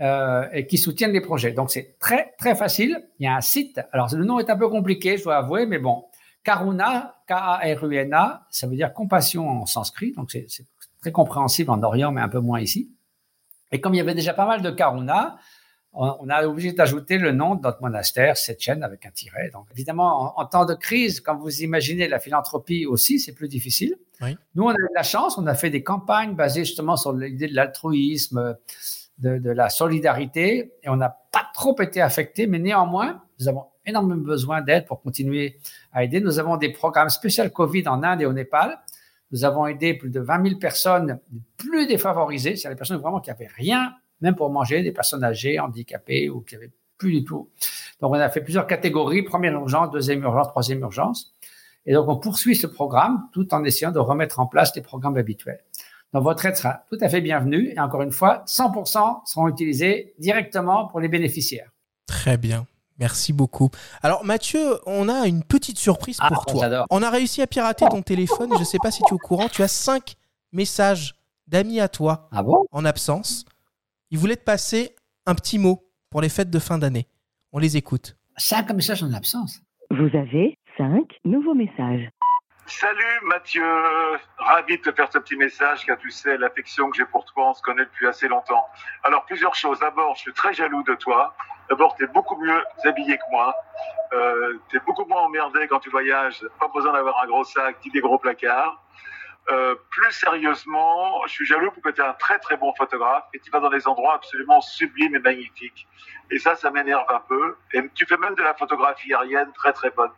Euh, 0.00 0.48
et 0.52 0.66
qui 0.66 0.78
soutiennent 0.78 1.12
les 1.12 1.20
projets. 1.20 1.52
Donc 1.52 1.70
c'est 1.70 1.96
très 2.00 2.34
très 2.36 2.56
facile. 2.56 3.06
Il 3.20 3.24
y 3.24 3.28
a 3.28 3.36
un 3.36 3.40
site. 3.40 3.80
Alors 3.92 4.12
le 4.12 4.24
nom 4.24 4.40
est 4.40 4.50
un 4.50 4.56
peu 4.56 4.68
compliqué, 4.68 5.16
je 5.16 5.22
dois 5.22 5.36
avouer, 5.36 5.64
mais 5.64 5.78
bon. 5.78 6.06
Karuna, 6.42 7.14
K-A-R-U-N-A, 7.28 8.46
ça 8.50 8.66
veut 8.66 8.74
dire 8.74 8.92
compassion 8.92 9.48
en 9.48 9.66
sanskrit. 9.66 10.12
Donc 10.12 10.32
c'est 10.32 10.66
très 11.00 11.12
compréhensible 11.12 11.70
en 11.70 11.80
Orient, 11.84 12.10
mais 12.10 12.20
un 12.20 12.28
peu 12.28 12.40
moins 12.40 12.58
ici. 12.58 12.90
Et 13.70 13.80
comme 13.80 13.94
il 13.94 13.98
y 13.98 14.00
avait 14.00 14.14
déjà 14.14 14.34
pas 14.34 14.46
mal 14.46 14.60
de 14.60 14.70
Karuna, 14.70 15.38
on, 15.94 16.28
a 16.30 16.46
obligé 16.46 16.72
d'ajouter 16.72 17.18
le 17.18 17.32
nom 17.32 17.54
de 17.54 17.62
notre 17.62 17.82
monastère, 17.82 18.36
cette 18.36 18.60
chaîne 18.60 18.82
avec 18.82 19.04
un 19.04 19.10
tiret. 19.10 19.50
Donc, 19.52 19.66
évidemment, 19.72 20.38
en, 20.38 20.46
temps 20.46 20.64
de 20.64 20.74
crise, 20.74 21.20
comme 21.20 21.38
vous 21.38 21.62
imaginez, 21.62 22.08
la 22.08 22.18
philanthropie 22.18 22.86
aussi, 22.86 23.20
c'est 23.20 23.32
plus 23.32 23.48
difficile. 23.48 23.96
Nous, 24.54 24.62
on 24.62 24.68
a 24.68 24.74
eu 24.74 24.88
de 24.88 24.94
la 24.94 25.02
chance, 25.02 25.36
on 25.36 25.46
a 25.46 25.54
fait 25.54 25.68
des 25.68 25.82
campagnes 25.82 26.34
basées 26.34 26.64
justement 26.64 26.96
sur 26.96 27.12
l'idée 27.12 27.48
de 27.48 27.54
l'altruisme, 27.54 28.56
de, 29.18 29.50
la 29.50 29.68
solidarité, 29.68 30.72
et 30.82 30.88
on 30.88 30.96
n'a 30.96 31.10
pas 31.32 31.48
trop 31.52 31.78
été 31.80 32.00
affecté, 32.00 32.46
mais 32.46 32.58
néanmoins, 32.58 33.22
nous 33.40 33.48
avons 33.48 33.66
énormément 33.84 34.22
besoin 34.22 34.62
d'aide 34.62 34.86
pour 34.86 35.02
continuer 35.02 35.58
à 35.92 36.04
aider. 36.04 36.20
Nous 36.20 36.38
avons 36.38 36.56
des 36.56 36.70
programmes 36.70 37.10
spéciaux 37.10 37.48
Covid 37.50 37.86
en 37.88 38.02
Inde 38.02 38.22
et 38.22 38.26
au 38.26 38.32
Népal. 38.32 38.78
Nous 39.32 39.44
avons 39.44 39.66
aidé 39.66 39.94
plus 39.94 40.10
de 40.10 40.20
20 40.20 40.46
000 40.46 40.58
personnes 40.60 41.18
plus 41.56 41.86
défavorisées, 41.86 42.56
c'est-à-dire 42.56 42.70
les 42.70 42.76
personnes 42.76 42.98
vraiment 42.98 43.20
qui 43.20 43.30
n'avaient 43.30 43.50
rien 43.56 43.92
même 44.22 44.34
pour 44.34 44.50
manger, 44.50 44.82
des 44.82 44.92
personnes 44.92 45.24
âgées, 45.24 45.58
handicapées 45.60 46.30
ou 46.30 46.40
qui 46.40 46.56
avaient 46.56 46.70
plus 46.96 47.12
du 47.12 47.24
tout. 47.24 47.50
Donc, 48.00 48.12
on 48.12 48.14
a 48.14 48.28
fait 48.30 48.40
plusieurs 48.40 48.66
catégories, 48.66 49.22
première 49.22 49.52
urgence, 49.52 49.90
deuxième 49.90 50.22
urgence, 50.22 50.48
troisième 50.48 50.80
urgence. 50.80 51.32
Et 51.84 51.92
donc, 51.92 52.08
on 52.08 52.16
poursuit 52.16 52.56
ce 52.56 52.66
programme 52.66 53.28
tout 53.32 53.52
en 53.52 53.64
essayant 53.64 53.92
de 53.92 53.98
remettre 53.98 54.40
en 54.40 54.46
place 54.46 54.74
les 54.74 54.82
programmes 54.82 55.16
habituels. 55.16 55.64
Donc, 56.12 56.24
votre 56.24 56.46
aide 56.46 56.56
sera 56.56 56.84
tout 56.88 56.98
à 57.00 57.08
fait 57.08 57.20
bienvenue. 57.20 57.72
Et 57.74 57.80
encore 57.80 58.02
une 58.02 58.12
fois, 58.12 58.44
100% 58.46 59.26
seront 59.26 59.48
utilisés 59.48 60.14
directement 60.18 60.86
pour 60.86 61.00
les 61.00 61.08
bénéficiaires. 61.08 61.70
Très 62.06 62.36
bien. 62.36 62.66
Merci 62.98 63.32
beaucoup. 63.32 63.70
Alors 64.02 64.24
Mathieu, 64.24 64.78
on 64.86 65.08
a 65.08 65.26
une 65.26 65.42
petite 65.42 65.78
surprise 65.78 66.18
ah, 66.20 66.28
pour 66.28 66.46
toi. 66.46 66.86
On 66.90 67.02
a 67.02 67.10
réussi 67.10 67.42
à 67.42 67.48
pirater 67.48 67.84
ton 67.88 68.02
téléphone. 68.02 68.50
Je 68.54 68.60
ne 68.60 68.64
sais 68.64 68.78
pas 68.80 68.92
si 68.92 69.02
tu 69.02 69.10
es 69.10 69.12
au 69.14 69.18
courant. 69.18 69.48
Tu 69.48 69.62
as 69.62 69.68
cinq 69.68 70.14
messages 70.52 71.16
d'amis 71.48 71.80
à 71.80 71.88
toi 71.88 72.28
ah 72.30 72.42
bon? 72.42 72.64
en 72.70 72.84
absence. 72.84 73.44
Il 74.12 74.18
voulait 74.18 74.36
te 74.36 74.44
passer 74.44 74.94
un 75.24 75.34
petit 75.34 75.58
mot 75.58 75.88
pour 76.10 76.20
les 76.20 76.28
fêtes 76.28 76.50
de 76.50 76.58
fin 76.58 76.76
d'année. 76.76 77.06
On 77.50 77.58
les 77.58 77.78
écoute. 77.78 78.14
Cinq 78.36 78.70
messages 78.72 79.02
en 79.02 79.10
absence. 79.14 79.62
Vous 79.88 80.14
avez 80.14 80.58
cinq 80.76 81.18
nouveaux 81.24 81.54
messages. 81.54 82.10
Salut 82.66 83.18
Mathieu, 83.22 83.64
ravi 84.36 84.76
de 84.76 84.82
te 84.82 84.92
faire 84.92 85.10
ce 85.10 85.18
petit 85.18 85.36
message 85.36 85.86
car 85.86 85.96
tu 85.96 86.10
sais 86.10 86.36
l'affection 86.36 86.90
que 86.90 86.98
j'ai 86.98 87.06
pour 87.06 87.24
toi, 87.24 87.48
on 87.48 87.54
se 87.54 87.62
connaît 87.62 87.86
depuis 87.86 88.06
assez 88.06 88.28
longtemps. 88.28 88.62
Alors 89.02 89.24
plusieurs 89.24 89.54
choses. 89.54 89.80
D'abord, 89.80 90.14
je 90.16 90.20
suis 90.20 90.32
très 90.34 90.52
jaloux 90.52 90.82
de 90.82 90.94
toi. 90.96 91.34
D'abord, 91.70 91.96
tu 91.96 92.04
es 92.04 92.08
beaucoup 92.08 92.36
mieux 92.36 92.62
habillé 92.84 93.16
que 93.16 93.30
moi. 93.30 93.54
Euh, 94.12 94.58
tu 94.68 94.76
es 94.76 94.80
beaucoup 94.80 95.06
moins 95.06 95.22
emmerdé 95.22 95.66
quand 95.68 95.80
tu 95.80 95.88
voyages. 95.88 96.44
Pas 96.60 96.68
besoin 96.68 96.92
d'avoir 96.92 97.24
un 97.24 97.26
gros 97.28 97.44
sac, 97.44 97.76
des 97.90 98.00
gros 98.00 98.18
placards. 98.18 98.78
Euh, 99.50 99.74
plus 99.90 100.12
sérieusement, 100.12 101.20
je 101.26 101.32
suis 101.32 101.46
jaloux 101.46 101.70
parce 101.70 101.82
que 101.82 101.90
tu 101.90 102.00
es 102.00 102.04
un 102.04 102.14
très 102.14 102.38
très 102.38 102.56
bon 102.56 102.72
photographe 102.74 103.24
et 103.34 103.40
tu 103.40 103.50
vas 103.50 103.58
dans 103.58 103.70
des 103.70 103.86
endroits 103.88 104.14
absolument 104.14 104.60
sublimes 104.60 105.16
et 105.16 105.18
magnifiques. 105.18 105.88
Et 106.30 106.38
ça, 106.38 106.54
ça 106.54 106.70
m'énerve 106.70 107.04
un 107.08 107.20
peu. 107.20 107.56
Et 107.72 107.82
tu 107.94 108.06
fais 108.06 108.16
même 108.16 108.34
de 108.36 108.42
la 108.42 108.54
photographie 108.54 109.12
aérienne 109.12 109.52
très 109.54 109.72
très 109.72 109.90
bonne. 109.90 110.12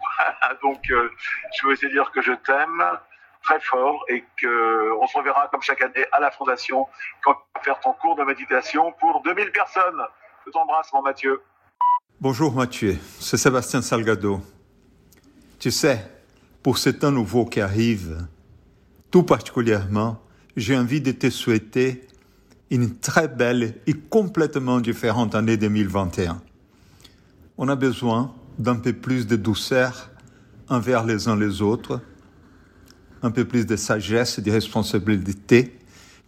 Donc, 0.62 0.82
euh, 0.90 1.10
je 1.58 1.66
veux 1.66 1.72
essayer 1.72 1.88
de 1.88 1.94
dire 1.94 2.10
que 2.10 2.20
je 2.20 2.32
t'aime 2.32 2.84
très 3.42 3.60
fort 3.60 4.04
et 4.08 4.24
que 4.36 4.92
on 5.00 5.06
se 5.06 5.16
reverra 5.16 5.48
comme 5.50 5.62
chaque 5.62 5.80
année 5.80 6.04
à 6.12 6.20
la 6.20 6.30
Fondation 6.30 6.86
quand 7.22 7.34
tu 7.34 7.40
vas 7.54 7.62
faire 7.62 7.80
ton 7.80 7.92
cours 7.94 8.16
de 8.16 8.24
méditation 8.24 8.92
pour 9.00 9.22
2000 9.22 9.52
personnes. 9.52 10.02
Je 10.44 10.50
t'embrasse, 10.50 10.92
mon 10.92 11.02
Mathieu. 11.02 11.42
Bonjour 12.20 12.52
Mathieu, 12.52 12.96
c'est 13.20 13.36
Sébastien 13.36 13.82
Salgado. 13.82 14.40
Tu 15.58 15.70
sais, 15.70 15.98
pour 16.62 16.78
ce 16.78 16.90
temps 16.90 17.10
nouveau 17.10 17.44
qui 17.44 17.60
arrive, 17.60 18.26
tout 19.10 19.22
particulièrement, 19.22 20.20
j'ai 20.56 20.76
envie 20.76 21.00
de 21.00 21.12
te 21.12 21.30
souhaiter 21.30 22.02
une 22.70 22.96
très 22.96 23.28
belle 23.28 23.74
et 23.86 23.92
complètement 23.92 24.80
différente 24.80 25.34
année 25.34 25.56
2021. 25.56 26.40
On 27.58 27.68
a 27.68 27.76
besoin 27.76 28.34
d'un 28.58 28.76
peu 28.76 28.92
plus 28.92 29.26
de 29.26 29.36
douceur 29.36 30.10
envers 30.68 31.04
les 31.04 31.28
uns 31.28 31.36
les 31.36 31.62
autres, 31.62 32.00
un 33.22 33.30
peu 33.30 33.44
plus 33.44 33.66
de 33.66 33.76
sagesse 33.76 34.38
et 34.38 34.42
de 34.42 34.50
responsabilité 34.50 35.78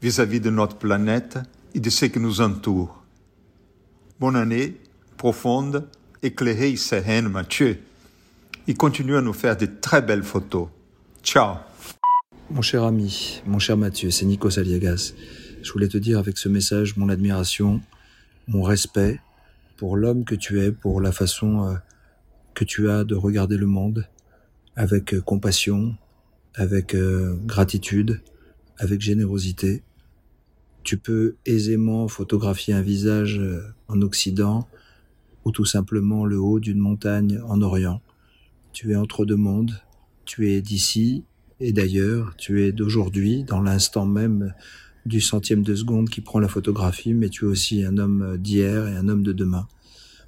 vis-à-vis 0.00 0.40
de 0.40 0.50
notre 0.50 0.76
planète 0.76 1.38
et 1.74 1.80
de 1.80 1.90
ce 1.90 2.06
qui 2.06 2.20
nous 2.20 2.40
entoure. 2.40 3.02
Bonne 4.20 4.36
année, 4.36 4.76
profonde, 5.16 5.88
éclairée 6.22 6.70
et 6.70 6.76
sereine, 6.76 7.28
Mathieu. 7.28 7.78
Et 8.66 8.74
continue 8.74 9.16
à 9.16 9.22
nous 9.22 9.32
faire 9.32 9.56
de 9.56 9.66
très 9.66 10.02
belles 10.02 10.24
photos. 10.24 10.68
Ciao 11.22 11.67
mon 12.50 12.62
cher 12.62 12.84
ami, 12.84 13.42
mon 13.46 13.58
cher 13.58 13.76
Mathieu, 13.76 14.10
c'est 14.10 14.24
Nikos 14.24 14.58
Aliagas. 14.58 15.12
Je 15.62 15.72
voulais 15.72 15.88
te 15.88 15.98
dire 15.98 16.18
avec 16.18 16.38
ce 16.38 16.48
message 16.48 16.96
mon 16.96 17.08
admiration, 17.10 17.80
mon 18.46 18.62
respect 18.62 19.20
pour 19.76 19.96
l'homme 19.96 20.24
que 20.24 20.34
tu 20.34 20.60
es, 20.60 20.72
pour 20.72 21.00
la 21.00 21.12
façon 21.12 21.66
euh, 21.66 21.74
que 22.54 22.64
tu 22.64 22.88
as 22.88 23.04
de 23.04 23.14
regarder 23.14 23.58
le 23.58 23.66
monde 23.66 24.06
avec 24.76 25.12
euh, 25.12 25.20
compassion, 25.20 25.94
avec 26.54 26.94
euh, 26.94 27.36
gratitude, 27.44 28.22
avec 28.78 29.02
générosité. 29.02 29.82
Tu 30.84 30.96
peux 30.96 31.36
aisément 31.44 32.08
photographier 32.08 32.72
un 32.72 32.82
visage 32.82 33.40
en 33.88 34.00
Occident 34.00 34.66
ou 35.44 35.50
tout 35.50 35.66
simplement 35.66 36.24
le 36.24 36.38
haut 36.38 36.60
d'une 36.60 36.78
montagne 36.78 37.40
en 37.46 37.60
Orient. 37.60 38.00
Tu 38.72 38.92
es 38.92 38.96
entre 38.96 39.26
deux 39.26 39.36
mondes, 39.36 39.82
tu 40.24 40.50
es 40.50 40.62
d'ici 40.62 41.24
et 41.60 41.72
d'ailleurs, 41.72 42.34
tu 42.36 42.62
es 42.64 42.72
d'aujourd'hui, 42.72 43.44
dans 43.44 43.60
l'instant 43.60 44.06
même 44.06 44.54
du 45.06 45.20
centième 45.20 45.62
de 45.62 45.74
seconde 45.74 46.08
qui 46.08 46.20
prend 46.20 46.38
la 46.38 46.48
photographie, 46.48 47.14
mais 47.14 47.28
tu 47.28 47.44
es 47.44 47.48
aussi 47.48 47.84
un 47.84 47.98
homme 47.98 48.36
d'hier 48.38 48.86
et 48.86 48.96
un 48.96 49.08
homme 49.08 49.22
de 49.22 49.32
demain. 49.32 49.66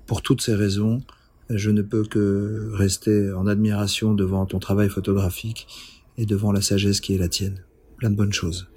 Pour 0.06 0.22
toutes 0.22 0.40
ces 0.40 0.54
raisons, 0.54 1.02
je 1.50 1.70
ne 1.70 1.82
peux 1.82 2.04
que 2.04 2.70
rester 2.72 3.32
en 3.32 3.46
admiration 3.46 4.14
devant 4.14 4.46
ton 4.46 4.58
travail 4.58 4.88
photographique 4.88 5.68
et 6.16 6.26
devant 6.26 6.52
la 6.52 6.62
sagesse 6.62 7.00
qui 7.00 7.14
est 7.14 7.18
la 7.18 7.28
tienne. 7.28 7.62
Plein 7.96 8.10
de 8.10 8.16
bonnes 8.16 8.32
choses. 8.32 8.68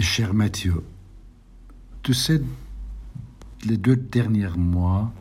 Cher 0.00 0.34
Mathieu, 0.34 0.74
tu 2.02 2.14
sais, 2.14 2.40
les 3.66 3.76
deux 3.76 3.96
derniers 3.96 4.56
mois, 4.56 5.12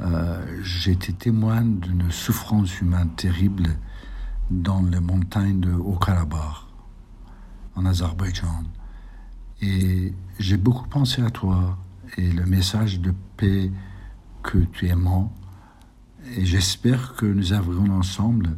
euh, 0.00 0.44
j'ai 0.62 0.92
été 0.92 1.12
témoin 1.12 1.62
d'une 1.62 2.10
souffrance 2.10 2.80
humaine 2.80 3.10
terrible 3.16 3.78
dans 4.50 4.82
les 4.82 5.00
montagnes 5.00 5.60
de 5.60 5.72
Haut-Karabakh, 5.72 6.66
en 7.76 7.86
Azerbaïdjan. 7.86 8.64
Et 9.60 10.12
j'ai 10.38 10.56
beaucoup 10.56 10.88
pensé 10.88 11.22
à 11.22 11.30
toi 11.30 11.78
et 12.16 12.30
le 12.30 12.46
message 12.46 13.00
de 13.00 13.12
paix 13.36 13.70
que 14.42 14.58
tu 14.58 14.88
aimant. 14.88 15.32
Et 16.36 16.44
j'espère 16.44 17.14
que 17.14 17.26
nous 17.26 17.52
arriverons 17.52 17.90
ensemble 17.90 18.56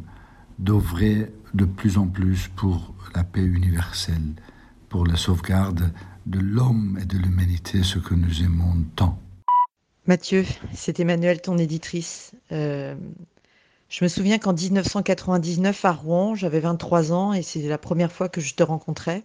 d'ouvrir 0.59 1.27
de 1.53 1.65
plus 1.65 1.97
en 1.97 2.07
plus 2.07 2.47
pour 2.55 2.93
la 3.15 3.23
paix 3.23 3.43
universelle, 3.43 4.35
pour 4.89 5.05
la 5.05 5.15
sauvegarde 5.15 5.91
de 6.25 6.39
l'homme 6.39 6.99
et 7.01 7.05
de 7.05 7.17
l'humanité, 7.17 7.83
ce 7.83 7.99
que 7.99 8.13
nous 8.13 8.43
aimons 8.43 8.85
tant. 8.95 9.19
Mathieu, 10.07 10.45
c'est 10.73 10.99
Emmanuel, 10.99 11.41
ton 11.41 11.57
éditrice. 11.57 12.33
Euh, 12.51 12.95
je 13.91 14.05
me 14.05 14.07
souviens 14.07 14.39
qu'en 14.39 14.53
1999, 14.53 15.85
à 15.85 15.91
Rouen, 15.91 16.33
j'avais 16.33 16.61
23 16.61 17.11
ans 17.11 17.33
et 17.33 17.41
c'est 17.43 17.61
la 17.61 17.77
première 17.77 18.11
fois 18.11 18.29
que 18.29 18.39
je 18.39 18.55
te 18.55 18.63
rencontrais. 18.63 19.23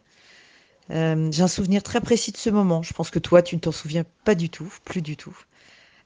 Euh, 0.91 1.31
j'ai 1.31 1.43
un 1.43 1.49
souvenir 1.49 1.85
très 1.85 2.01
précis 2.01 2.33
de 2.33 2.37
ce 2.37 2.51
moment. 2.51 2.83
Je 2.83 2.93
pense 2.93 3.11
que 3.11 3.21
toi, 3.21 3.43
tu 3.43 3.55
ne 3.55 3.61
t'en 3.61 3.71
souviens 3.71 4.05
pas 4.25 4.35
du 4.35 4.51
tout, 4.51 4.69
plus 4.85 5.03
du 5.03 5.17
tout. 5.17 5.37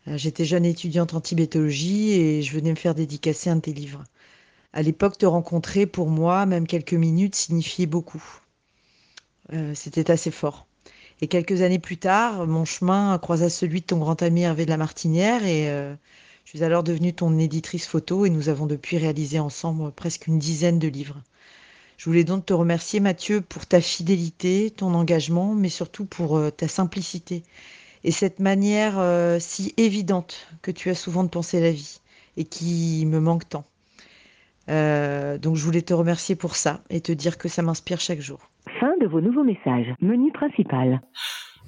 Euh, 0.09 0.19
j'étais 0.19 0.45
jeune 0.45 0.67
étudiante 0.67 1.15
en 1.15 1.23
tibétologie 1.23 2.13
et 2.13 2.43
je 2.43 2.53
venais 2.53 2.71
me 2.71 2.77
faire 2.77 2.95
dédicacer 2.95 3.49
un 3.49 3.57
de 3.57 3.63
tes 3.63 3.73
livres. 3.73 4.05
À 4.75 4.83
l'époque, 4.83 5.17
te 5.17 5.27
rencontrer, 5.27 5.87
pour 5.87 6.09
moi, 6.11 6.45
même 6.45 6.67
quelques 6.67 6.93
minutes, 6.93 7.35
signifiait 7.35 7.87
beaucoup. 7.87 8.23
C'était 9.75 10.13
assez 10.13 10.31
fort. 10.31 10.69
Et 11.23 11.29
quelques 11.29 11.63
années 11.63 11.79
plus 11.79 11.99
tard, 11.99 12.47
mon 12.47 12.65
chemin 12.65 13.19
croisa 13.19 13.51
celui 13.51 13.81
de 13.81 13.87
ton 13.87 13.99
grand 13.99 14.23
ami 14.23 14.43
Hervé 14.43 14.65
de 14.65 14.71
la 14.71 14.77
Martinière 14.77 15.45
et 15.45 15.69
euh, 15.69 15.95
je 16.45 16.51
suis 16.51 16.65
alors 16.65 16.83
devenue 16.83 17.13
ton 17.13 17.39
éditrice 17.39 17.87
photo 17.87 18.27
et 18.27 18.31
nous 18.31 18.49
avons 18.49 18.67
depuis 18.67 18.99
réalisé 18.99 19.39
ensemble 19.39 19.91
presque 19.93 20.27
une 20.27 20.39
dizaine 20.39 20.79
de 20.79 20.89
livres. 20.89 21.19
Je 21.97 22.07
voulais 22.07 22.25
donc 22.25 22.47
te 22.47 22.53
remercier 22.53 22.99
Mathieu 22.99 23.41
pour 23.41 23.67
ta 23.67 23.81
fidélité, 23.81 24.71
ton 24.71 24.95
engagement, 24.95 25.55
mais 25.55 25.69
surtout 25.69 26.07
pour 26.07 26.37
euh, 26.37 26.51
ta 26.51 26.67
simplicité 26.67 27.43
et 28.03 28.11
cette 28.11 28.41
manière 28.41 28.99
euh, 28.99 29.39
si 29.39 29.75
évidente 29.77 30.49
que 30.63 30.71
tu 30.71 30.89
as 30.91 30.95
souvent 30.95 31.25
de 31.25 31.29
penser 31.29 31.61
la 31.61 31.71
vie 31.71 32.01
et 32.37 32.45
qui 32.45 33.05
me 33.07 33.21
manque 33.21 33.49
tant. 33.49 33.65
donc 34.67 35.57
je 35.57 35.65
voulais 35.65 35.83
te 35.83 35.93
remercier 35.93 36.37
pour 36.37 36.57
ça 36.57 36.81
et 36.91 37.01
te 37.01 37.13
dire 37.13 37.37
que 37.39 37.49
ça 37.49 37.63
m'inspire 37.63 38.01
chaque 38.01 38.21
jour. 38.21 38.41
Fin 38.79 38.93
de 39.01 39.07
vos 39.07 39.21
nouveaux 39.21 39.45
messages. 39.45 39.95
Menu 40.01 40.33
principal. 40.33 41.01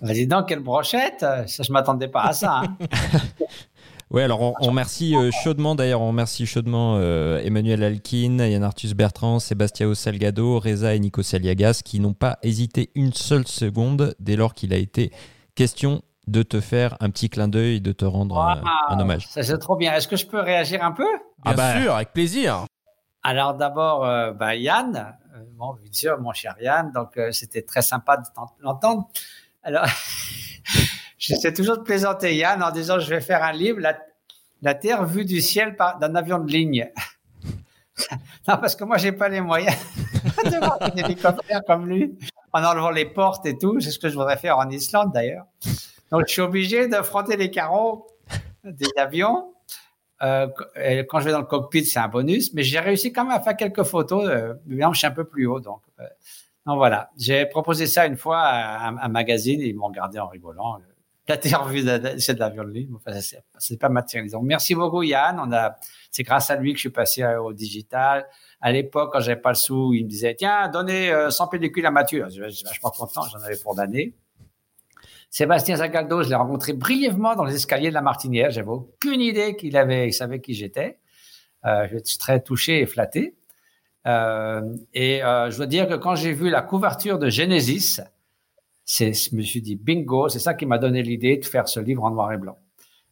Vas-y 0.00 0.26
donc, 0.26 0.48
quelle 0.48 0.60
brochette? 0.60 1.20
Ça, 1.20 1.62
je 1.62 1.72
m'attendais 1.72 2.08
pas 2.08 2.22
à 2.22 2.32
ça. 2.32 2.62
Hein. 2.64 2.76
Oui, 4.12 4.20
alors 4.20 4.42
on, 4.42 4.52
remercie 4.52 5.16
euh, 5.16 5.30
chaudement, 5.30 5.74
d'ailleurs, 5.74 6.02
on 6.02 6.08
remercie 6.08 6.44
chaudement 6.44 6.96
euh, 6.98 7.40
Emmanuel 7.42 7.82
Alkin, 7.82 8.36
Yann 8.44 8.62
Arthus 8.62 8.94
Bertrand, 8.94 9.38
Sébastien 9.38 9.94
Salgado, 9.94 10.58
Reza 10.58 10.94
et 10.94 10.98
Nico 10.98 11.22
Saliagas 11.22 11.80
qui 11.82 11.98
n'ont 11.98 12.12
pas 12.12 12.38
hésité 12.42 12.90
une 12.94 13.14
seule 13.14 13.46
seconde 13.46 14.14
dès 14.20 14.36
lors 14.36 14.52
qu'il 14.52 14.74
a 14.74 14.76
été 14.76 15.12
question 15.54 16.02
de 16.26 16.42
te 16.42 16.60
faire 16.60 16.98
un 17.00 17.08
petit 17.08 17.30
clin 17.30 17.48
d'œil, 17.48 17.80
de 17.80 17.92
te 17.92 18.04
rendre 18.04 18.38
un, 18.38 19.00
hommage. 19.00 19.26
Ça, 19.28 19.42
c'est 19.42 19.56
trop 19.56 19.76
bien. 19.76 19.94
Est-ce 19.94 20.08
que 20.08 20.16
je 20.16 20.26
peux 20.26 20.40
réagir 20.40 20.84
un 20.84 20.92
peu? 20.92 21.08
Bien 21.46 21.54
bah, 21.54 21.80
sûr, 21.80 21.94
avec 21.94 22.12
plaisir. 22.12 22.66
Alors 23.22 23.54
d'abord, 23.54 24.04
euh, 24.04 24.32
bah, 24.32 24.54
Yann, 24.54 25.16
bon, 25.56 25.72
bien 25.72 25.90
sûr, 25.90 26.20
mon 26.20 26.34
cher 26.34 26.54
Yann, 26.60 26.92
donc 26.92 27.18
c'était 27.30 27.62
très 27.62 27.80
sympa 27.80 28.18
de 28.18 28.24
l'entendre. 28.60 29.08
Alors, 29.62 29.86
j'essaie 31.22 31.52
toujours 31.52 31.78
de 31.78 31.82
plaisanter 31.82 32.36
Yann 32.36 32.62
en 32.62 32.70
disant 32.70 32.98
je 32.98 33.08
vais 33.08 33.20
faire 33.20 33.42
un 33.42 33.52
livre, 33.52 33.80
la, 33.80 34.74
Terre 34.74 35.04
vue 35.04 35.24
du 35.24 35.40
ciel 35.40 35.76
d'un 36.00 36.14
avion 36.14 36.38
de 36.38 36.50
ligne. 36.50 36.90
non, 38.48 38.58
parce 38.58 38.76
que 38.76 38.84
moi, 38.84 38.96
j'ai 38.98 39.12
pas 39.12 39.28
les 39.28 39.40
moyens 39.40 39.76
de 40.44 40.58
voir 40.58 40.78
un 40.80 40.90
hélicoptère 40.90 41.62
comme 41.66 41.88
lui, 41.88 42.16
en 42.52 42.64
enlevant 42.64 42.90
les 42.90 43.06
portes 43.06 43.46
et 43.46 43.56
tout. 43.56 43.80
C'est 43.80 43.90
ce 43.90 43.98
que 43.98 44.08
je 44.08 44.14
voudrais 44.14 44.36
faire 44.36 44.58
en 44.58 44.68
Islande, 44.70 45.12
d'ailleurs. 45.12 45.46
Donc, 46.10 46.24
je 46.26 46.32
suis 46.32 46.42
obligé 46.42 46.86
d'affronter 46.88 47.36
les 47.36 47.50
carreaux 47.50 48.06
des 48.64 48.88
avions. 48.96 49.52
Euh, 50.22 50.46
quand 51.08 51.18
je 51.18 51.24
vais 51.24 51.32
dans 51.32 51.40
le 51.40 51.46
cockpit, 51.46 51.84
c'est 51.84 51.98
un 51.98 52.08
bonus, 52.08 52.54
mais 52.54 52.62
j'ai 52.62 52.78
réussi 52.78 53.12
quand 53.12 53.24
même 53.24 53.36
à 53.36 53.40
faire 53.40 53.56
quelques 53.56 53.82
photos. 53.82 54.28
Euh, 54.28 54.54
je 54.68 54.94
suis 54.94 55.06
un 55.06 55.10
peu 55.10 55.24
plus 55.24 55.46
haut, 55.46 55.58
donc 55.58 55.82
euh, 55.98 56.04
donc 56.64 56.76
voilà, 56.76 57.10
j'ai 57.18 57.44
proposé 57.46 57.86
ça 57.88 58.06
une 58.06 58.16
fois 58.16 58.38
à 58.38 58.88
un, 58.88 59.08
magazine 59.08 59.60
et 59.60 59.66
ils 59.66 59.74
m'ont 59.74 59.88
regardé 59.88 60.20
en 60.20 60.28
rigolant. 60.28 60.78
La 61.28 61.36
vue, 61.36 61.84
c'est 62.18 62.34
de 62.34 62.40
l'avion 62.40 62.64
de 62.64 62.70
ligne. 62.70 62.90
Enfin, 62.96 63.18
c'est 63.58 63.76
pas 63.78 63.88
matérialisant. 63.88 64.42
Merci 64.42 64.74
beaucoup 64.74 65.02
Yann. 65.02 65.40
C'est 66.10 66.24
grâce 66.24 66.50
à 66.50 66.56
lui 66.56 66.72
que 66.72 66.78
je 66.78 66.82
suis 66.82 66.90
passé 66.90 67.24
au 67.24 67.52
digital. 67.52 68.26
À 68.60 68.72
l'époque, 68.72 69.10
quand 69.12 69.20
j'avais 69.20 69.40
pas 69.40 69.50
le 69.50 69.56
sou, 69.56 69.94
il 69.94 70.04
me 70.04 70.08
disait 70.08 70.34
tiens, 70.34 70.68
donnez 70.68 71.12
100 71.30 71.46
pellicules 71.46 71.86
à 71.86 71.92
Mathieu. 71.92 72.26
Je 72.28 72.48
suis 72.48 72.64
vachement 72.64 72.90
content, 72.90 73.22
j'en 73.22 73.38
avais 73.38 73.56
pour 73.56 73.74
d'années. 73.76 74.14
Sébastien 75.32 75.76
Zagaldo, 75.76 76.22
je 76.22 76.28
l'ai 76.28 76.34
rencontré 76.34 76.74
brièvement 76.74 77.34
dans 77.34 77.44
les 77.44 77.54
escaliers 77.54 77.88
de 77.88 77.94
la 77.94 78.02
Martinière. 78.02 78.50
J'avais 78.50 78.68
aucune 78.68 79.22
idée 79.22 79.56
qu'il 79.56 79.78
avait, 79.78 80.08
il 80.08 80.12
savait 80.12 80.40
qui 80.40 80.52
j'étais. 80.52 80.98
Euh, 81.64 81.88
je 81.90 81.96
suis 82.04 82.18
très 82.18 82.42
touché 82.42 82.80
et 82.80 82.86
flatté. 82.86 83.34
Euh, 84.06 84.60
et 84.92 85.24
euh, 85.24 85.50
je 85.50 85.56
dois 85.56 85.66
dire 85.66 85.88
que 85.88 85.94
quand 85.94 86.16
j'ai 86.16 86.34
vu 86.34 86.50
la 86.50 86.60
couverture 86.60 87.18
de 87.18 87.30
Genesis, 87.30 88.00
c'est, 88.84 89.12
je 89.12 89.34
me 89.34 89.42
suis 89.42 89.62
dit 89.62 89.76
bingo, 89.76 90.28
c'est 90.28 90.38
ça 90.38 90.54
qui 90.54 90.66
m'a 90.66 90.78
donné 90.78 91.02
l'idée 91.02 91.36
de 91.36 91.44
faire 91.44 91.68
ce 91.68 91.80
livre 91.80 92.04
en 92.04 92.10
noir 92.10 92.32
et 92.32 92.38
blanc. 92.38 92.58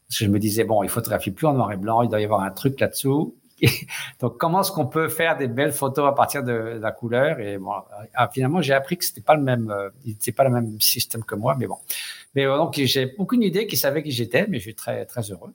Parce 0.09 0.19
que 0.19 0.25
je 0.25 0.31
me 0.31 0.39
disais 0.39 0.65
bon, 0.65 0.83
il 0.83 0.89
photographie 0.89 1.31
plus 1.31 1.47
en 1.47 1.55
noir 1.55 1.71
et 1.73 1.77
blanc, 1.77 2.03
il 2.03 2.09
doit 2.09 2.21
y 2.21 2.25
avoir 2.25 2.43
un 2.43 2.51
truc 2.51 2.81
là-dessous. 2.81 3.37
Donc 4.21 4.39
comment 4.39 4.63
est-ce 4.63 4.73
qu'on 4.73 4.87
peut 4.87 5.09
faire 5.09 5.37
des 5.37 5.47
belles 5.47 5.73
photos 5.73 6.09
à 6.09 6.13
partir 6.13 6.43
de, 6.43 6.53
la 6.81 6.93
couleur? 6.93 7.39
Et 7.41 7.59
bon, 7.59 7.73
euh, 7.73 8.27
finalement 8.33 8.61
j'ai 8.61 8.73
appris 8.73 8.97
que 8.97 9.05
c'était 9.05 9.21
pas 9.21 9.37
le 9.37 9.43
même, 9.43 9.73
c'était 10.05 10.33
pas 10.33 10.45
le 10.45 10.51
même 10.51 10.81
système 10.81 11.23
que 11.25 11.35
moi, 11.35 11.55
mais 11.59 11.67
bon. 11.67 11.79
Mais 12.35 12.45
donc 12.45 12.75
j'ai 12.75 13.15
aucune 13.19 13.43
idée 13.43 13.67
qui 13.67 13.77
savait 13.77 14.03
qui 14.03 14.11
j'étais, 14.11 14.47
mais 14.49 14.59
je 14.59 14.65
suis 14.65 14.75
très 14.75 15.05
très 15.07 15.23
heureux. 15.31 15.55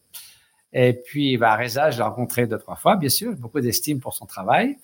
Et 0.71 0.93
puis 0.93 1.37
bah, 1.37 1.55
Reza, 1.55 1.91
je 1.91 1.97
l'ai 1.97 2.03
rencontré 2.03 2.47
deux 2.47 2.57
trois 2.57 2.75
fois, 2.75 2.95
bien 2.95 3.09
sûr, 3.09 3.33
beaucoup 3.35 3.59
d'estime 3.59 3.99
pour 3.99 4.13
son 4.13 4.25
travail 4.25 4.77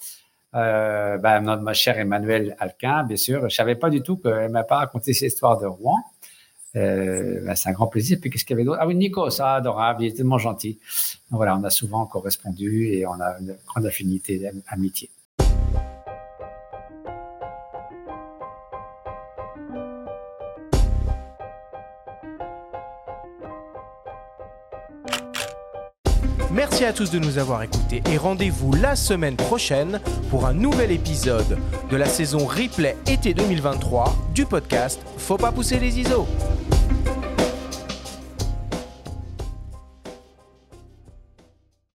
euh, 0.56 1.18
ben, 1.18 1.42
notre, 1.42 1.74
chère 1.74 1.98
Emmanuel 1.98 2.56
Alquin, 2.60 3.04
bien 3.04 3.18
sûr. 3.18 3.50
Je 3.50 3.56
savais 3.56 3.76
pas 3.76 3.90
du 3.90 4.02
tout 4.02 4.18
qu'elle 4.18 4.52
m'a 4.52 4.64
pas 4.64 4.78
raconté 4.78 5.14
cette 5.14 5.34
histoire 5.34 5.60
de 5.60 5.66
Rouen. 5.66 5.98
Euh, 6.76 7.42
ben, 7.46 7.56
c'est 7.56 7.70
un 7.70 7.74
grand 7.74 7.88
plaisir. 7.88 8.18
Puis 8.22 8.30
qu'est-ce 8.30 8.46
qu'il 8.46 8.56
y 8.56 8.58
avait 8.58 8.66
d'autre? 8.66 8.80
Ah 8.82 8.88
oui, 8.88 8.96
Nico, 8.96 9.30
ça 9.30 9.56
adorable, 9.56 10.04
il 10.04 10.08
est 10.08 10.16
tellement 10.18 10.38
gentil. 10.38 10.80
Donc, 11.30 11.38
voilà, 11.38 11.58
on 11.58 11.64
a 11.64 11.70
souvent 11.70 12.06
correspondu 12.06 12.88
et 12.88 13.06
on 13.06 13.20
a 13.20 13.40
une 13.40 13.56
grande 13.68 13.86
affinité 13.86 14.52
d'amitié. 14.70 15.10
Merci 26.82 27.04
à 27.04 27.06
tous 27.06 27.12
de 27.12 27.20
nous 27.20 27.38
avoir 27.38 27.62
écoutés 27.62 28.02
et 28.12 28.18
rendez-vous 28.18 28.74
la 28.74 28.96
semaine 28.96 29.36
prochaine 29.36 30.00
pour 30.32 30.48
un 30.48 30.54
nouvel 30.54 30.90
épisode 30.90 31.60
de 31.92 31.96
la 31.96 32.08
saison 32.08 32.48
replay 32.48 32.98
été 33.06 33.36
2023 33.36 34.16
du 34.34 34.48
podcast 34.48 35.00
Faut 35.20 35.38
pas 35.38 35.52
pousser 35.52 35.78
les 35.78 36.00
ISO. 36.00 36.26